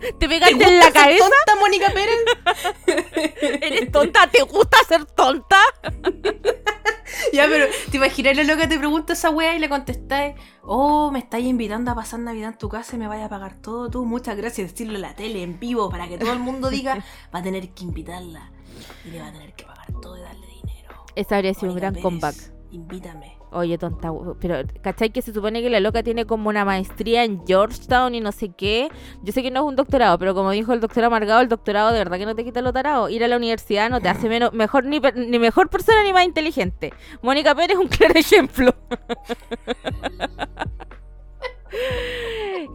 ¿Te 0.00 0.12
¿Te 0.18 0.28
pegaste 0.28 0.64
en 0.64 0.78
la 0.78 0.90
cabeza? 0.90 1.24
tonta, 1.24 1.60
Mónica 1.60 1.85
Pérez? 1.92 2.18
¿Eres 3.62 3.92
tonta? 3.92 4.26
¿Te 4.28 4.42
gusta 4.42 4.78
ser 4.88 5.04
tonta? 5.04 5.58
Ya, 7.32 7.46
pero 7.48 7.66
te 7.90 7.96
imaginas 7.96 8.46
lo 8.46 8.56
que 8.56 8.66
te 8.66 8.78
pregunta 8.78 9.12
esa 9.12 9.30
weá 9.30 9.54
y 9.54 9.58
le 9.58 9.68
contestáis, 9.68 10.34
oh, 10.62 11.10
me 11.10 11.20
estáis 11.20 11.46
invitando 11.46 11.90
a 11.90 11.94
pasar 11.94 12.20
Navidad 12.20 12.50
en 12.50 12.58
tu 12.58 12.68
casa 12.68 12.96
y 12.96 12.98
me 12.98 13.08
vaya 13.08 13.26
a 13.26 13.28
pagar 13.28 13.60
todo 13.60 13.90
tú, 13.90 14.04
muchas 14.04 14.36
gracias, 14.36 14.72
decirlo 14.72 14.96
en 14.96 15.02
la 15.02 15.14
tele, 15.14 15.42
en 15.42 15.58
vivo, 15.58 15.90
para 15.90 16.08
que 16.08 16.18
todo 16.18 16.32
el 16.32 16.38
mundo 16.38 16.68
diga, 16.68 16.96
va 17.34 17.38
a 17.38 17.42
tener 17.42 17.70
que 17.70 17.84
invitarla 17.84 18.50
y 19.04 19.10
le 19.10 19.20
va 19.20 19.28
a 19.28 19.32
tener 19.32 19.54
que 19.54 19.64
pagar 19.64 19.86
todo 20.00 20.16
y 20.16 20.20
darle 20.20 20.46
dinero. 20.46 21.04
Ese 21.14 21.34
habría 21.34 21.54
sido 21.54 21.72
un 21.72 21.78
gran 21.78 21.92
Pérez, 21.94 22.02
comeback. 22.02 22.36
Invítame. 22.70 23.35
Oye, 23.56 23.78
tonta, 23.78 24.12
pero 24.38 24.56
¿cachai 24.82 25.08
que 25.08 25.22
se 25.22 25.32
supone 25.32 25.62
que 25.62 25.70
la 25.70 25.80
loca 25.80 26.02
tiene 26.02 26.26
como 26.26 26.50
una 26.50 26.66
maestría 26.66 27.24
en 27.24 27.42
Georgetown 27.46 28.14
y 28.14 28.20
no 28.20 28.30
sé 28.30 28.50
qué? 28.50 28.90
Yo 29.22 29.32
sé 29.32 29.42
que 29.42 29.50
no 29.50 29.60
es 29.60 29.66
un 29.66 29.76
doctorado, 29.76 30.18
pero 30.18 30.34
como 30.34 30.50
dijo 30.50 30.74
el 30.74 30.80
doctor 30.80 31.04
Amargado, 31.04 31.40
el 31.40 31.48
doctorado 31.48 31.90
de 31.90 31.96
verdad 31.96 32.18
que 32.18 32.26
no 32.26 32.34
te 32.34 32.44
quita 32.44 32.60
lo 32.60 32.74
tarado. 32.74 33.08
Ir 33.08 33.24
a 33.24 33.28
la 33.28 33.38
universidad 33.38 33.88
no 33.88 33.98
te 34.02 34.10
hace 34.10 34.28
menos, 34.28 34.52
mejor 34.52 34.84
ni, 34.84 35.00
ni 35.00 35.38
mejor 35.38 35.70
persona 35.70 36.04
ni 36.04 36.12
más 36.12 36.26
inteligente. 36.26 36.92
Mónica 37.22 37.54
Pérez 37.54 37.78
es 37.78 37.82
un 37.82 37.88
claro 37.88 38.12
ejemplo. 38.14 38.74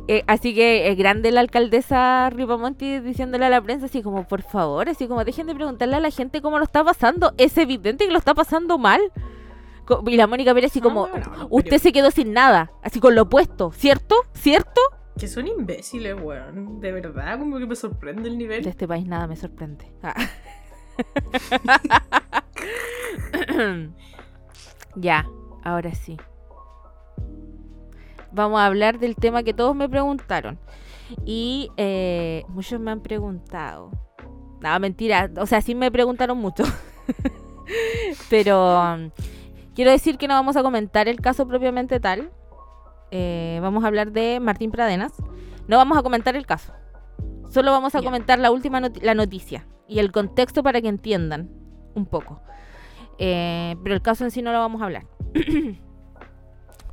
Eh, 0.08 0.24
así 0.28 0.54
que 0.54 0.90
es 0.90 0.98
grande 0.98 1.32
la 1.32 1.40
alcaldesa 1.42 2.30
Ripamonti 2.32 3.00
diciéndole 3.00 3.46
a 3.46 3.50
la 3.50 3.62
prensa 3.62 3.86
así 3.86 4.02
como, 4.02 4.28
por 4.28 4.42
favor, 4.42 4.90
así 4.90 5.08
como 5.08 5.24
dejen 5.24 5.48
de 5.48 5.56
preguntarle 5.56 5.96
a 5.96 6.00
la 6.00 6.12
gente 6.12 6.42
cómo 6.42 6.58
lo 6.58 6.66
está 6.66 6.84
pasando. 6.84 7.34
Es 7.38 7.58
evidente 7.58 8.06
que 8.06 8.12
lo 8.12 8.18
está 8.18 8.34
pasando 8.34 8.78
mal. 8.78 9.00
Y 10.08 10.16
la 10.16 10.28
Mónica 10.28 10.54
Pérez 10.54 10.72
así 10.72 10.80
No, 10.80 10.88
como, 10.88 11.08
no, 11.08 11.48
usted 11.50 11.78
se 11.78 11.92
quedó 11.92 12.12
sin 12.12 12.34
nada, 12.34 12.72
así 12.84 13.00
con 13.00 13.16
lo 13.16 13.24
opuesto, 13.24 13.72
¿cierto? 13.72 14.16
¿Cierto? 14.34 14.80
Que 15.18 15.28
son 15.28 15.48
imbéciles, 15.48 16.16
weón. 16.20 16.80
De 16.80 16.92
verdad, 16.92 17.38
como 17.38 17.60
que 17.60 17.66
me 17.66 17.76
sorprende 17.76 18.30
el 18.30 18.38
nivel. 18.38 18.64
De 18.64 18.70
este 18.70 18.88
país 18.88 19.06
nada 19.06 19.28
me 19.28 19.36
sorprende. 19.36 19.92
Ah. 20.02 20.16
ya, 24.96 25.28
ahora 25.64 25.94
sí. 25.94 26.18
Vamos 28.32 28.62
a 28.62 28.66
hablar 28.66 29.00
del 29.00 29.16
tema 29.16 29.44
que 29.44 29.54
todos 29.54 29.76
me 29.76 29.90
preguntaron. 29.90 30.58
Y 31.26 31.70
eh, 31.78 32.44
muchos 32.48 32.80
me 32.80 32.92
han 32.92 33.02
preguntado. 33.02 33.92
No, 34.62 34.80
mentira. 34.80 35.30
O 35.38 35.46
sea, 35.46 35.62
sí 35.62 35.76
me 35.76 35.92
preguntaron 35.92 36.38
mucho. 36.38 36.64
Pero 38.30 38.80
um, 38.80 39.12
quiero 39.76 39.92
decir 39.92 40.18
que 40.18 40.28
no 40.28 40.34
vamos 40.34 40.56
a 40.58 40.64
comentar 40.64 41.08
el 41.08 41.22
caso 41.22 41.48
propiamente 41.48 42.00
tal. 42.00 42.32
Eh, 43.12 43.60
vamos 43.62 43.84
a 43.84 43.88
hablar 43.88 44.12
de 44.12 44.40
Martín 44.40 44.72
Pradenas. 44.72 45.14
No 45.68 45.78
vamos 45.78 45.98
a 45.98 46.04
comentar 46.04 46.36
el 46.36 46.46
caso. 46.46 46.74
Solo 47.50 47.72
vamos 47.72 47.96
a 47.96 48.02
comentar 48.02 48.40
la 48.40 48.52
última 48.52 48.82
la 49.02 49.14
noticia 49.14 49.68
y 49.88 50.00
el 50.00 50.12
contexto 50.12 50.64
para 50.64 50.82
que 50.82 50.88
entiendan 50.88 51.50
un 51.96 52.06
poco. 52.06 52.42
Eh, 53.18 53.76
pero 53.84 53.94
el 53.94 54.02
caso 54.02 54.24
en 54.24 54.32
sí 54.32 54.42
no 54.42 54.52
lo 54.52 54.60
vamos 54.60 54.82
a 54.82 54.86
hablar. 54.86 55.06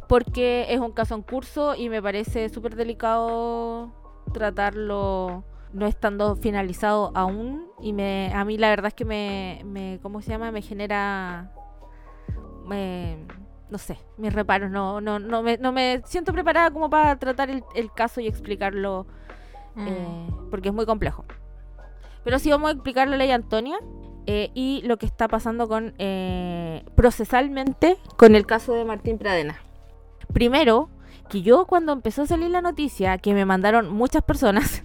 Porque 0.08 0.66
es 0.70 0.80
un 0.80 0.92
caso 0.92 1.14
en 1.14 1.22
curso 1.22 1.74
y 1.74 1.88
me 1.88 2.02
parece 2.02 2.48
súper 2.48 2.74
delicado 2.74 3.92
tratarlo 4.32 5.44
no 5.72 5.86
estando 5.86 6.36
finalizado 6.36 7.12
aún. 7.14 7.66
Y 7.80 7.92
me, 7.92 8.32
a 8.34 8.44
mí 8.44 8.58
la 8.58 8.70
verdad 8.70 8.88
es 8.88 8.94
que 8.94 9.04
me, 9.04 9.62
me 9.64 9.98
¿cómo 10.02 10.20
se 10.20 10.30
llama? 10.30 10.50
Me 10.50 10.62
genera... 10.62 11.52
me- 12.68 13.18
no 13.70 13.78
sé, 13.78 13.98
mis 14.16 14.32
reparos. 14.32 14.70
No, 14.70 15.00
no, 15.00 15.18
no, 15.18 15.42
me, 15.42 15.58
no 15.58 15.72
me 15.72 16.02
siento 16.06 16.32
preparada 16.32 16.70
como 16.70 16.88
para 16.88 17.16
tratar 17.18 17.50
el, 17.50 17.64
el 17.74 17.92
caso 17.92 18.20
y 18.20 18.26
explicarlo 18.28 19.06
Mm. 19.74 19.86
eh, 19.86 20.26
porque 20.50 20.68
es 20.70 20.74
muy 20.74 20.86
complejo. 20.86 21.24
Pero 22.24 22.38
sí 22.38 22.50
vamos 22.50 22.68
a 22.70 22.72
explicar 22.72 23.06
la 23.08 23.16
ley 23.16 23.30
Antonia 23.30 23.78
eh, 24.26 24.50
y 24.54 24.82
lo 24.84 24.96
que 24.96 25.06
está 25.06 25.28
pasando 25.28 25.68
con 25.68 25.94
eh, 25.98 26.84
procesalmente 26.96 27.96
con 28.16 28.34
el 28.34 28.44
caso 28.44 28.72
de 28.74 28.84
Martín 28.84 29.18
Pradena. 29.18 29.56
Primero, 30.32 30.88
que 31.28 31.42
yo 31.42 31.66
cuando 31.66 31.92
empezó 31.92 32.22
a 32.22 32.26
salir 32.26 32.50
la 32.50 32.60
noticia, 32.60 33.18
que 33.18 33.34
me 33.34 33.44
mandaron 33.44 33.92
muchas 33.92 34.22
personas, 34.24 34.84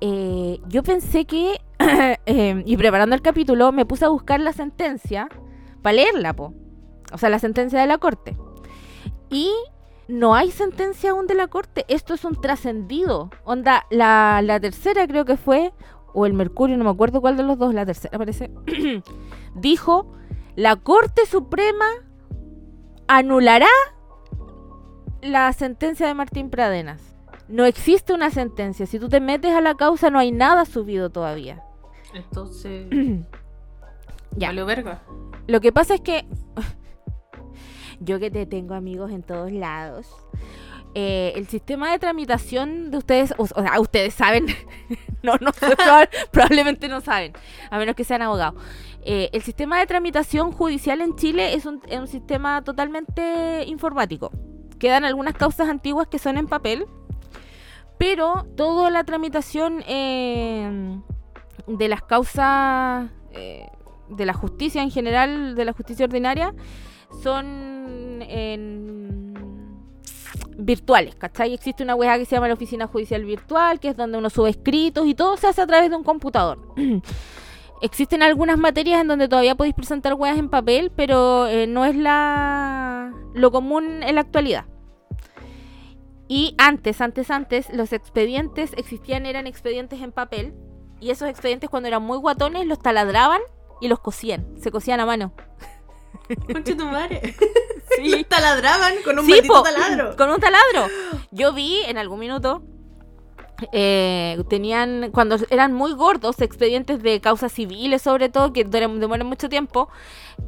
yo 0.00 0.82
pensé 0.82 1.24
que, 1.24 1.60
y 2.64 2.76
preparando 2.76 3.14
el 3.14 3.22
capítulo, 3.22 3.72
me 3.72 3.86
puse 3.86 4.04
a 4.04 4.08
buscar 4.08 4.40
la 4.40 4.52
sentencia 4.52 5.28
para 5.82 5.94
leerla, 5.94 6.34
po. 6.34 6.54
o 7.12 7.18
sea, 7.18 7.28
la 7.28 7.38
sentencia 7.38 7.80
de 7.80 7.86
la 7.86 7.98
corte. 7.98 8.36
Y 9.30 9.52
no 10.08 10.34
hay 10.34 10.50
sentencia 10.50 11.10
aún 11.10 11.26
de 11.26 11.34
la 11.34 11.48
corte. 11.48 11.84
Esto 11.88 12.14
es 12.14 12.24
un 12.24 12.40
trascendido. 12.40 13.30
Onda, 13.44 13.86
la, 13.90 14.40
la 14.42 14.58
tercera 14.58 15.06
creo 15.06 15.24
que 15.24 15.36
fue, 15.36 15.72
o 16.14 16.26
el 16.26 16.32
Mercurio, 16.32 16.76
no 16.76 16.84
me 16.84 16.90
acuerdo 16.90 17.20
cuál 17.20 17.36
de 17.36 17.42
los 17.42 17.58
dos, 17.58 17.74
la 17.74 17.86
tercera 17.86 18.16
parece, 18.18 18.50
dijo, 19.54 20.12
la 20.56 20.76
Corte 20.76 21.26
Suprema 21.26 21.86
anulará 23.06 23.68
la 25.22 25.52
sentencia 25.52 26.06
de 26.06 26.14
Martín 26.14 26.50
Pradenas. 26.50 27.02
No 27.48 27.64
existe 27.64 28.12
una 28.12 28.30
sentencia. 28.30 28.86
Si 28.86 28.98
tú 28.98 29.08
te 29.08 29.20
metes 29.20 29.54
a 29.54 29.60
la 29.60 29.74
causa, 29.74 30.10
no 30.10 30.18
hay 30.18 30.32
nada 30.32 30.64
subido 30.64 31.10
todavía. 31.10 31.62
Entonces. 32.14 32.88
Ya. 34.36 34.52
Verga. 34.52 35.02
Lo 35.46 35.60
que 35.60 35.72
pasa 35.72 35.94
es 35.94 36.00
que 36.00 36.26
yo 38.00 38.18
que 38.18 38.30
te 38.30 38.46
tengo 38.46 38.74
amigos 38.74 39.10
en 39.10 39.22
todos 39.22 39.50
lados, 39.52 40.06
eh, 40.94 41.32
el 41.36 41.46
sistema 41.48 41.90
de 41.90 41.98
tramitación 41.98 42.90
de 42.90 42.98
ustedes, 42.98 43.34
o, 43.36 43.42
o 43.42 43.46
sea, 43.46 43.78
ustedes 43.80 44.14
saben, 44.14 44.46
no, 45.22 45.34
no, 45.40 45.52
proba- 45.52 46.08
probablemente 46.30 46.88
no 46.88 47.00
saben, 47.00 47.32
a 47.70 47.78
menos 47.78 47.94
que 47.94 48.04
sean 48.04 48.22
abogados. 48.22 48.60
Eh, 49.02 49.30
el 49.32 49.42
sistema 49.42 49.78
de 49.78 49.86
tramitación 49.86 50.52
judicial 50.52 51.00
en 51.00 51.16
Chile 51.16 51.54
es 51.54 51.66
un, 51.66 51.80
es 51.88 51.98
un 51.98 52.08
sistema 52.08 52.62
totalmente 52.62 53.64
informático. 53.66 54.30
Quedan 54.78 55.04
algunas 55.04 55.34
causas 55.34 55.68
antiguas 55.68 56.08
que 56.08 56.18
son 56.18 56.36
en 56.36 56.46
papel, 56.46 56.86
pero 57.96 58.46
toda 58.56 58.90
la 58.90 59.04
tramitación 59.04 59.82
eh, 59.88 61.00
de 61.66 61.88
las 61.88 62.02
causas 62.02 63.10
de 64.10 64.26
la 64.26 64.34
justicia 64.34 64.82
en 64.82 64.90
general, 64.90 65.54
de 65.54 65.64
la 65.64 65.72
justicia 65.72 66.04
ordinaria, 66.04 66.54
son 67.22 68.22
en 68.22 69.34
virtuales, 70.58 71.14
¿cachai? 71.14 71.54
Existe 71.54 71.82
una 71.82 71.94
web 71.94 72.18
que 72.18 72.24
se 72.24 72.34
llama 72.34 72.48
la 72.48 72.54
oficina 72.54 72.86
judicial 72.86 73.24
virtual, 73.24 73.80
que 73.80 73.88
es 73.88 73.96
donde 73.96 74.18
uno 74.18 74.28
sube 74.28 74.50
escritos 74.50 75.06
y 75.06 75.14
todo 75.14 75.36
se 75.36 75.46
hace 75.46 75.62
a 75.62 75.66
través 75.66 75.90
de 75.90 75.96
un 75.96 76.04
computador. 76.04 76.58
Existen 77.80 78.24
algunas 78.24 78.58
materias 78.58 79.00
en 79.00 79.08
donde 79.08 79.28
todavía 79.28 79.54
podéis 79.54 79.76
presentar 79.76 80.14
weas 80.14 80.36
en 80.36 80.48
papel, 80.48 80.90
pero 80.94 81.46
eh, 81.46 81.68
no 81.68 81.84
es 81.84 81.94
la 81.94 83.12
lo 83.34 83.52
común 83.52 84.02
en 84.02 84.16
la 84.16 84.20
actualidad. 84.20 84.64
Y 86.26 86.54
antes, 86.58 87.00
antes, 87.00 87.30
antes, 87.30 87.72
los 87.72 87.92
expedientes 87.92 88.72
existían, 88.76 89.26
eran 89.26 89.46
expedientes 89.46 90.02
en 90.02 90.12
papel. 90.12 90.54
Y 91.00 91.10
esos 91.10 91.28
expedientes 91.28 91.70
cuando 91.70 91.86
eran 91.86 92.02
muy 92.02 92.18
guatones 92.18 92.66
los 92.66 92.80
taladraban 92.80 93.40
y 93.80 93.88
los 93.88 94.00
cosían. 94.00 94.46
Se 94.60 94.70
cosían 94.70 95.00
a 95.00 95.06
mano. 95.06 95.32
Concha 96.52 96.76
tu 96.76 96.84
madre. 96.86 97.34
Sí. 97.96 98.10
Los 98.10 98.28
taladraban 98.28 98.94
con 99.02 99.18
un 99.18 99.26
Sí, 99.26 99.40
po, 99.46 99.62
taladro. 99.62 100.14
Con 100.18 100.30
un 100.30 100.38
taladro. 100.38 100.86
Yo 101.30 101.52
vi 101.54 101.80
en 101.86 101.96
algún 101.98 102.20
minuto. 102.20 102.62
eh, 103.72 104.40
tenían, 104.48 105.10
cuando 105.10 105.36
eran 105.50 105.72
muy 105.72 105.92
gordos, 105.94 106.40
expedientes 106.40 107.02
de 107.02 107.20
causas 107.20 107.50
civiles, 107.52 108.02
sobre 108.02 108.28
todo, 108.28 108.52
que 108.52 108.64
demoran 108.64 109.26
mucho 109.26 109.48
tiempo, 109.48 109.88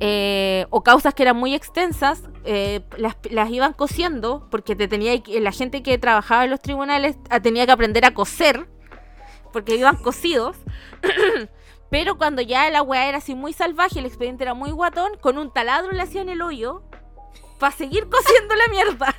eh, 0.00 0.66
o 0.70 0.82
causas 0.84 1.14
que 1.14 1.22
eran 1.24 1.36
muy 1.38 1.54
extensas, 1.54 2.22
eh, 2.44 2.82
las, 2.98 3.16
las 3.30 3.50
iban 3.50 3.72
cosiendo, 3.72 4.46
porque 4.50 4.76
te 4.76 4.86
tenía 4.86 5.20
la 5.40 5.50
gente 5.52 5.82
que 5.82 5.98
trabajaba 5.98 6.44
en 6.44 6.50
los 6.50 6.60
tribunales 6.60 7.16
ah, 7.30 7.40
tenía 7.40 7.66
que 7.66 7.72
aprender 7.72 8.04
a 8.04 8.12
coser, 8.14 8.68
porque 9.52 9.74
iban 9.76 9.96
cosidos. 9.96 10.56
Pero 11.90 12.16
cuando 12.16 12.40
ya 12.40 12.70
la 12.70 12.82
weá 12.82 13.08
era 13.08 13.18
así 13.18 13.34
muy 13.34 13.52
salvaje, 13.52 13.98
el 13.98 14.06
expediente 14.06 14.44
era 14.44 14.54
muy 14.54 14.70
guatón, 14.70 15.12
con 15.20 15.38
un 15.38 15.52
taladro 15.52 15.92
le 15.92 16.02
hacían 16.02 16.28
el 16.28 16.40
hoyo 16.40 16.82
para 17.58 17.74
seguir 17.76 18.08
cosiendo 18.10 18.54
la 18.54 18.68
mierda. 18.68 19.14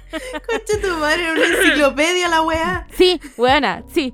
Concha 0.47 0.81
tu 0.81 0.97
madre, 0.97 1.31
una 1.31 1.45
enciclopedia 1.45 2.29
la 2.29 2.41
weá. 2.41 2.87
Sí, 2.93 3.19
buena, 3.37 3.83
sí. 3.91 4.13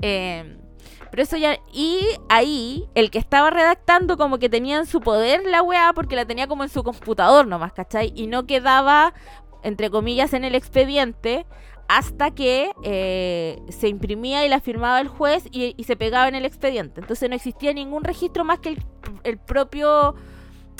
Eh, 0.00 0.56
pero 1.10 1.22
eso 1.22 1.36
ya. 1.36 1.58
Y 1.72 2.00
ahí, 2.28 2.84
el 2.94 3.10
que 3.10 3.18
estaba 3.18 3.50
redactando, 3.50 4.16
como 4.16 4.38
que 4.38 4.48
tenía 4.48 4.78
en 4.78 4.86
su 4.86 5.00
poder 5.00 5.44
la 5.44 5.62
weá, 5.62 5.92
porque 5.92 6.16
la 6.16 6.24
tenía 6.24 6.46
como 6.46 6.62
en 6.62 6.68
su 6.68 6.82
computador 6.84 7.46
nomás, 7.46 7.72
¿cachai? 7.72 8.12
Y 8.14 8.26
no 8.26 8.46
quedaba, 8.46 9.14
entre 9.62 9.90
comillas, 9.90 10.32
en 10.34 10.44
el 10.44 10.54
expediente 10.54 11.46
hasta 11.88 12.30
que 12.30 12.70
eh, 12.82 13.62
se 13.70 13.88
imprimía 13.88 14.44
y 14.44 14.48
la 14.50 14.60
firmaba 14.60 15.00
el 15.00 15.08
juez 15.08 15.44
y, 15.50 15.74
y 15.76 15.84
se 15.84 15.96
pegaba 15.96 16.28
en 16.28 16.34
el 16.34 16.44
expediente. 16.44 17.00
Entonces 17.00 17.28
no 17.30 17.34
existía 17.34 17.72
ningún 17.72 18.04
registro 18.04 18.44
más 18.44 18.58
que 18.58 18.76
el, 19.24 19.38
propio 19.38 20.14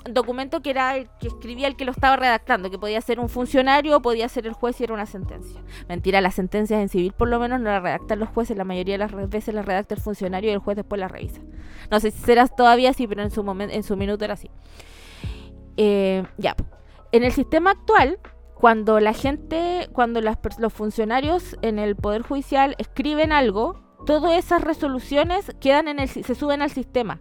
documento 0.04 0.60
que 0.60 0.70
era 0.70 0.96
el 0.96 1.08
que 1.18 1.28
escribía 1.28 1.66
el 1.66 1.76
que 1.76 1.86
lo 1.86 1.92
estaba 1.92 2.16
redactando, 2.16 2.70
que 2.70 2.78
podía 2.78 3.00
ser 3.00 3.20
un 3.20 3.30
funcionario 3.30 3.96
o 3.96 4.02
podía 4.02 4.28
ser 4.28 4.46
el 4.46 4.52
juez 4.52 4.78
y 4.80 4.84
era 4.84 4.92
una 4.92 5.06
sentencia. 5.06 5.62
Mentira, 5.88 6.20
las 6.20 6.34
sentencias 6.34 6.80
en 6.80 6.90
civil 6.90 7.12
por 7.12 7.28
lo 7.28 7.40
menos 7.40 7.58
no 7.58 7.70
las 7.70 7.82
redactan 7.82 8.18
los 8.18 8.28
jueces, 8.28 8.58
la 8.58 8.64
mayoría 8.64 8.98
de 8.98 8.98
las 8.98 9.30
veces 9.30 9.54
las 9.54 9.64
redacta 9.64 9.94
el 9.94 10.00
funcionario 10.02 10.50
y 10.50 10.52
el 10.52 10.58
juez 10.58 10.76
después 10.76 11.00
las 11.00 11.10
revisa. 11.10 11.40
No 11.90 12.00
sé 12.00 12.10
si 12.10 12.18
será 12.18 12.46
todavía 12.48 12.90
así, 12.90 13.06
pero 13.06 13.22
en 13.22 13.30
su 13.30 13.42
momento, 13.42 13.74
en 13.74 13.82
su 13.82 13.96
minuto 13.96 14.26
era 14.26 14.34
así. 14.34 14.50
Eh, 15.78 16.22
ya. 16.36 16.54
En 17.12 17.24
el 17.24 17.32
sistema 17.32 17.70
actual, 17.70 18.18
cuando 18.58 18.98
la 18.98 19.12
gente, 19.12 19.88
cuando 19.92 20.20
las 20.20 20.36
los 20.58 20.72
funcionarios 20.72 21.56
en 21.62 21.78
el 21.78 21.94
Poder 21.94 22.22
Judicial 22.22 22.74
escriben 22.78 23.30
algo, 23.30 23.80
todas 24.04 24.32
esas 24.36 24.62
resoluciones 24.62 25.54
quedan 25.60 25.86
en 25.86 26.00
el, 26.00 26.08
se 26.08 26.34
suben 26.34 26.60
al 26.62 26.70
sistema. 26.70 27.20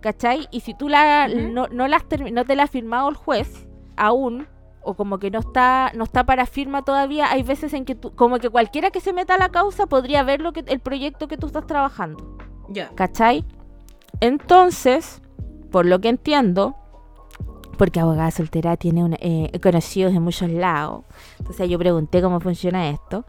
¿Cachai? 0.00 0.48
Y 0.50 0.60
si 0.60 0.74
tú 0.74 0.88
la, 0.88 1.28
Ujú. 1.30 1.52
no, 1.52 1.68
no, 1.68 1.86
las 1.88 2.04
no 2.32 2.44
te 2.44 2.56
la 2.56 2.64
ha 2.64 2.66
firmado 2.66 3.08
el 3.08 3.14
juez 3.14 3.68
aún, 3.96 4.48
o 4.80 4.94
como 4.94 5.18
que 5.18 5.30
no 5.30 5.38
está, 5.38 5.92
no 5.94 6.04
está 6.04 6.24
para 6.24 6.46
firma 6.46 6.82
todavía, 6.82 7.30
hay 7.30 7.42
veces 7.42 7.72
en 7.74 7.84
que 7.84 7.94
tú, 7.94 8.14
como 8.14 8.38
que 8.38 8.48
cualquiera 8.48 8.90
que 8.90 9.00
se 9.00 9.12
meta 9.12 9.34
a 9.34 9.38
la 9.38 9.50
causa 9.50 9.86
podría 9.86 10.24
ver 10.24 10.40
lo 10.40 10.52
que, 10.52 10.64
el 10.66 10.80
proyecto 10.80 11.28
que 11.28 11.36
tú 11.36 11.46
estás 11.46 11.66
trabajando. 11.66 12.36
Ya. 12.70 12.90
¿Cachai? 12.94 13.44
Entonces, 14.20 15.22
por 15.70 15.86
lo 15.86 16.00
que 16.00 16.08
entiendo, 16.08 16.74
porque 17.82 17.98
abogada 17.98 18.30
soltera 18.30 18.76
tiene 18.76 19.02
un, 19.02 19.14
eh, 19.18 19.50
conocidos 19.60 20.14
en 20.14 20.22
muchos 20.22 20.48
lados, 20.48 21.02
entonces 21.40 21.68
yo 21.68 21.80
pregunté 21.80 22.22
cómo 22.22 22.38
funciona 22.38 22.90
esto. 22.90 23.24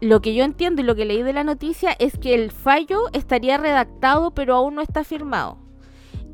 Lo 0.00 0.22
que 0.22 0.34
yo 0.34 0.42
entiendo 0.42 0.80
y 0.80 0.84
lo 0.86 0.94
que 0.94 1.04
leí 1.04 1.22
de 1.22 1.34
la 1.34 1.44
noticia 1.44 1.90
es 1.98 2.16
que 2.16 2.34
el 2.34 2.50
fallo 2.50 2.98
estaría 3.12 3.58
redactado 3.58 4.30
pero 4.30 4.54
aún 4.54 4.74
no 4.74 4.80
está 4.80 5.04
firmado. 5.04 5.58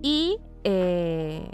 Y 0.01 0.39
eh, 0.63 1.51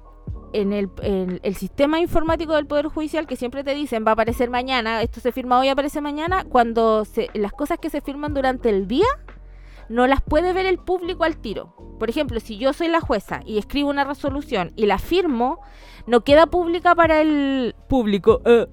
en 0.52 0.74
el, 0.74 0.90
en 1.00 1.40
el 1.42 1.54
sistema 1.54 1.98
informático 2.00 2.52
del 2.54 2.66
Poder 2.66 2.88
Judicial, 2.88 3.26
que 3.26 3.36
siempre 3.36 3.64
te 3.64 3.74
dicen 3.74 4.04
va 4.06 4.10
a 4.10 4.12
aparecer 4.12 4.50
mañana, 4.50 5.00
esto 5.00 5.20
se 5.20 5.32
firma 5.32 5.58
hoy, 5.60 5.68
aparece 5.68 6.02
mañana, 6.02 6.44
cuando 6.44 7.06
se- 7.06 7.30
las 7.32 7.52
cosas 7.52 7.78
que 7.78 7.88
se 7.88 8.02
firman 8.02 8.34
durante 8.34 8.68
el 8.68 8.86
día 8.86 9.06
no 9.88 10.06
las 10.06 10.22
puede 10.22 10.52
ver 10.52 10.66
el 10.66 10.78
público 10.78 11.24
al 11.24 11.36
tiro. 11.36 11.74
Por 11.98 12.10
ejemplo, 12.10 12.40
si 12.40 12.58
yo 12.58 12.72
soy 12.72 12.88
la 12.88 13.00
jueza 13.00 13.40
y 13.44 13.58
escribo 13.58 13.90
una 13.90 14.04
resolución 14.04 14.72
y 14.76 14.86
la 14.86 14.98
firmo, 14.98 15.60
no 16.06 16.22
queda 16.22 16.46
pública 16.46 16.94
para 16.94 17.20
el 17.20 17.74
público 17.88 18.40
eh, 18.44 18.66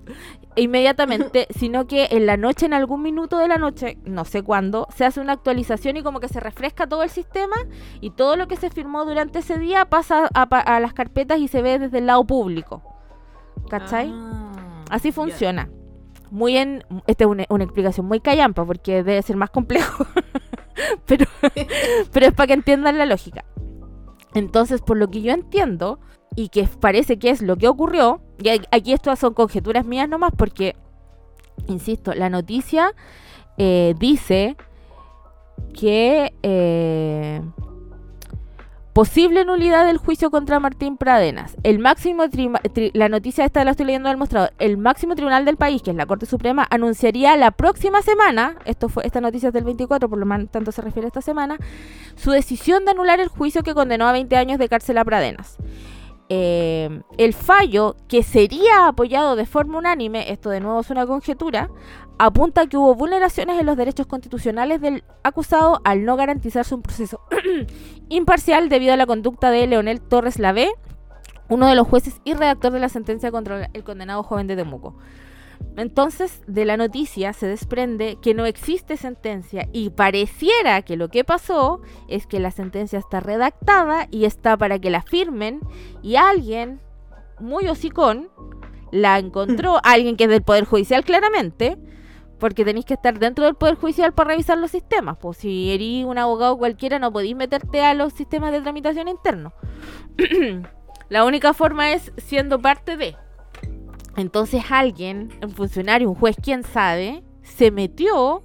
inmediatamente, 0.56 1.48
sino 1.56 1.88
que 1.88 2.08
en 2.12 2.26
la 2.26 2.38
noche, 2.38 2.66
en 2.66 2.74
algún 2.74 3.02
minuto 3.02 3.38
de 3.38 3.48
la 3.48 3.58
noche, 3.58 3.98
no 4.06 4.26
sé 4.26 4.44
cuándo, 4.44 4.88
se 4.96 5.06
hace 5.06 5.20
una 5.22 5.34
actualización 5.34 5.98
y 5.98 6.04
como 6.04 6.20
que 6.20 6.28
se 6.28 6.40
refresca 6.40 6.88
todo 6.88 7.04
el 7.04 7.10
sistema 7.10 7.56
y 8.02 8.12
todo 8.12 8.36
lo 8.36 8.48
que 8.48 8.58
se 8.58 8.70
firmó 8.70 9.06
durante 9.06 9.40
ese 9.40 9.58
día 9.58 9.86
pasa 9.86 10.30
a, 10.34 10.44
a 10.44 10.80
las 10.80 10.94
carpetas 10.94 11.40
y 11.40 11.48
se 11.48 11.62
ve 11.62 11.80
desde 11.80 11.98
el 11.98 12.08
lado 12.08 12.24
público. 12.26 12.84
¿Cachai? 13.70 14.12
Ah, 14.14 14.52
Así 14.90 15.12
funciona. 15.12 15.70
Muy 16.32 16.58
en. 16.58 16.84
Esta 17.08 17.24
es 17.24 17.30
una, 17.30 17.46
una 17.50 17.64
explicación 17.64 18.06
muy 18.06 18.20
callampa 18.20 18.66
porque 18.66 19.04
debe 19.04 19.22
ser 19.22 19.36
más 19.36 19.50
complejo. 19.50 20.06
pero, 21.06 21.26
pero 22.12 22.26
es 22.26 22.34
para 22.34 22.48
que 22.48 22.54
entiendan 22.54 22.98
la 22.98 23.06
lógica. 23.06 23.46
Entonces, 24.34 24.82
por 24.82 24.98
lo 24.98 25.10
que 25.10 25.22
yo 25.22 25.32
entiendo, 25.32 26.00
y 26.36 26.50
que 26.50 26.68
parece 26.80 27.18
que 27.18 27.30
es 27.30 27.42
lo 27.42 27.56
que 27.56 27.68
ocurrió, 27.68 28.22
y 28.38 28.50
aquí 28.50 28.94
estas 28.94 29.20
son 29.20 29.34
conjeturas 29.34 29.86
mías 29.86 30.10
nomás, 30.10 30.34
porque, 30.38 30.76
insisto, 31.68 32.14
la 32.14 32.30
noticia 32.30 32.94
eh, 33.58 33.96
dice 33.98 34.58
que 35.74 36.34
eh, 36.44 37.42
posible 38.96 39.44
nulidad 39.44 39.86
del 39.86 39.98
juicio 39.98 40.32
contra 40.32 40.62
Martín 40.62 40.96
Pradenas. 40.96 41.58
El 41.64 41.80
máximo 41.80 42.30
trima- 42.30 42.62
tri- 42.64 42.92
la 42.94 43.10
noticia 43.10 43.44
esta 43.44 43.66
la 43.66 43.72
estoy 43.72 43.88
leyendo 43.88 44.08
del 44.08 44.18
mostrador. 44.18 44.54
El 44.58 44.78
máximo 44.78 45.16
tribunal 45.16 45.44
del 45.44 45.58
país, 45.58 45.82
que 45.82 45.92
es 45.92 45.98
la 45.98 46.06
Corte 46.06 46.26
Suprema, 46.26 46.66
anunciaría 46.70 47.36
la 47.36 47.52
próxima 47.52 48.02
semana, 48.02 48.56
esto 48.64 48.88
fue 48.88 49.06
esta 49.06 49.20
noticia 49.20 49.48
es 49.50 49.54
del 49.54 49.66
24, 49.66 50.08
por 50.08 50.18
lo 50.18 50.26
tanto 50.48 50.72
se 50.72 50.82
refiere 50.82 51.08
a 51.08 51.10
esta 51.10 51.22
semana, 51.22 51.58
su 52.16 52.32
decisión 52.32 52.86
de 52.86 52.92
anular 52.92 53.20
el 53.20 53.28
juicio 53.28 53.64
que 53.64 53.74
condenó 53.74 54.08
a 54.08 54.14
20 54.14 54.38
años 54.38 54.60
de 54.60 54.70
cárcel 54.70 54.98
a 54.98 55.04
Pradenas. 55.04 55.58
Eh, 56.30 57.02
el 57.18 57.34
fallo, 57.34 57.96
que 58.08 58.24
sería 58.24 58.88
apoyado 58.88 59.36
de 59.36 59.46
forma 59.46 59.78
unánime, 59.78 60.32
esto 60.32 60.50
de 60.50 60.60
nuevo 60.60 60.80
es 60.80 60.90
una 60.90 61.06
conjetura, 61.06 61.70
apunta 62.18 62.62
a 62.62 62.68
que 62.68 62.78
hubo 62.78 62.96
vulneraciones 62.96 63.60
en 63.60 63.66
los 63.66 63.78
derechos 63.78 64.08
constitucionales 64.08 64.82
del 64.82 65.04
acusado 65.24 65.82
al 65.84 66.04
no 66.06 66.16
garantizarse 66.16 66.74
un 66.74 66.82
proceso 66.82 67.22
imparcial 68.10 68.70
debido 68.70 68.94
a 68.94 68.98
la 68.98 69.06
conducta 69.06 69.52
de 69.52 69.68
Leonel 69.68 70.02
Torres 70.02 70.40
Lavé, 70.40 70.72
uno 71.50 71.68
de 71.68 71.76
los 71.76 71.88
jueces 71.88 72.20
y 72.24 72.34
redactor 72.34 72.72
de 72.72 72.80
la 72.80 72.90
sentencia 72.90 73.32
contra 73.32 73.70
el 73.74 73.84
condenado 73.84 74.24
joven 74.24 74.48
de 74.48 74.56
Temuco. 74.56 74.96
Entonces, 75.78 76.42
de 76.48 76.66
la 76.66 76.78
noticia 76.78 77.34
se 77.34 77.48
desprende 77.48 78.18
que 78.22 78.34
no 78.34 78.46
existe 78.46 78.98
sentencia 78.98 79.68
y 79.74 79.90
pareciera 79.90 80.82
que 80.84 80.96
lo 80.96 81.10
que 81.10 81.24
pasó 81.24 81.82
es 82.08 82.28
que 82.28 82.40
la 82.40 82.52
sentencia 82.52 83.00
está 83.00 83.20
redactada 83.20 84.08
y 84.12 84.26
está 84.26 84.58
para 84.58 84.80
que 84.80 84.90
la 84.90 85.02
firmen 85.02 85.60
y 86.02 86.16
alguien 86.16 86.80
muy 87.40 87.68
hocicón 87.68 88.30
la 88.92 89.20
encontró, 89.20 89.80
alguien 89.84 90.16
que 90.16 90.26
es 90.26 90.30
del 90.30 90.44
Poder 90.44 90.64
Judicial 90.66 91.04
claramente, 91.04 91.78
porque 92.40 92.64
tenéis 92.64 92.86
que 92.86 92.94
estar 92.94 93.20
dentro 93.20 93.46
del 93.46 93.56
Poder 93.56 93.76
Judicial 93.76 94.14
para 94.14 94.30
revisar 94.30 94.58
los 94.58 94.72
sistemas. 94.72 95.18
Pues 95.18 95.38
si 95.38 95.72
eres 95.72 96.06
un 96.06 96.18
abogado 96.18 96.58
cualquiera 96.58 97.00
no 97.00 97.12
podéis 97.12 97.36
meterte 97.36 97.84
a 97.84 97.94
los 97.94 98.14
sistemas 98.14 98.52
de 98.52 98.62
tramitación 98.62 99.08
internos. 99.08 99.54
la 101.10 101.26
única 101.26 101.54
forma 101.54 101.94
es 101.94 102.12
siendo 102.18 102.60
parte 102.62 102.98
de. 102.98 103.16
Entonces 104.18 104.64
alguien, 104.70 105.38
un 105.44 105.52
funcionario, 105.52 106.10
un 106.10 106.16
juez, 106.16 106.36
quién 106.42 106.64
sabe, 106.64 107.24
se 107.44 107.72
metió, 107.72 108.44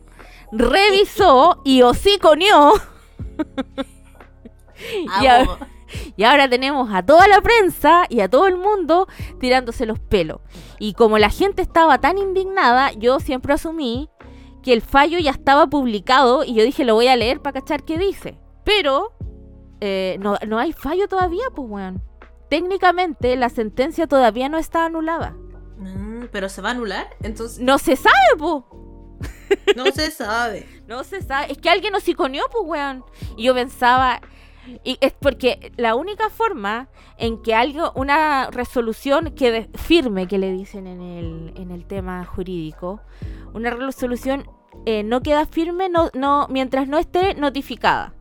revisó 0.53 1.61
y 1.65 1.83
hociconeó. 1.83 2.73
y, 5.23 5.27
a- 5.27 5.47
y 6.17 6.25
ahora 6.25 6.49
tenemos 6.49 6.89
a 6.93 7.05
toda 7.05 7.29
la 7.29 7.41
prensa 7.41 8.05
y 8.09 8.21
a 8.21 8.29
todo 8.29 8.47
el 8.47 8.57
mundo 8.57 9.07
tirándose 9.39 9.87
los 9.87 9.99
pelos. 9.99 10.41
Y 10.79 10.95
como 10.95 11.19
la 11.19 11.31
gente 11.31 11.63
estaba 11.63 11.99
tan 11.99 12.19
indignada, 12.19 12.93
yo 12.93 13.21
siempre 13.21 13.53
asumí 13.55 14.09
que 14.63 14.73
el 14.73 14.83
fallo 14.83 15.19
ya 15.19 15.31
estaba 15.31 15.67
publicado 15.69 16.45
y 16.45 16.55
yo 16.55 16.65
dije, 16.65 16.85
lo 16.85 16.95
voy 16.95 17.09
a 17.09 17.17
leer 17.17 17.41
para 17.41 17.61
cachar 17.61 17.83
qué 17.85 17.97
dice. 17.99 18.39
Pero 18.65 19.13
eh, 19.81 20.17
no, 20.21 20.37
no 20.47 20.59
hay 20.59 20.73
fallo 20.73 21.09
todavía, 21.09 21.45
pues, 21.55 21.69
weón. 21.71 22.03
Técnicamente 22.51 23.37
la 23.37 23.49
sentencia 23.49 24.07
todavía 24.07 24.49
no 24.49 24.59
está 24.59 24.85
anulada. 24.85 25.35
Mm, 26.21 26.29
Pero 26.31 26.49
se 26.49 26.63
va 26.63 26.69
a 26.69 26.73
anular, 26.73 27.09
entonces 27.23 27.59
No 27.61 27.79
se 27.79 27.97
sabe, 27.97 28.15
pues. 28.39 28.65
no 29.77 29.87
se 29.93 30.11
sabe. 30.11 30.67
No 30.91 31.05
se 31.05 31.23
sabe. 31.23 31.53
Es 31.53 31.59
que 31.59 31.71
alguien 31.71 31.93
nos 31.93 32.09
iconeó, 32.09 32.43
pues, 32.51 32.65
weón. 32.67 33.05
Y 33.37 33.45
yo 33.45 33.55
pensaba, 33.55 34.21
Y 34.85 34.99
es 35.01 35.13
porque 35.13 35.73
la 35.77 35.95
única 35.95 36.31
forma 36.31 36.89
en 37.17 37.41
que 37.43 37.55
algo, 37.55 37.93
una 37.95 38.51
resolución 38.51 39.33
quede 39.35 39.71
firme, 39.75 40.27
que 40.27 40.39
le 40.39 40.53
dicen 40.53 40.87
en 40.87 41.01
el, 41.01 41.53
en 41.57 41.71
el 41.71 41.87
tema 41.87 42.25
jurídico, 42.25 43.01
una 43.55 43.71
resolución 43.71 44.49
eh, 44.87 45.03
no 45.03 45.23
queda 45.23 45.47
firme 45.47 45.89
no, 45.89 46.11
no, 46.15 46.47
mientras 46.51 46.89
no 46.89 46.99
esté 46.99 47.35
notificada. 47.35 48.15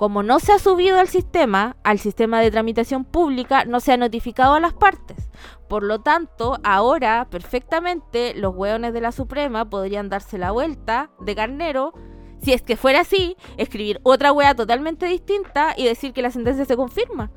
Como 0.00 0.22
no 0.22 0.40
se 0.40 0.52
ha 0.54 0.58
subido 0.58 0.98
al 0.98 1.08
sistema, 1.08 1.76
al 1.84 1.98
sistema 1.98 2.40
de 2.40 2.50
tramitación 2.50 3.04
pública, 3.04 3.66
no 3.66 3.80
se 3.80 3.92
ha 3.92 3.98
notificado 3.98 4.54
a 4.54 4.60
las 4.60 4.72
partes. 4.72 5.28
Por 5.68 5.82
lo 5.82 6.00
tanto, 6.00 6.58
ahora 6.64 7.28
perfectamente 7.30 8.32
los 8.34 8.56
hueones 8.56 8.94
de 8.94 9.02
la 9.02 9.12
Suprema 9.12 9.68
podrían 9.68 10.08
darse 10.08 10.38
la 10.38 10.52
vuelta 10.52 11.10
de 11.20 11.34
carnero 11.34 11.92
si 12.40 12.54
es 12.54 12.62
que 12.62 12.78
fuera 12.78 13.00
así, 13.00 13.36
escribir 13.58 14.00
otra 14.02 14.32
wea 14.32 14.54
totalmente 14.54 15.04
distinta 15.04 15.74
y 15.76 15.84
decir 15.84 16.14
que 16.14 16.22
la 16.22 16.30
sentencia 16.30 16.64
se 16.64 16.76
confirma. 16.76 17.30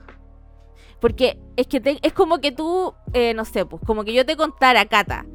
Porque 1.02 1.42
es 1.58 1.68
que 1.68 2.00
es 2.02 2.14
como 2.14 2.38
que 2.38 2.54
tú, 2.54 2.94
eh, 3.12 3.34
no 3.34 3.44
sé, 3.44 3.66
pues 3.66 3.82
como 3.86 4.06
que 4.06 4.14
yo 4.14 4.26
te 4.26 4.38
contara, 4.38 4.86
Cata, 4.86 5.26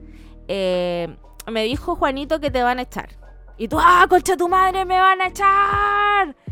eh, 0.48 1.14
me 1.46 1.64
dijo 1.64 1.94
Juanito 1.94 2.40
que 2.40 2.50
te 2.50 2.62
van 2.62 2.78
a 2.78 2.82
echar. 2.84 3.10
Y 3.58 3.68
tú, 3.68 3.76
ah, 3.78 4.06
concha 4.08 4.34
tu 4.34 4.48
madre, 4.48 4.86
me 4.86 4.98
van 4.98 5.20
a 5.20 5.26
echar. 5.26 6.47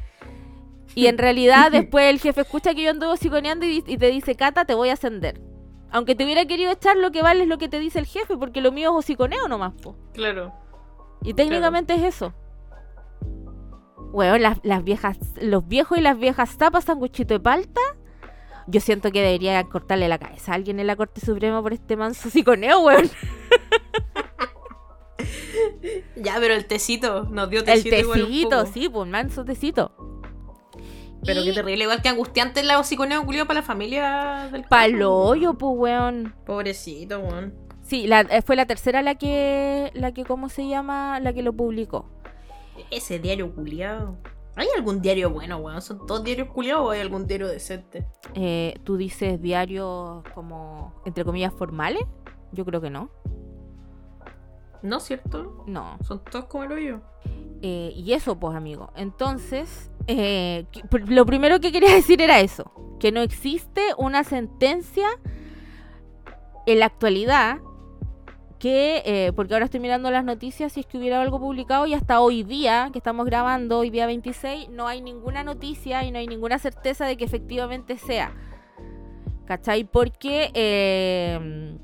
Y 0.97 1.09
en 1.09 1.19
realidad 1.19 1.71
después 1.71 2.11
el 2.11 2.19
jefe 2.19 2.41
escucha 2.41 2.75
que 2.75 2.83
yo 2.83 2.91
ando 2.91 3.15
siconeando 3.17 3.67
y, 3.67 3.85
y, 3.87 3.99
te 3.99 4.11
dice, 4.11 4.35
Cata, 4.35 4.65
te 4.65 4.75
voy 4.75 4.89
a 4.89 4.95
ascender. 4.95 5.39
Aunque 5.91 6.15
te 6.15 6.25
hubiera 6.25 6.47
querido 6.47 6.73
echar, 6.73 6.97
lo 6.97 7.13
que 7.13 7.21
vale 7.21 7.43
es 7.43 7.49
lo 7.49 7.59
que 7.59 7.69
te 7.69 7.79
dice 7.79 7.99
el 7.99 8.07
jefe, 8.07 8.39
porque 8.39 8.63
lo 8.63 8.73
mío 8.73 8.91
es 8.91 9.05
hociconeo 9.05 9.47
nomás, 9.47 9.75
po. 9.75 9.95
Claro. 10.15 10.55
Y 11.23 11.35
técnicamente 11.35 11.95
es 11.95 12.03
eso. 12.03 12.33
Bueno, 14.11 14.39
las, 14.39 14.59
las, 14.63 14.83
viejas, 14.85 15.19
los 15.39 15.69
viejos 15.69 15.99
y 15.99 16.01
las 16.01 16.19
viejas 16.19 16.57
tapas 16.57 16.85
sanguchito 16.85 17.35
de 17.35 17.41
palta. 17.41 17.83
Yo 18.67 18.81
siento 18.81 19.13
que 19.13 19.21
debería 19.21 19.63
cortarle 19.65 20.09
la 20.09 20.19
cabeza 20.19 20.53
a 20.53 20.55
alguien 20.55 20.81
en 20.81 20.87
la 20.87 20.97
Corte 20.97 21.21
Suprema 21.21 21.63
por 21.63 21.75
este 21.75 21.95
manso 21.95 22.31
psiconeo, 22.31 22.81
weón. 22.81 23.11
ya, 26.17 26.37
pero 26.41 26.55
el 26.55 26.65
tecito, 26.67 27.25
nos 27.25 27.51
dio 27.51 27.63
tecito. 27.63 27.95
El 27.95 28.07
tecito, 28.07 28.65
sí, 28.67 28.89
pues 28.89 29.03
un 29.03 29.11
manso 29.11 29.45
tecito. 29.45 30.16
Pero 31.27 31.43
y... 31.43 31.45
qué 31.45 31.53
terrible, 31.53 31.85
igual 31.85 32.01
que 32.01 32.09
angustiante 32.09 32.61
el 32.61 32.71
psiconeo 32.85 33.25
culiado 33.25 33.47
para 33.47 33.61
la 33.61 33.67
familia 33.67 34.49
del 34.51 34.65
Paloyo, 34.65 35.55
pues, 35.55 35.73
weón. 35.77 36.35
Pobrecito, 36.47 37.21
weón. 37.21 37.55
Sí, 37.83 38.07
la, 38.07 38.21
eh, 38.23 38.43
fue 38.43 38.57
la 38.57 38.67
tercera 38.67 39.03
la 39.03 39.15
que, 39.15 39.91
la 39.95 40.13
que, 40.13 40.25
¿cómo 40.25 40.49
se 40.49 40.67
llama? 40.67 41.21
La 41.21 41.33
que 41.33 41.43
lo 41.43 41.53
publicó. 41.53 42.09
Ese 42.91 43.19
diario 43.19 43.55
culiado. 43.55 44.17
¿Hay 44.57 44.69
algún 44.75 45.03
diario 45.03 45.31
bueno, 45.31 45.59
weón? 45.59 45.83
¿Son 45.83 46.07
todos 46.07 46.25
diarios 46.25 46.49
culiados 46.49 46.87
o 46.87 46.91
hay 46.91 47.01
algún 47.01 47.27
diario 47.27 47.47
decente? 47.47 48.07
Eh, 48.35 48.75
¿Tú 48.85 48.97
dices 48.97 49.41
diarios 49.41 50.25
como, 50.35 50.95
entre 51.05 51.25
comillas, 51.25 51.53
formales? 51.53 52.03
Yo 52.53 52.65
creo 52.65 52.81
que 52.81 52.91
no. 52.91 53.11
¿No, 54.83 54.99
cierto? 55.01 55.65
No. 55.67 55.99
Son 56.03 56.25
todos 56.25 56.47
como 56.47 56.65
el 56.65 56.73
hoyo. 56.73 57.01
Eh, 57.61 57.93
y 57.95 58.13
eso, 58.15 58.39
pues, 58.39 58.57
amigo. 58.57 58.91
Entonces, 58.97 59.91
eh, 60.07 60.67
lo 61.07 61.27
primero 61.27 61.61
que 61.61 61.73
quería 61.73 61.91
decir 61.95 62.21
era 62.21 62.41
eso. 62.41 62.73
Que 63.01 63.13
no 63.13 63.21
existe 63.21 63.83
una 63.99 64.25
sentencia 64.25 65.09
en 66.67 66.81
la 66.81 66.87
actualidad 66.87 67.59
que, 68.59 69.03
eh, 69.05 69.33
porque 69.35 69.55
ahora 69.55 69.67
estoy 69.67 69.81
mirando 69.81 70.11
las 70.11 70.25
noticias, 70.25 70.73
si 70.73 70.81
es 70.81 70.87
que 70.87 70.97
hubiera 70.99 71.21
algo 71.21 71.39
publicado 71.39 71.87
y 71.87 71.95
hasta 71.95 72.21
hoy 72.21 72.43
día, 72.43 72.89
que 72.93 72.99
estamos 72.99 73.27
grabando, 73.27 73.79
hoy 73.79 73.91
día 73.91 74.07
26, 74.07 74.71
no 74.71 74.87
hay 74.89 75.03
ninguna 75.03 75.45
noticia 75.45 76.05
y 76.05 76.11
no 76.11 76.19
hay 76.19 76.27
ninguna 76.27 76.59
certeza 76.59 77.05
de 77.05 77.17
que 77.17 77.25
efectivamente 77.25 77.99
sea. 77.99 78.35
¿Cachai? 79.45 79.85
Porque 79.85 80.51
eh, 80.55 81.79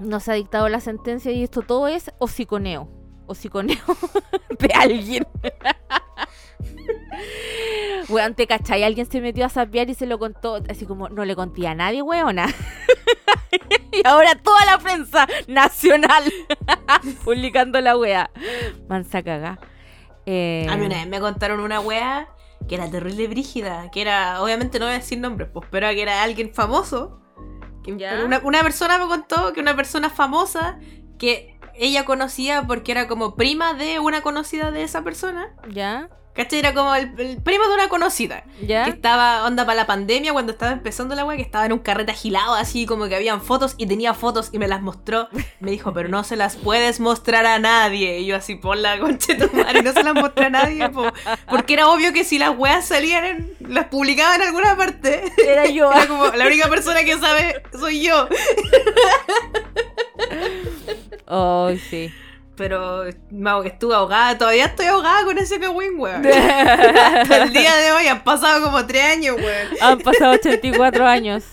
no 0.00 0.20
se 0.20 0.30
ha 0.30 0.34
dictado 0.34 0.68
la 0.68 0.80
sentencia 0.80 1.32
y 1.32 1.42
esto 1.42 1.62
todo 1.62 1.88
es 1.88 2.12
hociconeo. 2.18 2.88
Hociconeo 3.26 3.76
de 4.58 4.68
alguien. 4.74 5.26
Weón, 8.08 8.34
te 8.34 8.46
cachai, 8.46 8.82
alguien 8.84 9.10
se 9.10 9.20
metió 9.20 9.44
a 9.44 9.48
sapear 9.48 9.90
y 9.90 9.94
se 9.94 10.06
lo 10.06 10.18
contó, 10.18 10.62
así 10.68 10.86
como 10.86 11.08
no 11.08 11.24
le 11.24 11.34
conté 11.34 11.66
a 11.66 11.74
nadie, 11.74 12.02
weona. 12.02 12.46
y 13.92 14.06
ahora 14.06 14.34
toda 14.36 14.64
la 14.64 14.78
prensa 14.78 15.26
nacional 15.46 16.24
publicando 17.24 17.80
la 17.80 17.96
wea. 17.96 18.30
Mansa 18.88 19.22
caga. 19.22 19.58
Eh... 20.26 20.66
A 20.68 20.76
mí 20.76 20.86
una 20.86 20.96
vez 20.96 21.06
me 21.06 21.20
contaron 21.20 21.60
una 21.60 21.80
wea 21.80 22.28
que 22.68 22.74
era 22.74 22.90
terrible 22.90 23.28
brígida, 23.28 23.90
que 23.90 24.02
era, 24.02 24.42
obviamente 24.42 24.78
no 24.78 24.86
voy 24.86 24.94
a 24.94 24.98
decir 24.98 25.18
nombres, 25.18 25.48
pues, 25.52 25.66
pero 25.70 25.88
que 25.88 26.02
era 26.02 26.22
alguien 26.22 26.52
famoso. 26.52 27.20
Que 27.82 27.92
una, 27.92 28.40
una 28.40 28.62
persona 28.62 28.98
me 28.98 29.06
contó 29.06 29.52
que 29.54 29.60
una 29.60 29.74
persona 29.74 30.10
famosa 30.10 30.78
que 31.18 31.58
ella 31.74 32.04
conocía 32.04 32.66
porque 32.66 32.92
era 32.92 33.08
como 33.08 33.34
prima 33.34 33.72
de 33.72 33.98
una 33.98 34.20
conocida 34.20 34.70
de 34.70 34.82
esa 34.82 35.02
persona. 35.02 35.54
Ya. 35.70 36.10
¿Cachai? 36.38 36.60
Era 36.60 36.72
como 36.72 36.94
el, 36.94 37.12
el, 37.18 37.42
primo 37.42 37.66
de 37.66 37.74
una 37.74 37.88
conocida. 37.88 38.44
¿Ya? 38.64 38.84
Que 38.84 38.90
estaba, 38.90 39.44
onda, 39.44 39.66
para 39.66 39.74
la 39.74 39.86
pandemia, 39.88 40.32
cuando 40.32 40.52
estaba 40.52 40.70
empezando 40.70 41.16
la 41.16 41.24
wea, 41.24 41.36
que 41.36 41.42
estaba 41.42 41.66
en 41.66 41.72
un 41.72 41.80
carrete 41.80 42.12
agilado, 42.12 42.54
así 42.54 42.86
como 42.86 43.08
que 43.08 43.16
habían 43.16 43.42
fotos 43.42 43.74
y 43.76 43.86
tenía 43.86 44.14
fotos 44.14 44.50
y 44.52 44.60
me 44.60 44.68
las 44.68 44.80
mostró. 44.80 45.28
Me 45.58 45.72
dijo, 45.72 45.92
pero 45.92 46.08
no 46.08 46.22
se 46.22 46.36
las 46.36 46.54
puedes 46.54 47.00
mostrar 47.00 47.44
a 47.44 47.58
nadie. 47.58 48.20
Y 48.20 48.26
yo 48.26 48.36
así, 48.36 48.54
por 48.54 48.76
la 48.76 49.00
concha 49.00 49.34
de 49.34 49.48
tu 49.48 49.56
madre, 49.56 49.82
no 49.82 49.92
se 49.92 50.04
las 50.04 50.14
mostré 50.14 50.46
a 50.46 50.50
nadie. 50.50 50.88
Po. 50.90 51.06
Porque 51.50 51.74
era 51.74 51.88
obvio 51.88 52.12
que 52.12 52.22
si 52.22 52.38
las 52.38 52.56
weas 52.56 52.86
salían, 52.86 53.24
en, 53.24 53.56
las 53.58 53.86
publicaba 53.86 54.36
en 54.36 54.42
alguna 54.42 54.76
parte. 54.76 55.24
Era 55.44 55.66
yo. 55.66 55.90
Era 55.92 56.06
como, 56.06 56.26
la 56.26 56.46
única 56.46 56.68
persona 56.68 57.02
que 57.02 57.18
sabe 57.18 57.62
soy 57.76 58.02
yo. 58.06 58.28
Oh, 61.26 61.70
sí. 61.90 62.10
Pero, 62.58 63.04
Mago, 63.30 63.62
que 63.62 63.68
estuve 63.68 63.94
ahogada. 63.94 64.36
Todavía 64.36 64.66
estoy 64.66 64.86
ahogada 64.86 65.24
con 65.24 65.38
ese 65.38 65.60
cagüín, 65.60 65.98
weón. 65.98 66.26
Hasta 66.26 67.44
el 67.44 67.52
día 67.52 67.74
de 67.76 67.92
hoy 67.92 68.06
han 68.08 68.24
pasado 68.24 68.64
como 68.64 68.84
tres 68.84 69.04
años, 69.04 69.36
weón. 69.36 69.68
Han 69.80 70.00
pasado 70.00 70.34
84 70.34 71.06
años. 71.06 71.44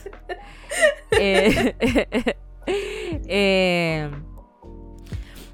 Eh, 1.12 1.76
eh, 2.68 4.12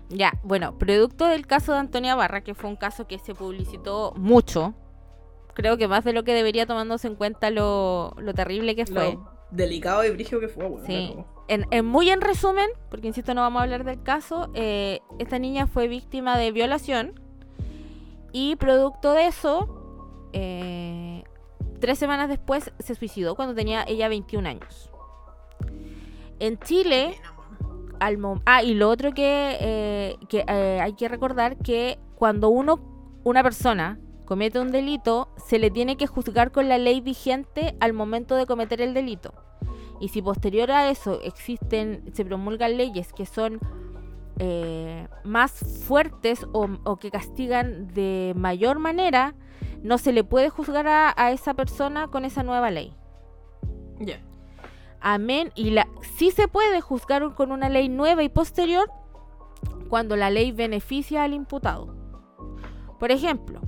ya, 0.09 0.39
bueno, 0.43 0.77
producto 0.77 1.27
del 1.27 1.45
caso 1.45 1.73
de 1.73 1.79
Antonia 1.79 2.15
Barra, 2.15 2.41
que 2.41 2.55
fue 2.55 2.69
un 2.69 2.77
caso 2.77 3.05
que 3.05 3.19
se 3.19 3.35
publicitó 3.35 4.13
mucho. 4.15 4.73
Creo 5.53 5.77
que 5.77 5.89
más 5.89 6.05
de 6.05 6.13
lo 6.13 6.23
que 6.23 6.33
debería 6.33 6.65
tomándose 6.65 7.07
en 7.07 7.15
cuenta 7.15 7.49
lo, 7.49 8.15
lo 8.17 8.33
terrible 8.33 8.75
que 8.75 8.85
fue. 8.85 9.13
Lo 9.13 9.31
delicado 9.51 10.05
y 10.05 10.11
brígido 10.11 10.39
que 10.39 10.47
fue, 10.47 10.65
weón. 10.65 10.87
Sí. 10.87 11.13
En, 11.51 11.67
en, 11.71 11.85
muy 11.85 12.09
en 12.09 12.21
resumen, 12.21 12.69
porque 12.89 13.07
insisto, 13.07 13.33
no 13.33 13.41
vamos 13.41 13.59
a 13.59 13.63
hablar 13.63 13.83
del 13.83 14.01
caso, 14.01 14.49
eh, 14.53 15.01
esta 15.19 15.37
niña 15.37 15.67
fue 15.67 15.89
víctima 15.89 16.37
de 16.37 16.53
violación 16.53 17.19
y 18.31 18.55
producto 18.55 19.11
de 19.11 19.27
eso, 19.27 20.29
eh, 20.31 21.25
tres 21.81 21.99
semanas 21.99 22.29
después 22.29 22.71
se 22.79 22.95
suicidó 22.95 23.35
cuando 23.35 23.53
tenía 23.53 23.83
ella 23.85 24.07
21 24.07 24.47
años. 24.47 24.89
En 26.39 26.57
Chile, 26.59 27.17
al 27.99 28.17
ah, 28.45 28.63
y 28.63 28.73
lo 28.73 28.89
otro 28.89 29.11
que, 29.13 29.57
eh, 29.59 30.17
que 30.29 30.45
eh, 30.47 30.79
hay 30.81 30.93
que 30.93 31.09
recordar 31.09 31.57
que 31.57 31.99
cuando 32.15 32.47
uno, 32.47 32.79
una 33.25 33.43
persona 33.43 33.99
comete 34.23 34.57
un 34.57 34.71
delito, 34.71 35.33
se 35.35 35.59
le 35.59 35.69
tiene 35.69 35.97
que 35.97 36.07
juzgar 36.07 36.53
con 36.53 36.69
la 36.69 36.77
ley 36.77 37.01
vigente 37.01 37.75
al 37.81 37.91
momento 37.91 38.37
de 38.37 38.45
cometer 38.45 38.79
el 38.79 38.93
delito. 38.93 39.33
Y 40.01 40.09
si 40.09 40.21
posterior 40.21 40.71
a 40.71 40.89
eso 40.89 41.21
existen, 41.21 42.03
se 42.13 42.25
promulgan 42.25 42.75
leyes 42.75 43.13
que 43.13 43.25
son 43.25 43.59
eh, 44.39 45.07
más 45.23 45.51
fuertes 45.85 46.45
o, 46.51 46.67
o, 46.83 46.97
que 46.97 47.11
castigan 47.11 47.87
de 47.93 48.33
mayor 48.35 48.79
manera, 48.79 49.35
no 49.83 49.99
se 49.99 50.11
le 50.11 50.23
puede 50.23 50.49
juzgar 50.49 50.87
a, 50.87 51.13
a 51.15 51.31
esa 51.31 51.53
persona 51.53 52.07
con 52.07 52.25
esa 52.25 52.41
nueva 52.41 52.71
ley. 52.71 52.93
Ya. 53.99 54.05
Yeah. 54.05 54.21
Amén. 55.01 55.51
Y 55.55 55.71
la, 55.71 55.87
sí 56.17 56.31
se 56.31 56.47
puede 56.47 56.79
juzgar 56.79 57.33
con 57.35 57.51
una 57.51 57.69
ley 57.69 57.89
nueva 57.89 58.23
y 58.23 58.29
posterior 58.29 58.89
cuando 59.89 60.15
la 60.15 60.29
ley 60.29 60.51
beneficia 60.51 61.23
al 61.23 61.33
imputado. 61.33 61.95
Por 62.99 63.11
ejemplo, 63.11 63.61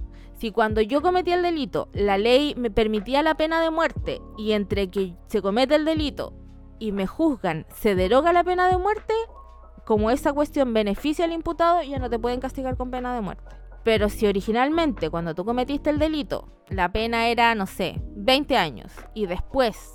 si 0.43 0.51
cuando 0.51 0.81
yo 0.81 1.01
cometí 1.01 1.31
el 1.31 1.41
delito 1.41 1.87
la 1.93 2.17
ley 2.17 2.53
me 2.57 2.69
permitía 2.69 3.23
la 3.23 3.35
pena 3.35 3.61
de 3.61 3.69
muerte 3.69 4.21
y 4.37 4.51
entre 4.51 4.89
que 4.89 5.15
se 5.27 5.41
comete 5.41 5.75
el 5.75 5.85
delito 5.85 6.33
y 6.79 6.91
me 6.91 7.07
juzgan 7.07 7.65
se 7.73 7.95
deroga 7.95 8.33
la 8.33 8.43
pena 8.43 8.67
de 8.67 8.77
muerte, 8.77 9.13
como 9.85 10.11
esa 10.11 10.33
cuestión 10.33 10.73
beneficia 10.73 11.23
al 11.23 11.31
imputado, 11.31 11.81
ya 11.81 11.97
no 11.97 12.09
te 12.09 12.19
pueden 12.19 12.41
castigar 12.41 12.75
con 12.75 12.91
pena 12.91 13.15
de 13.15 13.21
muerte. 13.21 13.55
Pero 13.85 14.09
si 14.09 14.27
originalmente 14.27 15.09
cuando 15.09 15.33
tú 15.33 15.45
cometiste 15.45 15.89
el 15.89 15.97
delito 15.97 16.49
la 16.67 16.91
pena 16.91 17.27
era, 17.27 17.55
no 17.55 17.65
sé, 17.65 18.01
20 18.17 18.57
años 18.57 18.91
y 19.13 19.27
después 19.27 19.93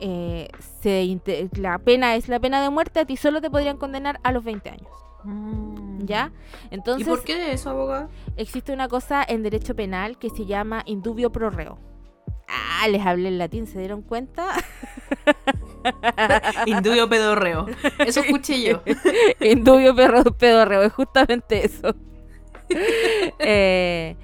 eh, 0.00 0.46
se, 0.80 1.20
la 1.56 1.80
pena 1.80 2.14
es 2.14 2.28
la 2.28 2.38
pena 2.38 2.62
de 2.62 2.70
muerte, 2.70 3.00
a 3.00 3.04
ti 3.04 3.16
solo 3.16 3.40
te 3.40 3.50
podrían 3.50 3.78
condenar 3.78 4.20
a 4.22 4.30
los 4.30 4.44
20 4.44 4.70
años. 4.70 5.07
Mm. 5.28 6.06
¿Ya? 6.06 6.32
Entonces, 6.70 7.06
¿Y 7.06 7.10
por 7.10 7.22
qué 7.22 7.52
eso, 7.52 7.70
abogado? 7.70 8.08
Existe 8.36 8.72
una 8.72 8.88
cosa 8.88 9.22
en 9.28 9.42
derecho 9.42 9.76
penal 9.76 10.18
que 10.18 10.30
se 10.30 10.46
llama 10.46 10.82
indubio 10.86 11.30
pro 11.30 11.50
reo. 11.50 11.78
Ah, 12.48 12.88
les 12.88 13.04
hablé 13.04 13.28
en 13.28 13.36
latín, 13.36 13.66
¿se 13.66 13.78
dieron 13.78 14.00
cuenta? 14.00 14.48
Indubio 16.66 17.08
pedorreo. 17.08 17.66
Eso 17.98 18.20
escuché 18.20 18.62
yo. 18.62 18.82
Indubio 19.40 19.94
pedorreo, 19.94 20.82
es 20.82 20.92
justamente 20.92 21.66
eso. 21.66 21.94
eh, 23.38 24.16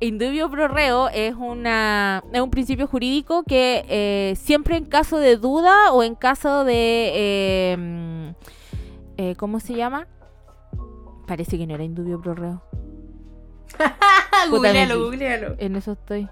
indubio 0.00 0.50
pro 0.50 0.68
reo 0.68 1.08
es, 1.08 1.34
una, 1.34 2.22
es 2.32 2.40
un 2.40 2.50
principio 2.50 2.86
jurídico 2.86 3.44
que 3.44 3.84
eh, 3.88 4.34
siempre 4.36 4.76
en 4.76 4.84
caso 4.84 5.18
de 5.18 5.36
duda 5.36 5.92
o 5.92 6.02
en 6.02 6.14
caso 6.14 6.64
de... 6.64 7.72
Em, 7.72 8.34
eh, 9.18 9.34
¿Cómo 9.36 9.60
se 9.60 9.74
llama? 9.74 10.06
Parece 11.26 11.58
que 11.58 11.66
no 11.66 11.74
era 11.74 11.84
indubio 11.84 12.20
pro 12.20 12.34
reo. 12.34 12.62
googlealo, 14.50 15.00
googlealo. 15.00 15.56
En 15.58 15.76
eso 15.76 15.92
estoy. 15.92 16.28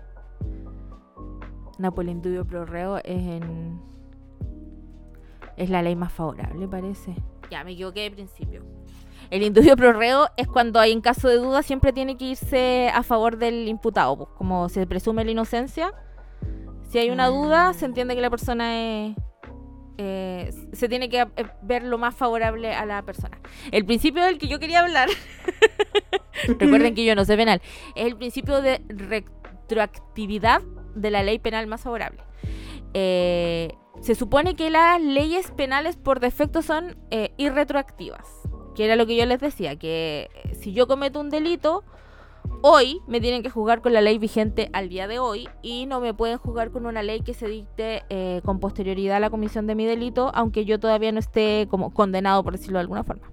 Napoli 1.78 2.12
indubio 2.12 2.44
pro 2.44 2.64
reo 2.64 2.98
es 2.98 3.06
en... 3.06 3.80
Es 5.56 5.70
la 5.70 5.82
ley 5.82 5.96
más 5.96 6.12
favorable, 6.12 6.66
parece. 6.68 7.14
Ya, 7.50 7.64
me 7.64 7.72
equivoqué 7.72 8.02
de 8.02 8.10
principio. 8.12 8.62
El 9.30 9.42
indubio 9.42 9.76
pro 9.76 9.92
reo 9.92 10.28
es 10.36 10.46
cuando 10.48 10.78
hay 10.78 10.92
en 10.92 11.00
caso 11.00 11.28
de 11.28 11.36
duda 11.36 11.62
siempre 11.62 11.92
tiene 11.92 12.16
que 12.16 12.26
irse 12.26 12.90
a 12.92 13.02
favor 13.02 13.36
del 13.36 13.68
imputado, 13.68 14.16
pues, 14.16 14.28
como 14.36 14.68
se 14.68 14.86
presume 14.86 15.24
la 15.24 15.30
inocencia. 15.30 15.92
Si 16.88 16.98
hay 16.98 17.10
una 17.10 17.28
duda, 17.28 17.72
se 17.72 17.86
entiende 17.86 18.14
que 18.14 18.20
la 18.20 18.30
persona 18.30 18.76
es, 18.78 19.16
eh, 19.98 20.52
se 20.72 20.88
tiene 20.88 21.08
que 21.08 21.20
eh, 21.20 21.28
ver 21.62 21.84
lo 21.84 21.98
más 21.98 22.14
favorable 22.14 22.74
a 22.74 22.84
la 22.84 23.02
persona. 23.02 23.38
El 23.72 23.84
principio 23.84 24.22
del 24.24 24.38
que 24.38 24.48
yo 24.48 24.58
quería 24.58 24.80
hablar, 24.80 25.08
recuerden 26.58 26.94
que 26.94 27.04
yo 27.04 27.14
no 27.14 27.24
sé 27.24 27.36
penal, 27.36 27.62
es 27.94 28.06
el 28.06 28.16
principio 28.16 28.60
de 28.60 28.82
retroactividad 28.88 30.62
de 30.94 31.10
la 31.10 31.22
ley 31.22 31.38
penal 31.38 31.66
más 31.66 31.82
favorable. 31.82 32.22
Eh, 32.92 33.72
se 34.00 34.14
supone 34.14 34.54
que 34.54 34.70
las 34.70 35.00
leyes 35.00 35.50
penales 35.50 35.96
por 35.96 36.20
defecto 36.20 36.62
son 36.62 36.96
irretroactivas 37.36 38.26
que 38.74 38.84
era 38.84 38.96
lo 38.96 39.06
que 39.06 39.16
yo 39.16 39.24
les 39.24 39.40
decía, 39.40 39.76
que 39.76 40.28
si 40.52 40.72
yo 40.72 40.86
cometo 40.86 41.20
un 41.20 41.30
delito, 41.30 41.84
hoy 42.66 43.02
me 43.06 43.20
tienen 43.20 43.42
que 43.42 43.50
juzgar 43.50 43.82
con 43.82 43.92
la 43.92 44.00
ley 44.00 44.16
vigente 44.16 44.70
al 44.72 44.88
día 44.88 45.06
de 45.06 45.18
hoy 45.18 45.48
y 45.60 45.84
no 45.84 46.00
me 46.00 46.14
pueden 46.14 46.38
juzgar 46.38 46.70
con 46.70 46.86
una 46.86 47.02
ley 47.02 47.20
que 47.20 47.34
se 47.34 47.46
dicte 47.46 48.04
eh, 48.08 48.40
con 48.42 48.58
posterioridad 48.58 49.18
a 49.18 49.20
la 49.20 49.28
comisión 49.28 49.66
de 49.66 49.74
mi 49.74 49.84
delito, 49.84 50.30
aunque 50.34 50.64
yo 50.64 50.80
todavía 50.80 51.12
no 51.12 51.18
esté 51.18 51.66
como 51.70 51.92
condenado, 51.92 52.42
por 52.42 52.54
decirlo 52.54 52.78
de 52.78 52.82
alguna 52.82 53.04
forma. 53.04 53.30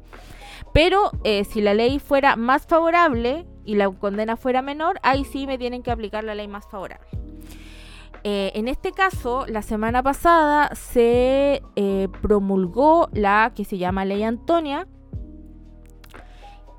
Pero 0.73 1.11
eh, 1.23 1.45
si 1.45 1.61
la 1.61 1.73
ley 1.73 1.99
fuera 1.99 2.35
más 2.35 2.67
favorable 2.67 3.45
y 3.63 3.75
la 3.75 3.89
condena 3.89 4.35
fuera 4.35 4.61
menor, 4.61 4.99
ahí 5.01 5.23
sí 5.23 5.47
me 5.47 5.57
tienen 5.57 5.81
que 5.81 5.91
aplicar 5.91 6.25
la 6.25 6.35
ley 6.35 6.49
más 6.49 6.67
favorable. 6.69 7.07
en 8.23 8.67
este 8.67 8.91
caso, 8.91 9.45
la 9.47 9.61
semana 9.61 10.03
pasada 10.03 10.75
se 10.75 11.63
promulgó 12.21 13.07
la 13.13 13.53
que 13.55 13.63
se 13.63 13.77
llama 13.77 14.03
Ley 14.03 14.23
Antonia, 14.23 14.87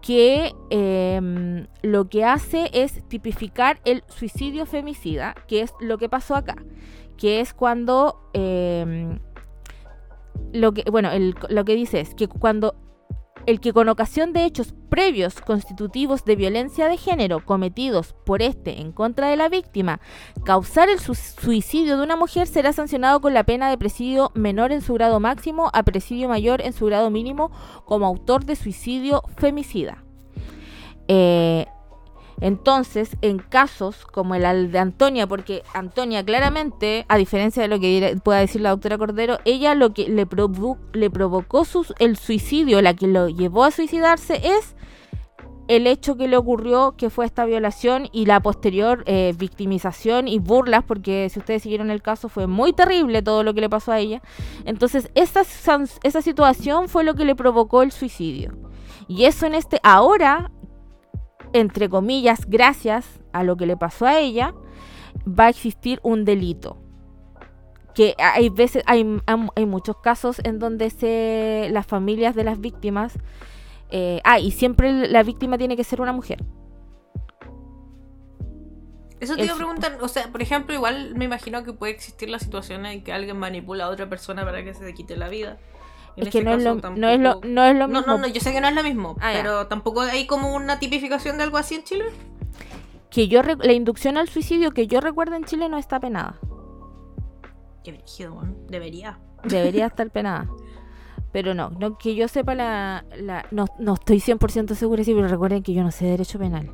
que 0.03 0.53
em, 0.71 1.67
lo 1.83 2.09
que 2.09 2.25
hace 2.25 2.69
es 2.73 3.07
tipificar 3.09 3.81
el 3.85 4.03
suicidio 4.09 4.67
femicida, 4.67 5.35
que 5.47 5.63
es 5.63 5.73
lo 5.81 5.97
que 5.97 6.09
pasó 6.09 6.35
acá, 6.35 6.57
que 7.17 7.41
es 7.41 7.55
cuando 7.55 8.29
em, 8.35 9.21
lo 10.53 10.73
que 10.73 10.85
bueno 10.91 11.11
lo 11.49 11.65
que 11.65 11.75
dice 11.75 12.01
es 12.01 12.15
que 12.15 12.27
cuando 12.27 12.75
el 13.47 13.61
que 13.61 13.73
con 13.73 13.89
ocasión 13.89 14.33
de 14.33 14.45
hechos 14.45 14.75
previos 14.89 15.41
constitutivos 15.41 16.25
de 16.25 16.37
violencia 16.37 16.89
de 16.89 16.97
género 16.97 17.45
cometidos 17.45 18.15
por 18.25 18.43
este 18.43 18.81
en 18.81 18.93
contra 18.93 19.29
de 19.29 19.37
la 19.37 19.49
víctima 19.49 20.01
causar 20.45 20.89
el 20.89 21.01
suicidio 21.01 21.97
de 21.97 22.03
una 22.03 22.17
mujer 22.17 22.47
será 22.47 22.73
sancionado 22.73 23.21
con 23.21 23.35
la 23.35 23.45
pena 23.45 23.71
de 23.71 23.79
presidio 23.79 24.31
menor 24.35 24.73
en 24.73 24.83
su 24.83 24.95
grado 24.95 25.21
máximo 25.21 25.71
a 25.73 25.83
presidio 25.83 26.29
mayor 26.29 26.61
en 26.61 26.73
su 26.73 26.87
grado 26.87 27.11
mínimo 27.11 27.51
como 27.85 28.07
autor 28.07 28.45
de 28.45 28.57
suicidio 28.57 29.23
femicida. 29.37 30.05
Eh, 31.09 31.67
entonces, 32.43 33.17
en 33.23 33.39
casos 33.39 34.05
como 34.05 34.35
el 34.35 34.73
de 34.73 34.79
Antonia, 34.81 35.29
porque 35.29 35.63
Antonia 35.75 36.25
claramente, 36.25 37.07
a 37.09 37.17
diferencia 37.17 37.63
de 37.63 37.69
lo 37.69 37.79
que 37.79 38.19
pueda 38.25 38.41
decir 38.41 38.61
la 38.61 38.71
doctora 38.71 38.99
Cordero, 38.99 39.39
ella 39.45 39.77
lo 39.77 39.95
que 39.95 40.09
le, 40.09 40.27
provocó 40.27 41.65
el 42.01 42.17
suicidio, 42.17 42.83
la 42.83 42.95
que 42.95 43.07
lo 43.07 43.29
llevó 43.29 43.63
a 43.63 43.71
suicidarse 43.71 44.41
es 44.43 44.75
el 45.69 45.87
hecho 45.87 46.17
que 46.17 46.27
le 46.27 46.37
ocurrió, 46.37 46.97
que 46.99 47.11
fue 47.11 47.27
esta 47.27 47.45
violación 47.45 48.09
y 48.11 48.27
la 48.27 48.41
posterior 48.41 49.05
eh, 49.07 49.35
victimización 49.39 50.27
y 50.27 50.41
burlas, 50.41 50.83
porque 50.83 51.29
si 51.31 51.39
ustedes 51.39 51.63
siguieron 51.63 51.93
el 51.93 52.03
caso 52.03 52.29
fue 52.29 52.49
muy 52.49 52.73
terrible 52.73 53.23
todo 53.23 53.45
lo 53.45 53.55
que 53.55 53.61
le 53.61 53.71
pasó 53.71 53.93
a 53.93 54.01
ella. 54.01 54.21
Entonces, 54.65 55.13
esa, 55.15 55.43
esa 56.03 56.23
situación 56.23 56.89
fue 56.89 57.05
lo 57.05 57.15
que 57.15 57.25
le 57.25 57.37
provocó 57.37 57.83
el 57.83 57.93
suicidio. 57.93 58.53
Y 59.07 59.27
eso 59.27 59.47
en 59.47 59.55
este, 59.55 59.79
ahora 59.85 60.51
entre 61.53 61.89
comillas, 61.89 62.49
gracias 62.49 63.21
a 63.33 63.43
lo 63.43 63.57
que 63.57 63.67
le 63.67 63.77
pasó 63.77 64.07
a 64.07 64.19
ella, 64.19 64.55
va 65.27 65.47
a 65.47 65.49
existir 65.49 66.01
un 66.03 66.25
delito. 66.25 66.79
Que 67.95 68.15
hay 68.19 68.49
veces, 68.49 68.83
hay, 68.87 69.21
hay 69.27 69.67
muchos 69.67 69.97
casos 69.99 70.41
en 70.45 70.59
donde 70.59 70.91
se, 70.91 71.69
las 71.71 71.87
familias 71.87 72.35
de 72.35 72.45
las 72.45 72.61
víctimas, 72.61 73.19
eh, 73.91 74.21
ah, 74.25 74.39
y 74.39 74.51
siempre 74.51 75.09
la 75.09 75.23
víctima 75.23 75.59
tiene 75.59 75.77
que 75.77 75.85
ser 75.85 76.01
una 76.01 76.13
mujer. 76.13 76.43
Eso 79.21 79.37
te 79.37 79.45
iba 79.45 79.53
a 79.53 79.57
preguntar, 79.57 79.99
o 80.01 80.09
sea, 80.09 80.33
por 80.33 80.43
ejemplo, 80.43 80.75
igual 80.75 81.15
me 81.15 81.27
imagino 81.27 81.63
que 81.63 81.73
puede 81.73 81.93
existir 81.93 82.29
la 82.29 82.41
situación 82.41 82.87
en 82.87 83.05
que 83.05 83.13
alguien 83.13 83.39
manipula 83.39 83.85
a 83.85 83.89
otra 83.91 84.09
persona 84.09 84.45
para 84.45 84.65
que 84.65 84.75
se 84.75 84.85
le 84.85 84.95
quite 84.95 85.17
la 85.17 85.29
vida 85.29 85.59
es 86.17 86.29
que 86.29 86.43
no, 86.43 86.53
es 86.53 86.63
lo, 86.63 86.75
no, 86.75 87.09
es 87.09 87.21
lo, 87.21 87.41
no 87.43 87.65
es 87.65 87.77
lo 87.77 87.89
mismo. 87.89 88.07
No, 88.07 88.19
no, 88.19 88.27
yo 88.27 88.41
sé 88.41 88.53
que 88.53 88.61
no 88.61 88.69
es 88.69 88.75
lo 88.75 88.83
mismo, 88.83 89.17
ah, 89.21 89.31
pero 89.35 89.67
tampoco 89.67 90.03
hay 90.03 90.27
como 90.27 90.55
una 90.55 90.79
tipificación 90.79 91.39
de 91.39 91.45
algo 91.45 91.57
así 91.57 91.75
en 91.75 91.85
Chile. 91.85 92.05
Que 93.11 93.29
yo 93.29 93.43
la 93.43 93.73
inducción 93.73 94.17
al 94.17 94.29
suicidio 94.29 94.73
que 94.73 94.87
yo 94.87 95.01
recuerdo 95.01 95.37
en 95.37 95.45
Chile 95.45 95.69
no 95.69 95.79
está 95.79 96.01
penada. 96.01 96.39
Qué 97.85 97.93
brígido, 97.93 98.43
debería. 98.69 99.19
Debería 99.45 99.87
estar 99.89 100.11
penada. 100.11 100.49
Pero 101.33 101.55
no, 101.55 101.71
no 101.71 101.97
que 101.97 102.15
yo 102.15 102.29
sepa 102.29 102.55
la... 102.55 103.05
la 103.17 103.47
no, 103.51 103.65
no 103.79 103.95
estoy 103.95 104.19
100% 104.19 104.75
segura, 104.75 105.03
sí, 105.03 105.15
pero 105.15 105.29
recuerden 105.29 105.63
que 105.63 105.73
yo 105.73 105.83
no 105.83 105.91
sé 105.91 106.05
derecho 106.05 106.39
penal. 106.39 106.71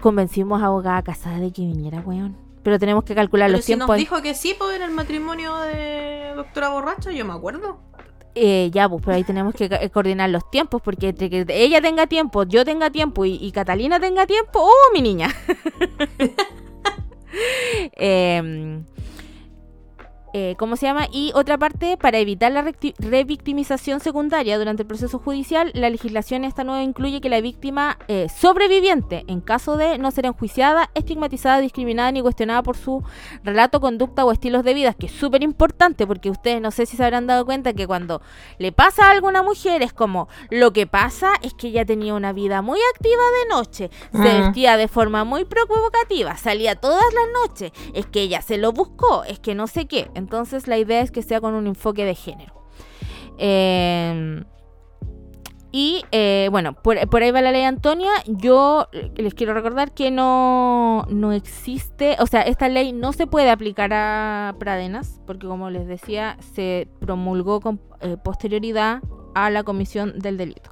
convencimos 0.00 0.60
a 0.60 0.66
abogada 0.66 1.02
casada 1.02 1.38
de 1.38 1.52
que 1.52 1.62
viniera, 1.62 2.00
weón. 2.00 2.36
Pero 2.64 2.80
tenemos 2.80 3.04
que 3.04 3.14
calcular 3.14 3.48
los 3.48 3.64
tiempos. 3.64 3.86
nos 3.86 3.96
dijo 3.96 4.20
que 4.22 4.34
sí, 4.34 4.56
pues, 4.58 4.80
el 4.80 4.90
matrimonio 4.90 5.56
de 5.58 6.32
doctora 6.34 6.70
borracha, 6.70 7.12
yo 7.12 7.24
me 7.24 7.32
acuerdo. 7.32 7.78
Eh, 8.38 8.70
ya, 8.70 8.86
pues, 8.86 9.02
pero 9.02 9.16
ahí 9.16 9.24
tenemos 9.24 9.54
que 9.54 9.64
eh, 9.64 9.88
coordinar 9.88 10.28
los 10.28 10.50
tiempos, 10.50 10.82
porque 10.82 11.08
entre 11.08 11.30
que 11.30 11.46
ella 11.48 11.80
tenga 11.80 12.06
tiempo, 12.06 12.42
yo 12.42 12.66
tenga 12.66 12.90
tiempo 12.90 13.24
y, 13.24 13.50
Catalina 13.50 13.98
tenga 13.98 14.26
tiempo, 14.26 14.60
¡oh, 14.60 14.92
mi 14.92 15.00
niña! 15.00 15.34
eh, 17.96 18.82
eh, 20.38 20.54
¿cómo 20.58 20.76
se 20.76 20.84
llama? 20.84 21.08
Y 21.10 21.32
otra 21.34 21.56
parte, 21.56 21.96
para 21.96 22.18
evitar 22.18 22.52
la 22.52 22.62
revictimización 22.98 24.00
secundaria 24.00 24.58
durante 24.58 24.82
el 24.82 24.86
proceso 24.86 25.18
judicial, 25.18 25.70
la 25.72 25.88
legislación 25.88 26.44
esta 26.44 26.62
nueva 26.62 26.82
incluye 26.82 27.22
que 27.22 27.30
la 27.30 27.40
víctima 27.40 27.96
eh, 28.06 28.26
sobreviviente, 28.28 29.24
en 29.28 29.40
caso 29.40 29.78
de 29.78 29.96
no 29.96 30.10
ser 30.10 30.26
enjuiciada, 30.26 30.90
estigmatizada, 30.92 31.60
discriminada 31.60 32.12
ni 32.12 32.20
cuestionada 32.20 32.62
por 32.62 32.76
su 32.76 33.02
relato, 33.44 33.80
conducta 33.80 34.26
o 34.26 34.30
estilos 34.30 34.62
de 34.62 34.74
vida, 34.74 34.92
que 34.92 35.06
es 35.06 35.12
súper 35.12 35.42
importante 35.42 36.06
porque 36.06 36.28
ustedes 36.28 36.60
no 36.60 36.70
sé 36.70 36.84
si 36.84 36.98
se 36.98 37.04
habrán 37.04 37.26
dado 37.26 37.46
cuenta 37.46 37.72
que 37.72 37.86
cuando 37.86 38.20
le 38.58 38.72
pasa 38.72 39.08
algo 39.08 39.28
a 39.28 39.30
una 39.30 39.42
mujer 39.42 39.80
es 39.80 39.94
como, 39.94 40.28
lo 40.50 40.74
que 40.74 40.86
pasa 40.86 41.32
es 41.40 41.54
que 41.54 41.68
ella 41.68 41.86
tenía 41.86 42.12
una 42.12 42.34
vida 42.34 42.60
muy 42.60 42.78
activa 42.94 43.22
de 43.40 43.54
noche, 43.56 43.90
se 44.12 44.18
mm. 44.18 44.42
vestía 44.42 44.76
de 44.76 44.88
forma 44.88 45.24
muy 45.24 45.46
provocativa, 45.46 46.36
salía 46.36 46.74
todas 46.74 47.06
las 47.14 47.48
noches, 47.48 47.72
es 47.94 48.04
que 48.04 48.20
ella 48.20 48.42
se 48.42 48.58
lo 48.58 48.72
buscó, 48.72 49.24
es 49.24 49.38
que 49.38 49.54
no 49.54 49.66
sé 49.66 49.86
qué. 49.86 50.00
Entonces 50.08 50.25
la 50.66 50.78
idea 50.78 51.00
es 51.00 51.10
que 51.10 51.22
sea 51.22 51.40
con 51.40 51.54
un 51.54 51.66
enfoque 51.66 52.04
de 52.04 52.14
género. 52.14 52.54
Em, 53.38 54.44
y 55.72 56.04
eh, 56.10 56.48
bueno, 56.50 56.72
por, 56.74 56.96
ahí 56.96 57.30
va 57.30 57.42
la 57.42 57.52
ley 57.52 57.62
Antonia. 57.62 58.10
Yo 58.26 58.88
les 59.16 59.34
quiero 59.34 59.52
recordar 59.52 59.92
que 59.92 60.10
no, 60.10 61.06
no 61.10 61.32
existe, 61.32 62.16
o 62.20 62.26
sea, 62.26 62.42
esta 62.42 62.68
ley 62.68 62.92
no 62.92 63.12
se 63.12 63.26
puede 63.26 63.50
aplicar 63.50 63.92
a 63.92 64.54
Pradenas, 64.58 65.20
porque 65.26 65.46
como 65.46 65.70
les 65.70 65.86
decía, 65.86 66.38
se 66.54 66.88
promulgó 67.00 67.60
con 67.60 67.80
eh, 68.00 68.16
posterioridad 68.22 69.02
a 69.34 69.50
la 69.50 69.64
comisión 69.64 70.18
del 70.18 70.38
delito. 70.38 70.70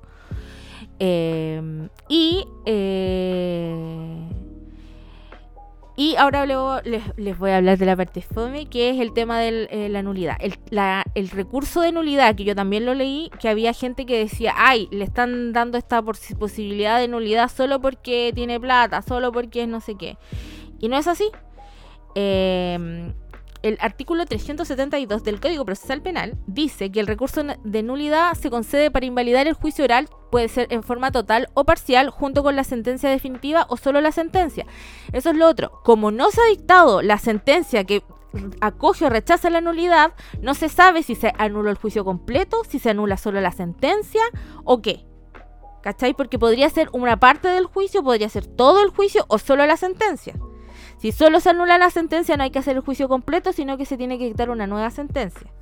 Em, 0.98 1.88
y 2.08 2.46
eh, 2.66 3.74
y 5.96 6.16
ahora 6.16 6.44
luego 6.44 6.80
les, 7.16 7.38
voy 7.38 7.50
a 7.50 7.58
hablar 7.58 7.78
de 7.78 7.86
la 7.86 7.96
parte 7.96 8.20
FOME, 8.20 8.66
que 8.66 8.90
es 8.90 9.00
el 9.00 9.12
tema 9.12 9.38
de 9.38 9.68
eh, 9.70 9.88
la 9.88 10.02
nulidad. 10.02 10.36
El, 10.40 10.58
el, 11.14 11.30
recurso 11.30 11.80
de 11.82 11.92
nulidad, 11.92 12.34
que 12.34 12.44
yo 12.44 12.56
también 12.56 12.84
lo 12.84 12.94
leí, 12.94 13.30
que 13.40 13.48
había 13.48 13.72
gente 13.72 14.04
que 14.04 14.18
decía, 14.18 14.54
ay, 14.56 14.88
le 14.90 15.04
están 15.04 15.52
dando 15.52 15.78
esta 15.78 16.02
posibilidad 16.02 16.98
de 16.98 17.06
nulidad 17.06 17.48
solo 17.48 17.80
porque 17.80 18.32
tiene 18.34 18.58
plata, 18.58 19.02
solo 19.02 19.30
porque 19.30 19.62
es 19.62 19.68
no 19.68 19.80
sé 19.80 19.94
qué. 19.96 20.16
Y 20.80 20.88
no 20.88 20.98
es 20.98 21.06
así. 21.06 21.30
eh, 22.16 23.12
el 23.64 23.78
artículo 23.80 24.26
372 24.26 25.24
del 25.24 25.40
Código 25.40 25.64
Procesal 25.64 26.02
Penal 26.02 26.36
dice 26.46 26.92
que 26.92 27.00
el 27.00 27.06
recurso 27.06 27.42
de 27.42 27.82
nulidad 27.82 28.34
se 28.34 28.50
concede 28.50 28.90
para 28.90 29.06
invalidar 29.06 29.46
el 29.46 29.54
juicio 29.54 29.86
oral, 29.86 30.10
puede 30.30 30.48
ser 30.48 30.66
en 30.70 30.82
forma 30.82 31.10
total 31.10 31.48
o 31.54 31.64
parcial, 31.64 32.10
junto 32.10 32.42
con 32.42 32.56
la 32.56 32.64
sentencia 32.64 33.08
definitiva 33.08 33.64
o 33.70 33.78
solo 33.78 34.02
la 34.02 34.12
sentencia. 34.12 34.66
Eso 35.14 35.30
es 35.30 35.36
lo 35.36 35.48
otro. 35.48 35.80
Como 35.82 36.10
no 36.10 36.30
se 36.30 36.42
ha 36.42 36.46
dictado 36.46 37.00
la 37.00 37.16
sentencia 37.16 37.84
que 37.84 38.02
acoge 38.60 39.06
o 39.06 39.08
rechaza 39.08 39.48
la 39.48 39.62
nulidad, 39.62 40.12
no 40.42 40.52
se 40.52 40.68
sabe 40.68 41.02
si 41.02 41.14
se 41.14 41.32
anula 41.38 41.70
el 41.70 41.78
juicio 41.78 42.04
completo, 42.04 42.64
si 42.68 42.78
se 42.78 42.90
anula 42.90 43.16
solo 43.16 43.40
la 43.40 43.52
sentencia 43.52 44.22
o 44.64 44.82
qué. 44.82 45.06
¿Cachai? 45.82 46.12
Porque 46.12 46.38
podría 46.38 46.68
ser 46.68 46.90
una 46.92 47.18
parte 47.18 47.48
del 47.48 47.64
juicio, 47.64 48.02
podría 48.02 48.28
ser 48.28 48.46
todo 48.46 48.82
el 48.82 48.90
juicio 48.90 49.24
o 49.28 49.38
solo 49.38 49.64
la 49.64 49.78
sentencia. 49.78 50.34
Si 51.04 51.12
solo 51.12 51.38
se 51.38 51.50
anula 51.50 51.76
la 51.76 51.90
sentencia, 51.90 52.34
no 52.38 52.44
hay 52.44 52.50
que 52.50 52.58
hacer 52.58 52.76
el 52.76 52.82
juicio 52.82 53.10
completo, 53.10 53.52
sino 53.52 53.76
que 53.76 53.84
se 53.84 53.98
tiene 53.98 54.16
que 54.16 54.24
dictar 54.24 54.48
una 54.48 54.66
nueva 54.66 54.88
sentencia. 54.88 55.52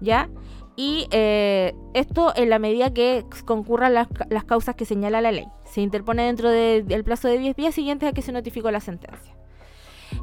¿Ya? 0.00 0.30
Y 0.74 1.06
eh, 1.10 1.74
esto 1.92 2.32
en 2.34 2.48
la 2.48 2.58
medida 2.58 2.90
que 2.90 3.26
concurran 3.44 3.92
las, 3.92 4.08
causas 4.46 4.76
que 4.76 4.86
señala 4.86 5.20
la 5.20 5.32
ley. 5.32 5.46
Se 5.64 5.82
interpone 5.82 6.22
dentro 6.22 6.48
del 6.48 7.04
plazo 7.04 7.28
de 7.28 7.36
10 7.36 7.56
días 7.56 7.74
siguientes 7.74 8.08
a 8.08 8.12
que 8.14 8.22
se 8.22 8.32
notificó 8.32 8.70
la 8.70 8.80
sentencia. 8.80 9.36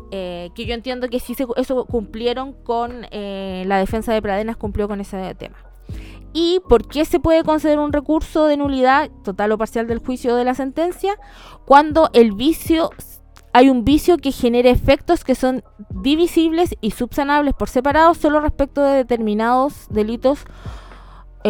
Eh, 0.10 0.50
que 0.56 0.66
yo 0.66 0.74
entiendo 0.74 1.08
que 1.08 1.20
sí 1.20 1.36
se, 1.36 1.46
eso 1.56 1.86
cumplieron 1.86 2.54
con 2.54 3.06
eh, 3.12 3.64
la 3.68 3.78
defensa 3.78 4.12
de 4.12 4.24
Pradenas, 4.24 4.58
cumplió 4.58 4.88
con 4.88 5.00
ese 5.00 5.36
tema. 5.36 5.58
¿Y 6.34 6.62
por 6.68 6.88
qué 6.88 7.06
se 7.06 7.20
puede 7.20 7.44
conceder 7.44 7.78
un 7.78 7.94
recurso 7.94 8.48
de 8.48 8.58
nulidad 8.58 9.12
total 9.24 9.52
o 9.52 9.58
parcial 9.60 9.86
del 9.86 10.00
juicio 10.00 10.36
de 10.36 10.46
la 10.46 10.56
sentencia? 10.56 11.16
Cuando 11.66 12.10
el 12.14 12.32
vicio 12.32 12.90
hay 13.54 13.70
un 13.70 13.84
vicio 13.84 14.18
que 14.18 14.32
genera 14.32 14.70
efectos 14.70 15.24
que 15.24 15.36
son 15.36 15.64
divisibles 15.90 16.76
y 16.82 16.92
subsanables 16.92 17.54
por 17.54 17.70
separado 17.70 18.14
solo 18.14 18.40
respecto 18.40 18.82
de 18.84 18.96
determinados 18.96 19.88
delitos 19.90 20.46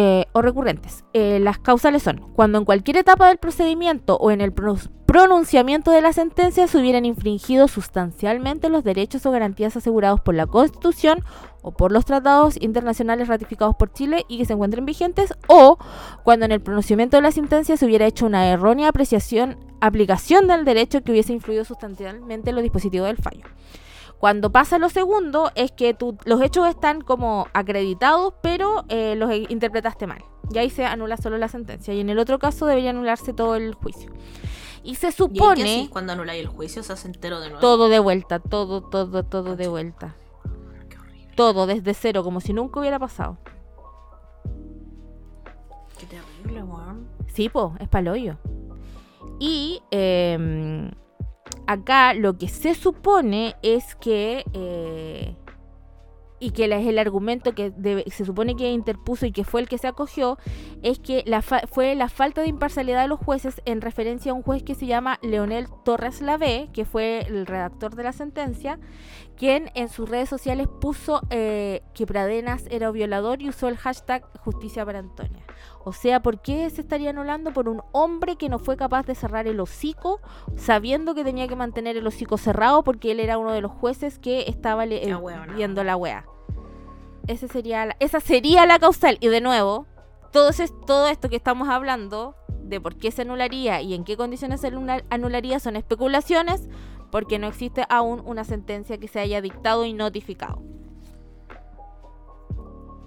eh, 0.00 0.26
o 0.30 0.42
recurrentes. 0.42 1.04
Eh, 1.12 1.40
las 1.40 1.58
causales 1.58 2.04
son 2.04 2.20
cuando 2.36 2.58
en 2.58 2.64
cualquier 2.64 2.98
etapa 2.98 3.26
del 3.26 3.38
procedimiento 3.38 4.16
o 4.16 4.30
en 4.30 4.40
el 4.40 4.52
pronunciamiento 4.52 5.90
de 5.90 6.00
la 6.00 6.12
sentencia 6.12 6.68
se 6.68 6.78
hubieran 6.78 7.04
infringido 7.04 7.66
sustancialmente 7.66 8.68
los 8.68 8.84
derechos 8.84 9.26
o 9.26 9.32
garantías 9.32 9.76
asegurados 9.76 10.20
por 10.20 10.36
la 10.36 10.46
Constitución 10.46 11.24
o 11.62 11.72
por 11.72 11.90
los 11.90 12.04
tratados 12.04 12.56
internacionales 12.60 13.26
ratificados 13.26 13.74
por 13.74 13.92
Chile 13.92 14.24
y 14.28 14.38
que 14.38 14.44
se 14.44 14.52
encuentren 14.52 14.86
vigentes, 14.86 15.34
o 15.48 15.78
cuando 16.22 16.46
en 16.46 16.52
el 16.52 16.60
pronunciamiento 16.60 17.16
de 17.16 17.22
la 17.22 17.32
sentencia 17.32 17.76
se 17.76 17.84
hubiera 17.84 18.06
hecho 18.06 18.24
una 18.24 18.46
errónea 18.46 18.90
apreciación, 18.90 19.56
aplicación 19.80 20.46
del 20.46 20.64
derecho 20.64 21.02
que 21.02 21.10
hubiese 21.10 21.32
influido 21.32 21.64
sustancialmente 21.64 22.50
en 22.50 22.54
los 22.54 22.62
dispositivos 22.62 23.08
del 23.08 23.16
fallo. 23.16 23.46
Cuando 24.18 24.50
pasa 24.50 24.78
lo 24.78 24.88
segundo 24.88 25.52
es 25.54 25.70
que 25.70 25.96
los 26.24 26.42
hechos 26.42 26.66
están 26.66 27.02
como 27.02 27.46
acreditados, 27.52 28.34
pero 28.42 28.84
eh, 28.88 29.14
los 29.14 29.32
interpretaste 29.32 30.06
mal. 30.08 30.24
Y 30.52 30.58
ahí 30.58 30.70
se 30.70 30.84
anula 30.84 31.16
solo 31.16 31.38
la 31.38 31.48
sentencia. 31.48 31.94
Y 31.94 32.00
en 32.00 32.10
el 32.10 32.18
otro 32.18 32.38
caso 32.38 32.66
debería 32.66 32.90
anularse 32.90 33.32
todo 33.32 33.54
el 33.54 33.74
juicio. 33.74 34.10
Y 34.82 34.96
se 34.96 35.12
supone... 35.12 35.82
¿Y 35.82 35.88
cuando 35.88 36.14
anuláis 36.14 36.40
el 36.40 36.48
juicio 36.48 36.82
se 36.82 36.92
hace 36.92 37.06
entero 37.06 37.40
de 37.40 37.48
nuevo? 37.48 37.60
Todo 37.60 37.88
de 37.88 37.98
vuelta, 38.00 38.40
todo, 38.40 38.82
todo, 38.82 39.22
todo 39.22 39.54
de 39.54 39.68
vuelta. 39.68 40.16
Qué 40.88 40.98
horrible. 40.98 41.34
Todo 41.36 41.66
desde 41.66 41.94
cero, 41.94 42.24
como 42.24 42.40
si 42.40 42.52
nunca 42.52 42.80
hubiera 42.80 42.98
pasado. 42.98 43.38
Qué 45.98 46.06
terrible, 46.06 46.62
weón. 46.62 47.08
Sí, 47.28 47.48
po, 47.48 47.74
es 47.78 47.88
paloyo. 47.88 48.38
Y... 49.38 49.80
Eh, 49.92 50.90
acá 51.68 52.14
lo 52.14 52.38
que 52.38 52.48
se 52.48 52.74
supone 52.74 53.54
es 53.62 53.94
que, 53.94 54.42
eh, 54.54 55.36
y 56.40 56.52
que 56.52 56.64
es 56.64 56.86
el 56.86 56.98
argumento 56.98 57.54
que 57.54 57.74
se 58.10 58.24
supone 58.24 58.56
que 58.56 58.70
interpuso 58.70 59.26
y 59.26 59.32
que 59.32 59.44
fue 59.44 59.60
el 59.60 59.68
que 59.68 59.76
se 59.76 59.86
acogió, 59.86 60.38
es 60.82 60.98
que 60.98 61.24
fue 61.70 61.94
la 61.94 62.08
falta 62.08 62.40
de 62.40 62.48
imparcialidad 62.48 63.02
de 63.02 63.08
los 63.08 63.20
jueces 63.20 63.60
en 63.66 63.82
referencia 63.82 64.32
a 64.32 64.34
un 64.34 64.42
juez 64.42 64.62
que 64.62 64.74
se 64.74 64.86
llama 64.86 65.18
Leonel 65.20 65.66
Torres 65.84 66.22
Lavé, 66.22 66.70
que 66.72 66.86
fue 66.86 67.26
el 67.26 67.44
redactor 67.44 67.96
de 67.96 68.04
la 68.04 68.12
sentencia, 68.12 68.78
quien 69.36 69.70
en 69.74 69.90
sus 69.90 70.08
redes 70.08 70.30
sociales 70.30 70.68
puso 70.80 71.20
eh, 71.28 71.82
que 71.92 72.06
Pradenas 72.06 72.64
era 72.70 72.90
violador 72.90 73.42
y 73.42 73.50
usó 73.50 73.68
el 73.68 73.76
hashtag 73.76 74.24
justicia 74.38 74.86
para 74.86 75.00
Antonia. 75.00 75.44
O 75.88 75.92
sea, 75.94 76.20
¿por 76.20 76.42
qué 76.42 76.68
se 76.68 76.82
estaría 76.82 77.08
anulando 77.08 77.54
por 77.54 77.66
un 77.66 77.80
hombre 77.92 78.36
que 78.36 78.50
no 78.50 78.58
fue 78.58 78.76
capaz 78.76 79.06
de 79.06 79.14
cerrar 79.14 79.46
el 79.46 79.58
hocico, 79.58 80.20
sabiendo 80.54 81.14
que 81.14 81.24
tenía 81.24 81.48
que 81.48 81.56
mantener 81.56 81.96
el 81.96 82.06
hocico 82.06 82.36
cerrado 82.36 82.84
porque 82.84 83.12
él 83.12 83.20
era 83.20 83.38
uno 83.38 83.52
de 83.52 83.62
los 83.62 83.72
jueces 83.72 84.18
que 84.18 84.44
estaba 84.48 84.84
eh, 84.84 85.16
viendo 85.56 85.82
la 85.84 85.96
wea? 85.96 86.26
Ese 87.26 87.48
sería 87.48 87.96
esa 88.00 88.20
sería 88.20 88.66
la 88.66 88.78
causal. 88.78 89.16
Y 89.20 89.28
de 89.28 89.40
nuevo, 89.40 89.86
todo, 90.30 90.50
todo 90.86 91.08
esto 91.08 91.30
que 91.30 91.36
estamos 91.36 91.70
hablando 91.70 92.34
de 92.64 92.82
por 92.82 92.96
qué 92.96 93.10
se 93.10 93.22
anularía 93.22 93.80
y 93.80 93.94
en 93.94 94.04
qué 94.04 94.18
condiciones 94.18 94.60
se 94.60 94.70
anularía 95.08 95.58
son 95.58 95.76
especulaciones 95.76 96.68
porque 97.10 97.38
no 97.38 97.46
existe 97.46 97.86
aún 97.88 98.20
una 98.26 98.44
sentencia 98.44 98.98
que 98.98 99.08
se 99.08 99.20
haya 99.20 99.40
dictado 99.40 99.86
y 99.86 99.94
notificado 99.94 100.62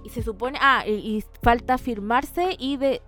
y 0.03 0.09
se 0.09 0.23
supone, 0.23 0.57
ah, 0.61 0.83
y, 0.87 1.23
falta 1.41 1.77
firmarse 1.77 2.55
y 2.57 2.77
de, 2.77 3.01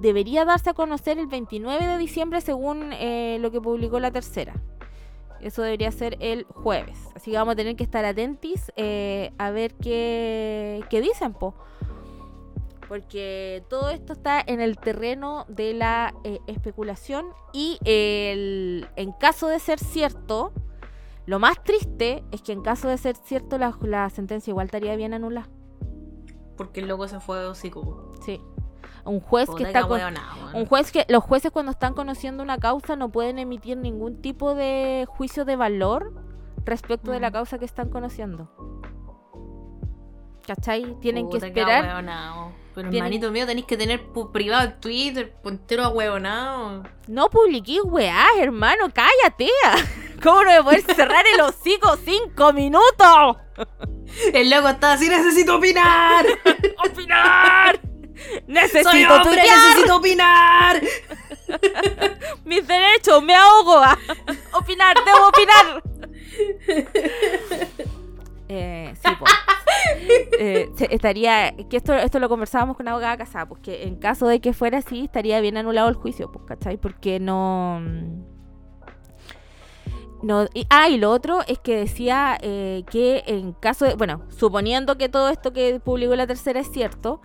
debería 0.00 0.44
darse 0.44 0.70
a 0.70 0.74
conocer 0.74 1.18
el 1.18 1.26
29 1.26 1.86
de 1.86 1.98
diciembre 1.98 2.40
según 2.40 2.92
eh, 2.92 3.38
lo 3.40 3.50
que 3.50 3.60
publicó 3.60 4.00
la 4.00 4.10
tercera. 4.10 4.54
Eso 5.40 5.62
debería 5.62 5.92
ser 5.92 6.16
el 6.20 6.44
jueves. 6.44 6.98
Así 7.14 7.30
que 7.30 7.36
vamos 7.36 7.52
a 7.52 7.56
tener 7.56 7.76
que 7.76 7.84
estar 7.84 8.04
atentis 8.04 8.72
eh, 8.76 9.32
a 9.38 9.50
ver 9.50 9.74
qué, 9.74 10.82
qué 10.90 11.00
dicen, 11.00 11.32
po. 11.32 11.54
Porque 12.88 13.62
todo 13.68 13.90
esto 13.90 14.14
está 14.14 14.42
en 14.44 14.60
el 14.60 14.78
terreno 14.78 15.44
de 15.48 15.74
la 15.74 16.14
eh, 16.24 16.40
especulación 16.46 17.26
y 17.52 17.78
el, 17.84 18.88
en 18.96 19.12
caso 19.12 19.46
de 19.46 19.60
ser 19.60 19.78
cierto, 19.78 20.52
lo 21.26 21.38
más 21.38 21.62
triste 21.62 22.24
es 22.32 22.40
que 22.40 22.52
en 22.52 22.62
caso 22.62 22.88
de 22.88 22.96
ser 22.96 23.14
cierto 23.16 23.58
la 23.58 24.10
sentencia 24.10 24.50
igual 24.50 24.66
estaría 24.66 24.96
bien 24.96 25.12
anulada. 25.12 25.48
Porque 26.58 26.80
el 26.80 26.88
loco 26.88 27.08
se 27.08 27.20
fue 27.20 27.38
de 27.38 27.46
hocico. 27.46 28.12
Sí. 28.20 28.42
Un 29.04 29.20
juez 29.20 29.48
que 29.56 29.62
está 29.62 29.86
un 30.52 30.66
juez 30.66 30.92
que 30.92 31.06
los 31.08 31.24
jueces 31.24 31.50
cuando 31.50 31.72
están 31.72 31.94
conociendo 31.94 32.42
una 32.42 32.58
causa 32.58 32.94
no 32.94 33.08
pueden 33.10 33.38
emitir 33.38 33.78
ningún 33.78 34.20
tipo 34.20 34.54
de 34.54 35.06
juicio 35.08 35.46
de 35.46 35.56
valor 35.56 36.12
respecto 36.66 37.10
de 37.10 37.20
la 37.20 37.30
causa 37.30 37.58
que 37.58 37.64
están 37.64 37.88
conociendo. 37.88 38.50
¿Cachai? 40.46 40.98
Tienen 41.00 41.30
que 41.30 41.38
esperar. 41.38 42.04
Pero 42.74 42.88
hermanito 42.90 43.30
mío, 43.30 43.46
tenéis 43.46 43.66
que 43.66 43.76
tener 43.76 44.00
privado 44.32 44.68
el 44.68 44.74
Twitter, 44.78 45.34
puntero 45.42 45.84
a 45.84 45.88
huevonao. 45.88 46.82
No 47.06 47.30
publiqué 47.30 47.80
weá, 47.80 48.26
hermano, 48.38 48.86
cállate. 48.92 49.48
¿Cómo 50.22 50.44
no 50.44 50.50
me 50.50 50.62
puedes 50.62 50.84
cerrar 50.84 51.24
el 51.34 51.40
hocico 51.40 51.96
cinco 51.96 52.52
minutos? 52.52 53.36
El 54.32 54.50
loco 54.50 54.68
está 54.68 54.92
así, 54.92 55.08
necesito 55.08 55.56
opinar. 55.56 56.26
¡Opinar! 56.86 57.80
¡Necesito 58.46 58.90
Soy 58.90 59.04
hombre, 59.04 59.42
necesito 59.42 59.96
opinar! 59.96 60.82
Mis 62.44 62.66
derechos, 62.66 63.22
me 63.22 63.34
ahogo. 63.34 63.80
opinar, 64.52 64.96
debo 65.04 65.28
opinar. 65.28 65.82
Eh, 68.48 68.94
sí, 68.94 69.10
pues. 69.18 70.90
estaría, 70.90 71.54
que 71.68 71.76
esto, 71.76 71.94
esto 71.94 72.18
lo 72.18 72.28
conversábamos 72.28 72.76
con 72.76 72.86
la 72.86 72.92
abogada 72.92 73.16
casada, 73.18 73.46
pues 73.46 73.60
que 73.60 73.84
en 73.84 73.96
caso 73.96 74.26
de 74.26 74.40
que 74.40 74.52
fuera 74.52 74.78
así, 74.78 75.04
estaría 75.04 75.40
bien 75.40 75.56
anulado 75.56 75.88
el 75.88 75.94
juicio, 75.94 76.32
pues, 76.32 76.44
¿cachai? 76.46 76.76
Porque 76.76 77.20
no... 77.20 77.82
No, 80.22 80.46
y, 80.52 80.66
ah, 80.68 80.88
y 80.88 80.98
lo 80.98 81.10
otro 81.10 81.40
es 81.46 81.58
que 81.60 81.76
decía 81.76 82.36
eh, 82.42 82.84
que 82.90 83.22
en 83.26 83.52
caso 83.52 83.84
de, 83.84 83.94
bueno, 83.94 84.22
suponiendo 84.28 84.98
que 84.98 85.08
todo 85.08 85.28
esto 85.28 85.52
que 85.52 85.78
publicó 85.80 86.16
la 86.16 86.26
tercera 86.26 86.58
es 86.60 86.70
cierto, 86.70 87.20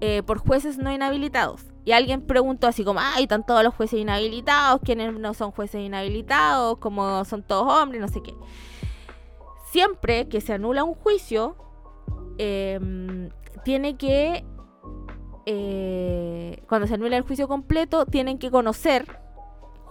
eh, 0.00 0.22
por 0.22 0.38
jueces 0.38 0.78
no 0.78 0.92
inhabilitados. 0.92 1.66
Y 1.84 1.92
alguien 1.92 2.22
preguntó 2.22 2.68
así 2.68 2.84
como, 2.84 3.00
ay, 3.00 3.24
están 3.24 3.44
todos 3.44 3.64
los 3.64 3.74
jueces 3.74 3.98
inhabilitados, 3.98 4.80
¿quiénes 4.84 5.12
no 5.18 5.34
son 5.34 5.50
jueces 5.50 5.80
inhabilitados? 5.80 6.78
Como 6.78 7.24
son 7.24 7.42
todos 7.42 7.72
hombres, 7.72 8.00
no 8.00 8.08
sé 8.08 8.22
qué. 8.22 8.34
Siempre 9.72 10.28
que 10.28 10.40
se 10.40 10.52
anula 10.52 10.84
un 10.84 10.94
juicio, 10.94 11.56
em, 12.38 13.30
tiene 13.64 13.96
que, 13.96 14.44
eh, 15.46 16.62
cuando 16.68 16.86
se 16.86 16.94
anula 16.94 17.16
el 17.16 17.22
juicio 17.22 17.48
completo, 17.48 18.06
tienen 18.06 18.38
que 18.38 18.50
conocer 18.50 19.18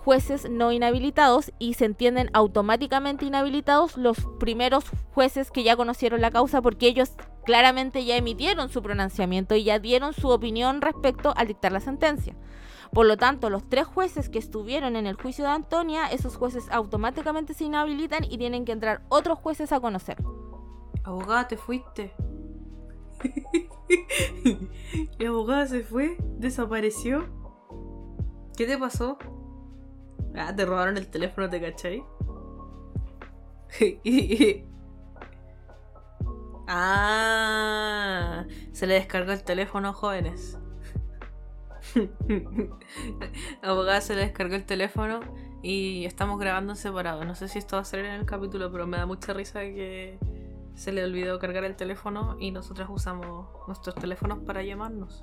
jueces 0.07 0.49
no 0.49 0.71
inhabilitados 0.71 1.51
y 1.59 1.73
se 1.73 1.83
entienden 1.83 2.29
automáticamente 2.31 3.25
inhabilitados 3.25 3.97
los 3.97 4.17
primeros 4.39 4.85
jueces 5.13 5.51
que 5.51 5.63
ya 5.63 5.75
conocieron 5.75 6.21
la 6.21 6.31
causa 6.31 6.61
porque 6.61 6.87
ellos 6.87 7.11
claramente 7.43 8.05
ya 8.05 8.15
emitieron 8.15 8.69
su 8.69 8.81
pronunciamiento 8.81 9.55
y 9.55 9.65
ya 9.65 9.79
dieron 9.79 10.13
su 10.13 10.29
opinión 10.29 10.79
respecto 10.79 11.33
al 11.35 11.47
dictar 11.47 11.73
la 11.73 11.81
sentencia. 11.81 12.37
Por 12.93 13.05
lo 13.05 13.17
tanto, 13.17 13.49
los 13.49 13.67
tres 13.67 13.85
jueces 13.85 14.29
que 14.29 14.39
estuvieron 14.39 14.95
en 14.95 15.07
el 15.07 15.17
juicio 15.17 15.43
de 15.43 15.51
Antonia, 15.51 16.09
esos 16.09 16.37
jueces 16.37 16.69
automáticamente 16.71 17.53
se 17.53 17.65
inhabilitan 17.65 18.23
y 18.23 18.37
tienen 18.37 18.63
que 18.63 18.71
entrar 18.71 19.01
otros 19.09 19.37
jueces 19.39 19.73
a 19.73 19.81
conocer. 19.81 20.23
Abogada, 21.03 21.49
te 21.49 21.57
fuiste. 21.57 22.13
La 25.19 25.27
abogada 25.27 25.67
se 25.67 25.83
fue, 25.83 26.15
desapareció. 26.37 27.25
¿Qué 28.55 28.65
te 28.65 28.77
pasó? 28.77 29.17
Ah, 30.35 30.55
te 30.55 30.65
robaron 30.65 30.97
el 30.97 31.07
teléfono, 31.07 31.49
¿te 31.49 31.61
cachai? 31.61 32.03
ah, 36.67 38.45
se 38.71 38.87
le 38.87 38.95
descargó 38.95 39.31
el 39.31 39.43
teléfono, 39.43 39.93
jóvenes. 39.93 40.59
abogada 43.61 44.01
se 44.01 44.15
le 44.15 44.21
descargó 44.21 44.55
el 44.55 44.65
teléfono 44.65 45.19
y 45.63 46.05
estamos 46.05 46.39
grabando 46.39 46.73
en 46.73 46.77
separado. 46.77 47.23
No 47.25 47.35
sé 47.35 47.47
si 47.47 47.59
esto 47.59 47.75
va 47.75 47.81
a 47.81 47.85
salir 47.85 48.05
en 48.05 48.13
el 48.15 48.25
capítulo, 48.25 48.71
pero 48.71 48.87
me 48.87 48.97
da 48.97 49.05
mucha 49.05 49.33
risa 49.33 49.61
que 49.61 50.19
se 50.75 50.91
le 50.91 51.03
olvidó 51.03 51.39
cargar 51.39 51.63
el 51.63 51.75
teléfono 51.75 52.37
y 52.39 52.51
nosotras 52.51 52.87
usamos 52.91 53.47
nuestros 53.67 53.95
teléfonos 53.95 54.39
para 54.39 54.63
llamarnos. 54.63 55.21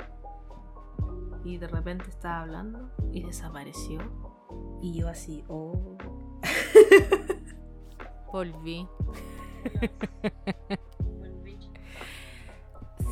Y 1.45 1.59
de 1.59 1.69
repente 1.69 2.09
estaba 2.09 2.41
hablando 2.41 2.91
y 3.13 3.23
desapareció. 3.23 4.01
Y 4.81 4.93
yo 4.93 5.09
así, 5.09 5.45
oh. 5.49 5.97
Volví. 8.33 8.87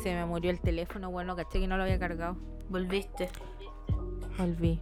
Se 0.03 0.13
me 0.13 0.25
murió 0.25 0.51
el 0.51 0.59
teléfono, 0.59 1.09
bueno, 1.09 1.35
caché 1.35 1.59
que 1.59 1.67
no 1.67 1.77
lo 1.77 1.83
había 1.83 1.97
cargado. 1.97 2.35
Volviste. 2.69 3.29
Volví. 4.37 4.81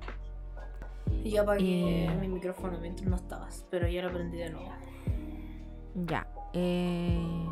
Y 1.24 1.32
yo 1.32 1.44
apagué 1.44 2.10
mi 2.20 2.28
micrófono 2.28 2.80
mientras 2.80 3.08
no 3.08 3.16
estabas, 3.16 3.66
pero 3.70 3.88
ya 3.88 4.02
lo 4.02 4.12
prendí 4.12 4.38
de 4.38 4.50
nuevo. 4.50 4.72
Ya. 6.08 6.28
Eh, 6.54 7.46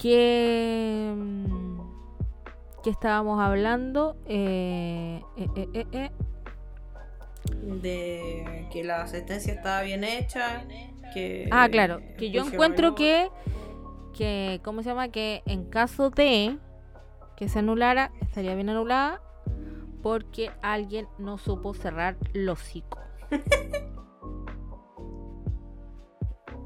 ¿Qué, 0.00 1.12
mm, 1.16 1.80
¿Qué 2.84 2.90
estábamos 2.90 3.40
hablando? 3.40 4.16
Eh, 4.26 5.20
eh, 5.36 5.68
eh, 5.74 5.86
eh. 5.90 6.10
De 7.52 8.66
que 8.72 8.84
la 8.84 9.06
sentencia 9.06 9.52
estaba 9.52 9.82
bien 9.82 10.04
hecha. 10.04 10.64
Que 11.12 11.48
Ah, 11.50 11.68
claro. 11.70 12.00
Que 12.16 12.30
yo 12.30 12.46
encuentro 12.46 12.94
que, 12.94 13.28
que, 14.16 14.60
¿cómo 14.62 14.82
se 14.82 14.90
llama? 14.90 15.08
Que 15.08 15.42
en 15.46 15.64
caso 15.64 16.10
de 16.10 16.58
que 17.36 17.48
se 17.48 17.60
anulara, 17.60 18.12
estaría 18.20 18.54
bien 18.54 18.68
anulada 18.68 19.22
porque 20.02 20.50
alguien 20.62 21.06
no 21.18 21.38
supo 21.38 21.74
cerrar 21.74 22.16
el 22.34 22.48
hocico. 22.48 22.98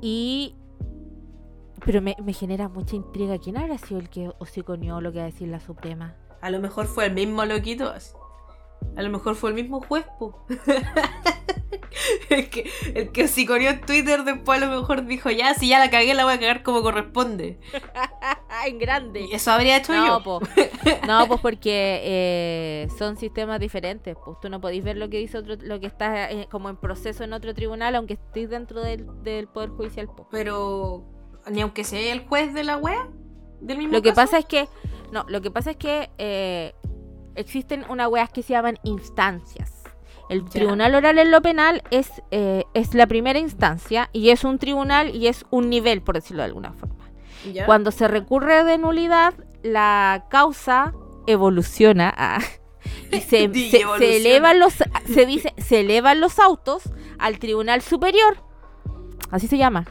y... 0.01 0.57
Pero 1.85 2.01
me, 2.01 2.17
me 2.23 2.33
genera 2.33 2.69
mucha 2.69 2.95
intriga. 2.95 3.39
¿Quién 3.39 3.57
habrá 3.57 3.77
sido 3.77 3.99
el 3.99 4.09
que 4.09 4.31
hociconeó 4.39 5.01
lo 5.01 5.11
que 5.11 5.19
va 5.19 5.25
a 5.25 5.27
decir 5.27 5.49
la 5.49 5.59
Suprema? 5.59 6.15
A 6.41 6.51
lo 6.51 6.61
mejor 6.61 6.87
fue 6.87 7.07
el 7.07 7.15
mismo 7.15 7.45
loquito. 7.45 7.91
así. 7.91 8.13
A 8.97 9.03
lo 9.03 9.11
mejor 9.11 9.35
fue 9.37 9.51
el 9.51 9.57
mismo 9.57 9.81
juez, 9.81 10.05
po. 10.19 10.45
el 12.31 12.49
que, 12.51 12.71
el 12.95 13.11
que 13.13 13.29
sicorió 13.29 13.71
en 13.71 13.81
Twitter 13.81 14.25
después 14.25 14.61
a 14.63 14.67
lo 14.67 14.81
mejor 14.81 15.07
dijo, 15.07 15.31
ya, 15.31 15.55
si 15.55 15.69
ya 15.69 15.79
la 15.79 15.91
cagué, 15.91 16.15
la 16.15 16.25
voy 16.25 16.35
a 16.35 16.41
cagar 16.41 16.63
como 16.63 16.83
corresponde. 16.83 17.59
en 18.67 18.79
grande. 18.79 19.23
Y 19.23 19.33
eso 19.35 19.51
habría 19.51 19.79
hecho 19.79 19.93
No, 19.93 20.07
yo. 20.19 20.23
po. 20.25 20.41
no, 21.07 21.27
pues 21.27 21.41
porque 21.41 22.01
eh, 22.05 22.89
son 22.99 23.17
sistemas 23.17 23.61
diferentes. 23.61 24.17
Pues 24.25 24.39
tú 24.41 24.49
no 24.51 24.61
podéis 24.61 24.85
ver 24.85 24.97
lo 24.97 25.09
que 25.09 25.19
dice 25.19 25.39
otro, 25.39 25.57
lo 25.61 25.81
que 25.81 25.87
está 25.87 26.31
eh, 26.31 26.49
como 26.51 26.69
en 26.69 26.77
proceso 26.77 27.25
en 27.25 27.33
otro 27.33 27.55
tribunal, 27.55 27.95
aunque 27.95 28.15
estéis 28.15 28.51
dentro 28.51 28.83
del, 28.83 29.07
del 29.23 29.49
poder 29.49 29.71
judicial. 29.71 30.07
po. 30.07 30.29
Pero 30.31 31.05
ni 31.51 31.61
aunque 31.63 31.85
sea 31.85 32.13
el 32.13 32.21
juez 32.27 32.55
de 32.55 32.65
la 32.65 32.77
wea, 32.77 33.09
del 33.61 33.79
mismo 33.79 33.93
Lo 33.95 34.03
que 34.03 34.11
caso. 34.11 34.23
pasa 34.23 34.39
es 34.39 34.45
que, 34.45 34.69
no, 35.13 35.25
lo 35.29 35.41
que 35.41 35.51
pasa 35.51 35.71
es 35.73 35.77
que 35.77 36.11
eh, 36.19 36.75
existen 37.37 37.85
unas 37.89 38.09
weas 38.09 38.31
que 38.31 38.43
se 38.43 38.53
llaman 38.53 38.79
instancias. 38.85 39.83
El 40.29 40.45
tribunal 40.49 40.95
oral 40.95 41.19
en 41.19 41.31
lo 41.31 41.43
penal 41.43 41.83
es, 41.91 42.11
eh, 42.31 42.65
es 42.75 42.95
la 42.95 43.07
primera 43.07 43.39
instancia 43.39 44.09
y 44.13 44.31
es 44.31 44.45
un 44.45 44.59
tribunal 44.59 45.15
y 45.15 45.27
es 45.27 45.45
un 45.51 45.69
nivel, 45.69 46.01
por 46.03 46.15
decirlo 46.15 46.43
de 46.43 46.47
alguna 46.49 46.73
forma. 46.73 47.11
¿Ya? 47.53 47.67
Cuando 47.67 47.91
se 47.91 48.09
recurre 48.09 48.65
de 48.65 48.79
nulidad, 48.79 49.35
la 49.63 50.27
causa 50.31 50.95
evoluciona 51.27 52.13
ah, 52.17 52.39
y 53.11 53.21
se, 53.21 53.53
se- 53.99 54.17
elevan 54.17 54.59
los 54.59 54.75
se 55.07 55.27
dice 55.27 55.53
se 55.59 55.81
elevan 55.81 56.21
los 56.21 56.39
autos 56.39 56.85
al 57.19 57.39
tribunal 57.39 57.83
superior. 57.83 58.37
Así 59.31 59.49
se 59.49 59.59
llama. 59.59 59.85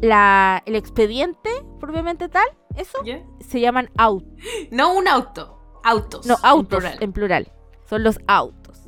La, 0.00 0.62
el 0.66 0.74
expediente, 0.74 1.50
propiamente 1.80 2.28
tal, 2.28 2.46
eso 2.76 2.98
se 3.40 3.60
llaman 3.60 3.90
autos. 3.96 4.28
No 4.70 4.94
un 4.94 5.06
auto, 5.08 5.61
autos. 5.84 6.26
No, 6.26 6.34
en 6.34 6.40
autos 6.44 6.78
plural. 6.80 6.98
en 7.00 7.12
plural. 7.12 7.52
Son 7.88 8.02
los 8.02 8.18
autos. 8.26 8.78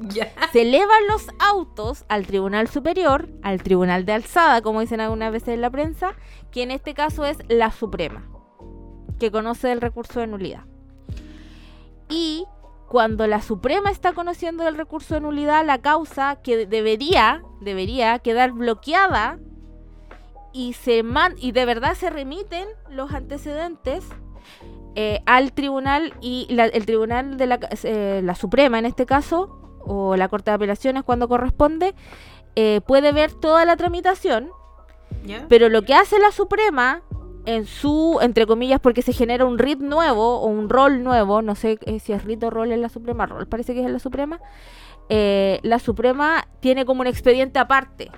Se 0.52 0.62
elevan 0.62 1.06
los 1.08 1.26
autos 1.38 2.04
al 2.08 2.26
tribunal 2.26 2.66
superior, 2.68 3.28
al 3.42 3.62
tribunal 3.62 4.04
de 4.04 4.12
alzada, 4.12 4.60
como 4.62 4.80
dicen 4.80 5.00
algunas 5.00 5.30
veces 5.30 5.48
en 5.50 5.60
la 5.60 5.70
prensa, 5.70 6.14
que 6.50 6.62
en 6.62 6.70
este 6.72 6.94
caso 6.94 7.24
es 7.24 7.38
la 7.48 7.70
Suprema, 7.70 8.28
que 9.20 9.30
conoce 9.30 9.70
el 9.70 9.80
recurso 9.80 10.18
de 10.20 10.26
nulidad. 10.26 10.64
Y 12.08 12.46
cuando 12.88 13.26
la 13.26 13.40
Suprema 13.40 13.90
está 13.90 14.12
conociendo 14.14 14.66
el 14.66 14.76
recurso 14.76 15.14
de 15.14 15.20
nulidad, 15.20 15.64
la 15.64 15.78
causa 15.80 16.36
que 16.42 16.66
debería, 16.66 17.42
debería 17.60 18.18
quedar 18.18 18.52
bloqueada 18.52 19.38
y, 20.52 20.72
se 20.74 21.02
man- 21.02 21.34
y 21.36 21.52
de 21.52 21.64
verdad 21.66 21.94
se 21.94 22.10
remiten 22.10 22.66
los 22.90 23.12
antecedentes 23.12 24.04
eh, 24.94 25.20
al 25.26 25.52
tribunal 25.52 26.14
y 26.20 26.46
la- 26.50 26.66
el 26.66 26.86
tribunal 26.86 27.36
de 27.36 27.46
la, 27.46 27.58
eh, 27.82 28.20
la 28.22 28.34
Suprema 28.34 28.78
en 28.78 28.86
este 28.86 29.06
caso, 29.06 29.60
o 29.86 30.16
la 30.16 30.28
Corte 30.28 30.50
de 30.50 30.54
Apelaciones 30.56 31.02
cuando 31.04 31.28
corresponde, 31.28 31.94
eh, 32.56 32.80
puede 32.86 33.12
ver 33.12 33.32
toda 33.32 33.64
la 33.64 33.76
tramitación, 33.76 34.50
pero 35.48 35.68
lo 35.68 35.82
que 35.82 35.94
hace 35.94 36.18
la 36.18 36.30
Suprema 36.32 37.02
en 37.46 37.66
su, 37.66 38.18
entre 38.22 38.46
comillas, 38.46 38.80
porque 38.80 39.02
se 39.02 39.12
genera 39.12 39.44
un 39.44 39.58
RIT 39.58 39.80
nuevo 39.80 40.40
o 40.40 40.46
un 40.46 40.68
rol 40.70 41.02
nuevo, 41.02 41.42
no 41.42 41.54
sé 41.54 41.78
eh, 41.82 41.98
si 42.00 42.12
es 42.12 42.24
RIT 42.24 42.42
o 42.44 42.50
rol 42.50 42.72
en 42.72 42.80
la 42.80 42.88
Suprema, 42.88 43.26
rol 43.26 43.46
parece 43.46 43.74
que 43.74 43.80
es 43.80 43.86
en 43.86 43.92
la 43.92 43.98
Suprema, 43.98 44.40
eh, 45.10 45.60
la 45.62 45.78
Suprema 45.78 46.46
tiene 46.60 46.84
como 46.86 47.02
un 47.02 47.06
expediente 47.06 47.58
aparte. 47.58 48.10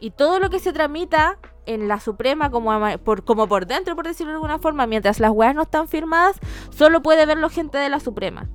Y 0.00 0.10
todo 0.10 0.40
lo 0.40 0.50
que 0.50 0.58
se 0.58 0.72
tramita 0.72 1.38
en 1.66 1.88
la 1.88 2.00
Suprema 2.00 2.50
como, 2.50 2.72
ama- 2.72 2.98
por, 2.98 3.24
como 3.24 3.46
por 3.48 3.66
dentro, 3.66 3.94
por 3.96 4.06
decirlo 4.06 4.32
de 4.32 4.36
alguna 4.36 4.58
forma, 4.58 4.86
mientras 4.86 5.20
las 5.20 5.30
weas 5.30 5.54
no 5.54 5.62
están 5.62 5.88
firmadas, 5.88 6.38
solo 6.70 7.02
puede 7.02 7.26
verlo 7.26 7.48
gente 7.50 7.78
de 7.78 7.88
la 7.88 8.00
Suprema. 8.00 8.48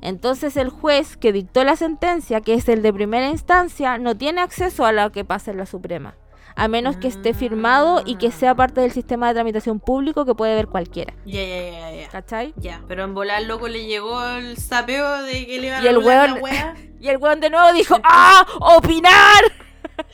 Entonces 0.00 0.56
el 0.56 0.68
juez 0.68 1.16
que 1.16 1.32
dictó 1.32 1.64
la 1.64 1.74
sentencia, 1.76 2.40
que 2.40 2.54
es 2.54 2.68
el 2.68 2.82
de 2.82 2.92
primera 2.92 3.28
instancia, 3.30 3.98
no 3.98 4.16
tiene 4.16 4.40
acceso 4.40 4.86
a 4.86 4.92
lo 4.92 5.10
que 5.10 5.24
pasa 5.24 5.50
en 5.50 5.56
la 5.58 5.66
Suprema. 5.66 6.14
A 6.54 6.66
menos 6.66 6.96
que 6.96 7.06
esté 7.06 7.34
firmado 7.34 8.02
y 8.04 8.16
que 8.16 8.32
sea 8.32 8.52
parte 8.54 8.80
del 8.80 8.90
sistema 8.90 9.28
de 9.28 9.34
tramitación 9.34 9.78
público 9.78 10.24
que 10.24 10.34
puede 10.34 10.56
ver 10.56 10.66
cualquiera. 10.66 11.14
Ya, 11.24 11.42
ya, 11.44 11.70
ya, 11.70 11.92
ya. 12.02 12.08
¿Cachai? 12.08 12.52
Ya, 12.56 12.82
pero 12.88 13.04
en 13.04 13.14
volar 13.14 13.42
loco 13.42 13.68
le 13.68 13.86
llegó 13.86 14.20
el 14.24 14.56
sapeo 14.56 15.22
de 15.22 15.46
que 15.46 15.60
le 15.60 15.66
iban 15.68 15.86
a 15.86 15.88
el 15.88 15.98
weón- 15.98 16.34
la 16.34 16.40
wea. 16.40 16.74
Y 17.00 17.08
el 17.08 17.18
weón 17.18 17.38
de 17.38 17.48
nuevo 17.50 17.72
dijo, 17.72 17.96
¡Ah! 18.02 18.44
¡Opinar! 18.60 19.12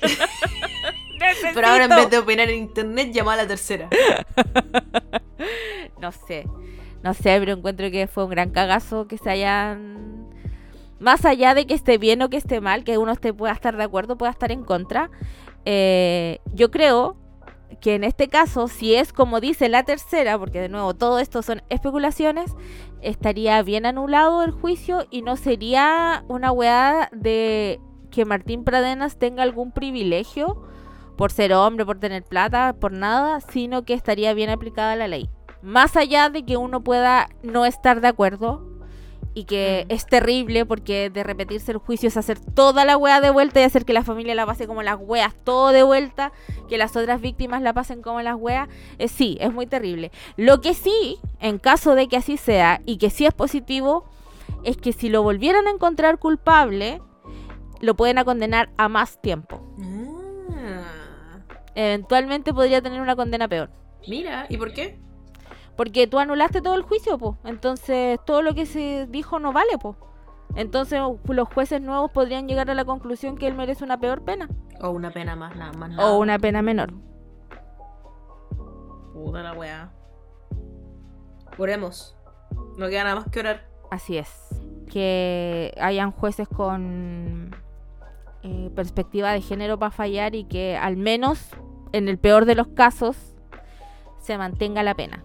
Pero 1.55 1.67
ahora 1.67 1.85
en 1.85 1.91
vez 1.91 2.11
de 2.11 2.19
opinar 2.19 2.49
en 2.51 2.59
internet, 2.59 3.13
llamó 3.13 3.31
a 3.31 3.37
la 3.37 3.47
tercera. 3.47 3.89
No 6.01 6.13
sé, 6.13 6.47
no 7.03 7.15
sé, 7.15 7.39
pero 7.39 7.53
encuentro 7.53 7.91
que 7.91 8.07
fue 8.07 8.25
un 8.25 8.31
gran 8.31 8.51
cagazo 8.51 9.07
que 9.09 9.17
se 9.17 9.31
hayan... 9.31 10.29
Más 10.99 11.25
allá 11.25 11.55
de 11.55 11.67
que 11.67 11.73
esté 11.73 11.97
bien 11.97 12.21
o 12.21 12.29
que 12.29 12.37
esté 12.37 12.61
mal, 12.61 12.85
que 12.85 12.99
uno 12.99 13.13
esté, 13.13 13.33
pueda 13.33 13.55
estar 13.55 13.75
de 13.75 13.85
acuerdo, 13.85 14.19
pueda 14.19 14.31
estar 14.31 14.53
en 14.53 14.65
contra, 14.65 15.11
eh, 15.65 16.41
yo 16.53 16.71
creo 16.71 17.17
que 17.81 17.95
en 17.95 18.05
este 18.05 18.29
caso, 18.29 18.69
si 18.69 18.95
es 18.95 19.13
como 19.13 19.41
dice 19.41 19.69
la 19.69 19.83
tercera, 19.85 20.39
porque 20.39 20.61
de 20.61 20.69
nuevo 20.69 20.95
todo 20.95 21.19
esto 21.19 21.43
son 21.43 21.63
especulaciones, 21.69 22.55
estaría 23.01 23.63
bien 23.63 23.87
anulado 23.87 24.43
el 24.43 24.51
juicio 24.51 25.07
y 25.11 25.23
no 25.23 25.37
sería 25.37 26.25
una 26.29 26.53
weá 26.53 27.09
de 27.13 27.81
que 28.11 28.25
Martín 28.25 28.65
Pradenas 28.65 29.19
tenga 29.19 29.43
algún 29.43 29.73
privilegio 29.73 30.63
por 31.17 31.33
ser 31.33 31.53
hombre, 31.53 31.85
por 31.87 31.99
tener 31.99 32.23
plata, 32.25 32.75
por 32.79 32.93
nada, 32.93 33.41
sino 33.41 33.85
que 33.85 33.95
estaría 33.95 34.35
bien 34.35 34.51
aplicada 34.51 34.97
la 34.97 35.09
ley. 35.09 35.29
Más 35.63 35.97
allá 35.97 36.29
de 36.29 36.45
que 36.45 36.57
uno 36.57 36.83
pueda 36.83 37.29
no 37.43 37.65
estar 37.65 38.01
de 38.01 38.09
acuerdo 38.09 38.67
y 39.37 39.45
que 39.45 39.87
Mm. 39.89 39.93
es 39.93 40.07
terrible 40.07 40.65
porque 40.67 41.11
de 41.11 41.25
repetirse 41.25 41.73
el 41.73 41.79
juicio 41.79 42.09
es 42.09 42.17
hacer 42.17 42.39
toda 42.39 42.85
la 42.85 42.97
wea 42.97 43.21
de 43.21 43.31
vuelta 43.31 43.61
y 43.61 43.65
hacer 43.65 43.85
que 43.85 43.93
la 43.93 44.05
familia 44.05 44.35
la 44.35 44.47
pase 44.47 44.67
como 44.67 44.83
las 44.83 44.97
weas, 45.01 45.35
todo 45.43 45.71
de 45.71 45.83
vuelta, 45.83 46.33
que 46.69 46.79
las 46.79 46.95
otras 46.97 47.21
víctimas 47.21 47.61
la 47.63 47.73
pasen 47.73 48.01
como 48.01 48.23
las 48.23 48.37
weas, 48.37 48.69
eh, 48.99 49.09
sí, 49.09 49.37
es 49.41 49.53
muy 49.53 49.67
terrible. 49.67 50.13
Lo 50.37 50.61
que 50.61 50.75
sí, 50.75 51.19
en 51.41 51.59
caso 51.59 51.95
de 51.95 52.07
que 52.09 52.17
así 52.17 52.37
sea 52.37 52.81
y 52.87 52.99
que 52.99 53.11
sí 53.11 53.27
es 53.27 53.35
positivo, 53.35 54.05
es 54.63 54.77
que 54.77 54.93
si 54.93 55.09
lo 55.09 55.23
volvieran 55.23 55.67
a 55.67 55.71
encontrar 55.71 56.19
culpable, 56.19 57.03
lo 57.81 57.95
pueden 57.97 58.19
a 58.19 58.25
condenar 58.25 58.71
a 58.77 58.89
más 58.89 59.21
tiempo. 59.21 59.61
Ah. 59.81 60.14
Eventualmente 61.75 62.55
podría 62.55 62.81
tener 62.83 63.01
una 63.01 63.17
condena 63.17 63.49
peor. 63.49 63.71
Mira, 64.07 64.47
¿y 64.49 64.57
por 64.57 64.73
qué? 64.73 64.99
Porque 65.77 66.07
tú 66.07 66.19
anulaste 66.19 66.61
todo 66.61 66.75
el 66.75 66.83
juicio, 66.83 67.19
po. 67.19 67.39
Entonces 67.45 68.21
todo 68.25 68.43
lo 68.43 68.55
que 68.55 68.67
se 68.67 69.07
dijo 69.09 69.39
no 69.39 69.53
vale, 69.53 69.77
po. 69.79 69.97
Entonces 70.55 71.01
los 71.01 71.49
jueces 71.49 71.81
nuevos 71.81 72.11
podrían 72.13 72.47
llegar 72.47 72.71
a 72.71 72.75
la 72.75 72.85
conclusión 72.85 73.37
que 73.37 73.47
él 73.47 73.55
merece 73.55 73.85
una 73.85 73.99
peor 73.99 74.23
pena. 74.23 74.49
O 74.81 74.91
una 74.91 75.11
pena 75.11 75.35
más, 75.35 75.57
nada 75.57 75.73
más. 75.73 75.91
nada. 75.91 76.11
O 76.11 76.19
una 76.19 76.39
pena 76.39 76.63
menor. 76.63 76.93
Puta 79.13 79.43
la 79.43 79.53
weá. 79.55 79.93
Oremos. 81.59 82.17
No 82.77 82.89
queda 82.89 83.05
nada 83.05 83.17
más 83.17 83.29
que 83.31 83.41
orar. 83.41 83.69
Así 83.91 84.17
es. 84.17 84.31
Que 84.93 85.75
hayan 85.81 86.13
jueces 86.13 86.49
con 86.49 87.55
eh, 88.47 88.71
perspectiva 88.75 89.33
de 89.33 89.41
género 89.41 89.79
para 89.79 89.91
fallar 89.91 90.35
y 90.35 90.45
que 90.45 90.77
al 90.77 90.99
menos, 90.99 91.49
en 91.93 92.09
el 92.09 92.19
peor 92.19 92.45
de 92.45 92.55
los 92.55 92.69
casos, 92.69 93.17
se 94.19 94.37
mantenga 94.37 94.83
la 94.83 94.95
pena. 94.95 95.25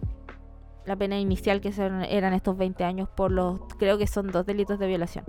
La 0.85 0.95
pena 0.95 1.19
inicial 1.19 1.59
que 1.59 1.73
eran 2.09 2.33
estos 2.33 2.55
20 2.57 2.81
años 2.85 3.09
por 3.09 3.31
los, 3.31 3.59
creo 3.77 3.97
que 3.97 4.07
son 4.07 4.31
dos 4.31 4.45
delitos 4.45 4.79
de 4.79 4.87
violación. 4.87 5.25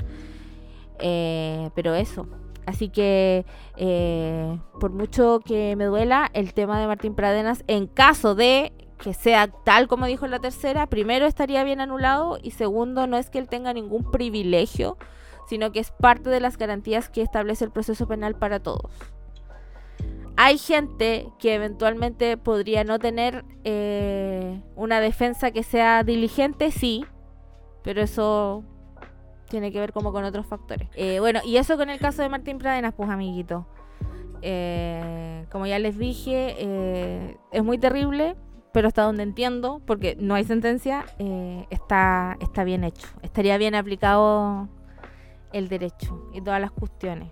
Eh, 1.01 1.70
pero 1.74 1.97
eso. 1.97 2.28
Así 2.64 2.91
que, 2.91 3.45
eh, 3.76 4.59
por 4.78 4.93
mucho 4.93 5.41
que 5.45 5.74
me 5.74 5.86
duela, 5.86 6.30
el 6.32 6.55
tema 6.55 6.80
de 6.80 6.86
Martín 6.86 7.16
Pradenas, 7.16 7.64
en 7.66 7.88
caso 7.88 8.36
de 8.36 8.72
que 8.99 9.14
sea 9.14 9.49
tal 9.64 9.88
como 9.88 10.07
dijo 10.07 10.28
la 10.28 10.38
tercera, 10.38 10.86
primero 10.86 11.26
estaría 11.26 11.64
bien 11.64 11.80
anulado 11.80 12.38
y 12.41 12.53
segundo, 12.53 13.09
no 13.09 13.16
es 13.16 13.30
que 13.30 13.41
él 13.41 13.49
tenga 13.49 13.72
ningún 13.72 14.11
privilegio, 14.12 14.97
sino 15.51 15.72
que 15.72 15.80
es 15.80 15.90
parte 15.90 16.30
de 16.30 16.38
las 16.38 16.57
garantías 16.57 17.09
que 17.09 17.22
establece 17.22 17.64
el 17.64 17.72
proceso 17.72 18.07
penal 18.07 18.36
para 18.36 18.61
todos. 18.61 18.92
Hay 20.36 20.59
gente 20.59 21.26
que 21.40 21.57
eventualmente 21.57 22.36
podría 22.36 22.84
no 22.84 23.01
tener 23.01 23.44
eh, 23.64 24.62
una 24.76 25.01
defensa 25.01 25.51
que 25.51 25.64
sea 25.64 26.05
diligente, 26.05 26.70
sí, 26.70 27.05
pero 27.82 28.01
eso 28.01 28.62
tiene 29.48 29.72
que 29.72 29.80
ver 29.80 29.92
como 29.92 30.12
con 30.12 30.22
otros 30.22 30.46
factores. 30.46 30.88
Eh, 30.94 31.18
bueno, 31.18 31.40
y 31.44 31.57
eso 31.57 31.76
con 31.76 31.90
el 31.90 31.98
caso 31.98 32.22
de 32.22 32.28
Martín 32.28 32.59
Pradenas, 32.59 32.94
pues 32.94 33.11
amiguito. 33.11 33.66
Eh, 34.42 35.46
como 35.51 35.66
ya 35.66 35.80
les 35.80 35.98
dije, 35.98 36.55
eh, 36.59 37.36
es 37.51 37.64
muy 37.64 37.76
terrible, 37.76 38.36
pero 38.72 38.86
hasta 38.86 39.03
donde 39.03 39.24
entiendo, 39.24 39.82
porque 39.84 40.16
no 40.16 40.36
hay 40.36 40.44
sentencia, 40.44 41.07
eh, 41.18 41.66
está, 41.70 42.36
está 42.40 42.62
bien 42.62 42.84
hecho. 42.84 43.09
Estaría 43.22 43.59
bien 43.59 43.74
aplicado 43.74 44.68
el 45.53 45.68
derecho 45.68 46.30
y 46.32 46.40
todas 46.40 46.61
las 46.61 46.70
cuestiones. 46.70 47.30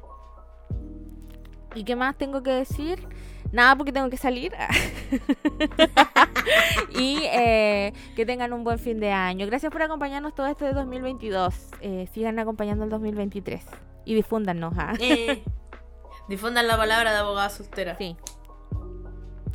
¿Y 1.74 1.84
qué 1.84 1.96
más 1.96 2.16
tengo 2.16 2.42
que 2.42 2.50
decir? 2.50 3.06
Nada, 3.52 3.76
porque 3.76 3.92
tengo 3.92 4.10
que 4.10 4.16
salir. 4.16 4.52
y 6.98 7.20
eh, 7.24 7.92
que 8.14 8.26
tengan 8.26 8.52
un 8.52 8.64
buen 8.64 8.78
fin 8.78 9.00
de 9.00 9.12
año. 9.12 9.46
Gracias 9.46 9.72
por 9.72 9.82
acompañarnos 9.82 10.34
todo 10.34 10.46
este 10.46 10.72
2022. 10.72 11.54
Eh, 11.80 12.08
sigan 12.12 12.38
acompañando 12.38 12.84
el 12.84 12.90
2023. 12.90 13.64
Y 14.04 14.14
difúndanos. 14.14 14.74
¿ah? 14.76 14.94
Eh, 15.00 15.42
difundan 16.28 16.66
la 16.66 16.76
palabra 16.76 17.12
de 17.12 17.18
abogada 17.18 17.50
soltera. 17.50 17.96
Sí. 17.96 18.16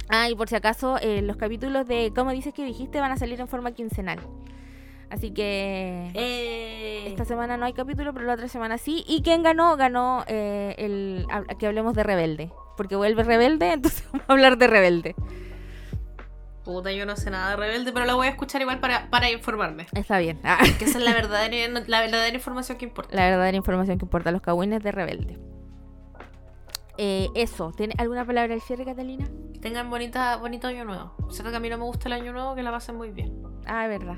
Ah, 0.09 0.30
y 0.30 0.36
por 0.36 0.49
si 0.49 0.55
acaso, 0.55 0.97
eh, 0.99 1.22
los 1.22 1.38
capítulos 1.38 1.88
de 1.88 2.11
¿Cómo 2.16 2.32
dices 2.32 2.53
que 2.53 2.64
dijiste? 2.64 2.99
van 2.99 3.11
a 3.11 3.18
salir 3.18 3.39
en 3.39 3.47
forma 3.47 3.72
quincenal. 3.72 4.20
Así 5.14 5.32
que 5.32 6.09
Eh, 6.16 7.03
esta 7.07 7.24
semana 7.24 7.55
no 7.55 7.66
hay 7.66 7.74
capítulo, 7.74 8.14
pero 8.14 8.26
la 8.26 8.34
otra 8.34 8.47
semana 8.47 8.80
sí. 8.80 9.03
¿Y 9.07 9.22
quién 9.22 9.43
ganó? 9.43 9.78
Ganó 9.78 10.24
eh, 10.26 10.74
el 10.80 11.28
que 11.59 11.68
hablemos 11.68 11.93
de 11.93 12.01
Rebelde. 12.01 12.51
Porque 12.76 12.95
vuelve 12.95 13.24
Rebelde, 13.24 13.72
entonces 13.74 14.03
vamos 14.11 14.26
a 14.28 14.34
hablar 14.34 14.57
de 14.57 14.66
Rebelde. 14.68 15.16
Puta, 16.66 16.91
yo 16.91 17.05
no 17.05 17.16
sé 17.16 17.30
nada 17.30 17.51
de 17.51 17.55
rebelde, 17.57 17.91
pero 17.91 18.05
la 18.05 18.14
voy 18.16 18.26
a 18.28 18.30
escuchar 18.30 18.61
igual 18.61 18.80
para, 18.80 19.09
para 19.09 19.30
informarme. 19.30 19.86
Está 19.93 20.18
bien. 20.18 20.39
Ah, 20.45 20.59
Que 20.80 20.86
esa 20.86 20.97
es 20.97 21.03
la 21.03 21.14
verdadera, 21.14 21.82
la 21.88 21.99
verdadera 21.99 22.36
información 22.36 22.78
que 22.78 22.86
importa. 22.86 23.14
la 23.16 23.26
verdadera 23.30 23.57
información 23.57 23.97
que 23.99 24.05
importa, 24.05 24.32
los 24.32 24.41
cagüines 24.41 24.82
de 24.82 24.91
Rebelde. 24.93 25.38
Eh, 26.97 27.28
eso, 27.36 27.72
¿tiene 27.76 27.93
alguna 27.97 28.24
palabra 28.26 28.53
al 28.53 28.61
cierre, 28.61 28.86
Catalina? 28.86 29.28
Tengan 29.61 29.89
bonita, 29.89 30.38
bonito 30.38 30.68
año 30.68 30.86
nuevo. 30.86 31.14
Cierto 31.32 31.51
que 31.51 31.57
a 31.57 31.59
mí 31.59 31.70
no 31.70 31.78
me 31.78 31.84
gusta 31.84 32.07
el 32.07 32.14
año 32.14 32.32
nuevo, 32.32 32.55
que 32.55 32.64
la 32.64 32.72
pasen 32.72 32.95
muy 32.95 33.11
bien. 33.11 33.43
Ah, 33.66 33.84
es 33.86 33.89
verdad. 33.99 34.16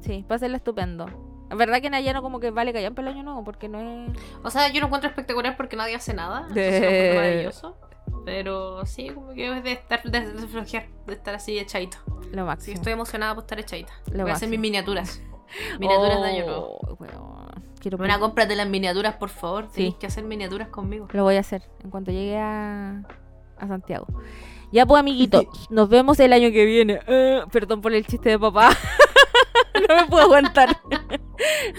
Sí, 0.00 0.24
pásenla 0.28 0.56
estupendo. 0.56 1.06
Es 1.50 1.56
verdad 1.56 1.80
que 1.80 1.88
en 1.88 1.94
Ayano 1.94 2.22
como 2.22 2.38
que 2.40 2.50
vale 2.50 2.72
callar 2.72 2.92
para 2.94 3.08
el 3.10 3.14
año 3.14 3.24
nuevo, 3.24 3.42
porque 3.44 3.68
no 3.68 3.80
es... 3.80 4.10
O 4.44 4.50
sea, 4.50 4.68
yo 4.68 4.80
lo 4.80 4.86
encuentro 4.86 5.10
espectacular 5.10 5.56
porque 5.56 5.76
nadie 5.76 5.96
hace 5.96 6.14
nada. 6.14 6.46
De- 6.54 6.76
encuentro 6.76 7.14
maravilloso. 7.20 7.76
Pero 8.24 8.84
sí, 8.86 9.08
como 9.10 9.32
que 9.34 9.56
es 9.56 9.64
de 9.64 9.72
estar, 9.72 10.02
de, 10.02 10.32
de 10.32 10.46
flojear, 10.46 10.86
de 11.06 11.14
estar 11.14 11.34
así 11.34 11.58
echadito. 11.58 11.96
Lo 12.06 12.42
Sí, 12.42 12.46
máximo. 12.46 12.74
estoy 12.76 12.92
emocionada 12.92 13.34
por 13.34 13.44
estar 13.44 13.58
echadita. 13.58 13.92
Lo 14.12 14.22
Voy 14.22 14.30
a 14.30 14.34
hacer 14.34 14.48
mis 14.48 14.60
miniaturas. 14.60 15.22
Miniaturas 15.80 16.20
de 16.22 16.28
año 16.28 16.46
nuevo. 16.46 16.78
Oh. 16.82 17.46
Quiero 17.80 17.96
Una 17.98 18.18
compra 18.20 18.44
de 18.46 18.56
las 18.56 18.68
miniaturas, 18.68 19.14
por 19.16 19.30
favor. 19.30 19.64
Sí. 19.68 19.76
Tenéis 19.76 19.94
que 19.96 20.06
hacer 20.06 20.22
miniaturas 20.24 20.68
conmigo. 20.68 21.08
Lo 21.12 21.24
voy 21.24 21.36
a 21.36 21.40
hacer 21.40 21.62
en 21.82 21.90
cuanto 21.90 22.10
llegue 22.12 22.36
a, 22.38 23.02
a 23.58 23.66
Santiago. 23.66 24.06
Ya 24.70 24.84
pues, 24.86 25.00
amiguitos, 25.00 25.44
nos 25.70 25.88
vemos 25.88 26.20
el 26.20 26.32
año 26.34 26.50
que 26.52 26.64
viene. 26.66 27.00
Eh, 27.06 27.40
perdón 27.50 27.80
por 27.80 27.92
el 27.94 28.06
chiste 28.06 28.28
de 28.28 28.38
papá. 28.38 28.70
no 29.88 29.96
me 29.96 30.06
puedo 30.06 30.24
aguantar. 30.24 30.76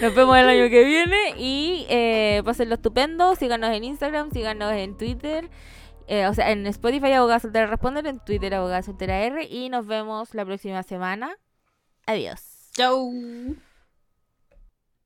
nos 0.00 0.14
vemos 0.14 0.36
el 0.36 0.48
año 0.48 0.68
que 0.70 0.84
viene 0.84 1.34
y 1.38 1.86
eh, 1.88 2.42
pásenlo 2.44 2.74
estupendo. 2.74 3.34
Síganos 3.36 3.70
en 3.74 3.84
Instagram, 3.84 4.30
síganos 4.30 4.72
en 4.72 4.96
Twitter. 4.96 5.50
eh, 6.06 6.26
o 6.26 6.34
sea, 6.34 6.50
en 6.50 6.66
Spotify 6.66 7.12
Abogada 7.12 7.40
Soltera 7.40 7.66
Responder, 7.66 8.06
en 8.06 8.18
Twitter 8.20 8.54
Abogada 8.54 8.82
Soltera 8.82 9.20
R. 9.20 9.44
Y 9.44 9.68
nos 9.68 9.86
vemos 9.86 10.34
la 10.34 10.44
próxima 10.44 10.82
semana. 10.82 11.36
Adiós. 12.06 12.70
Chau. 12.74 13.10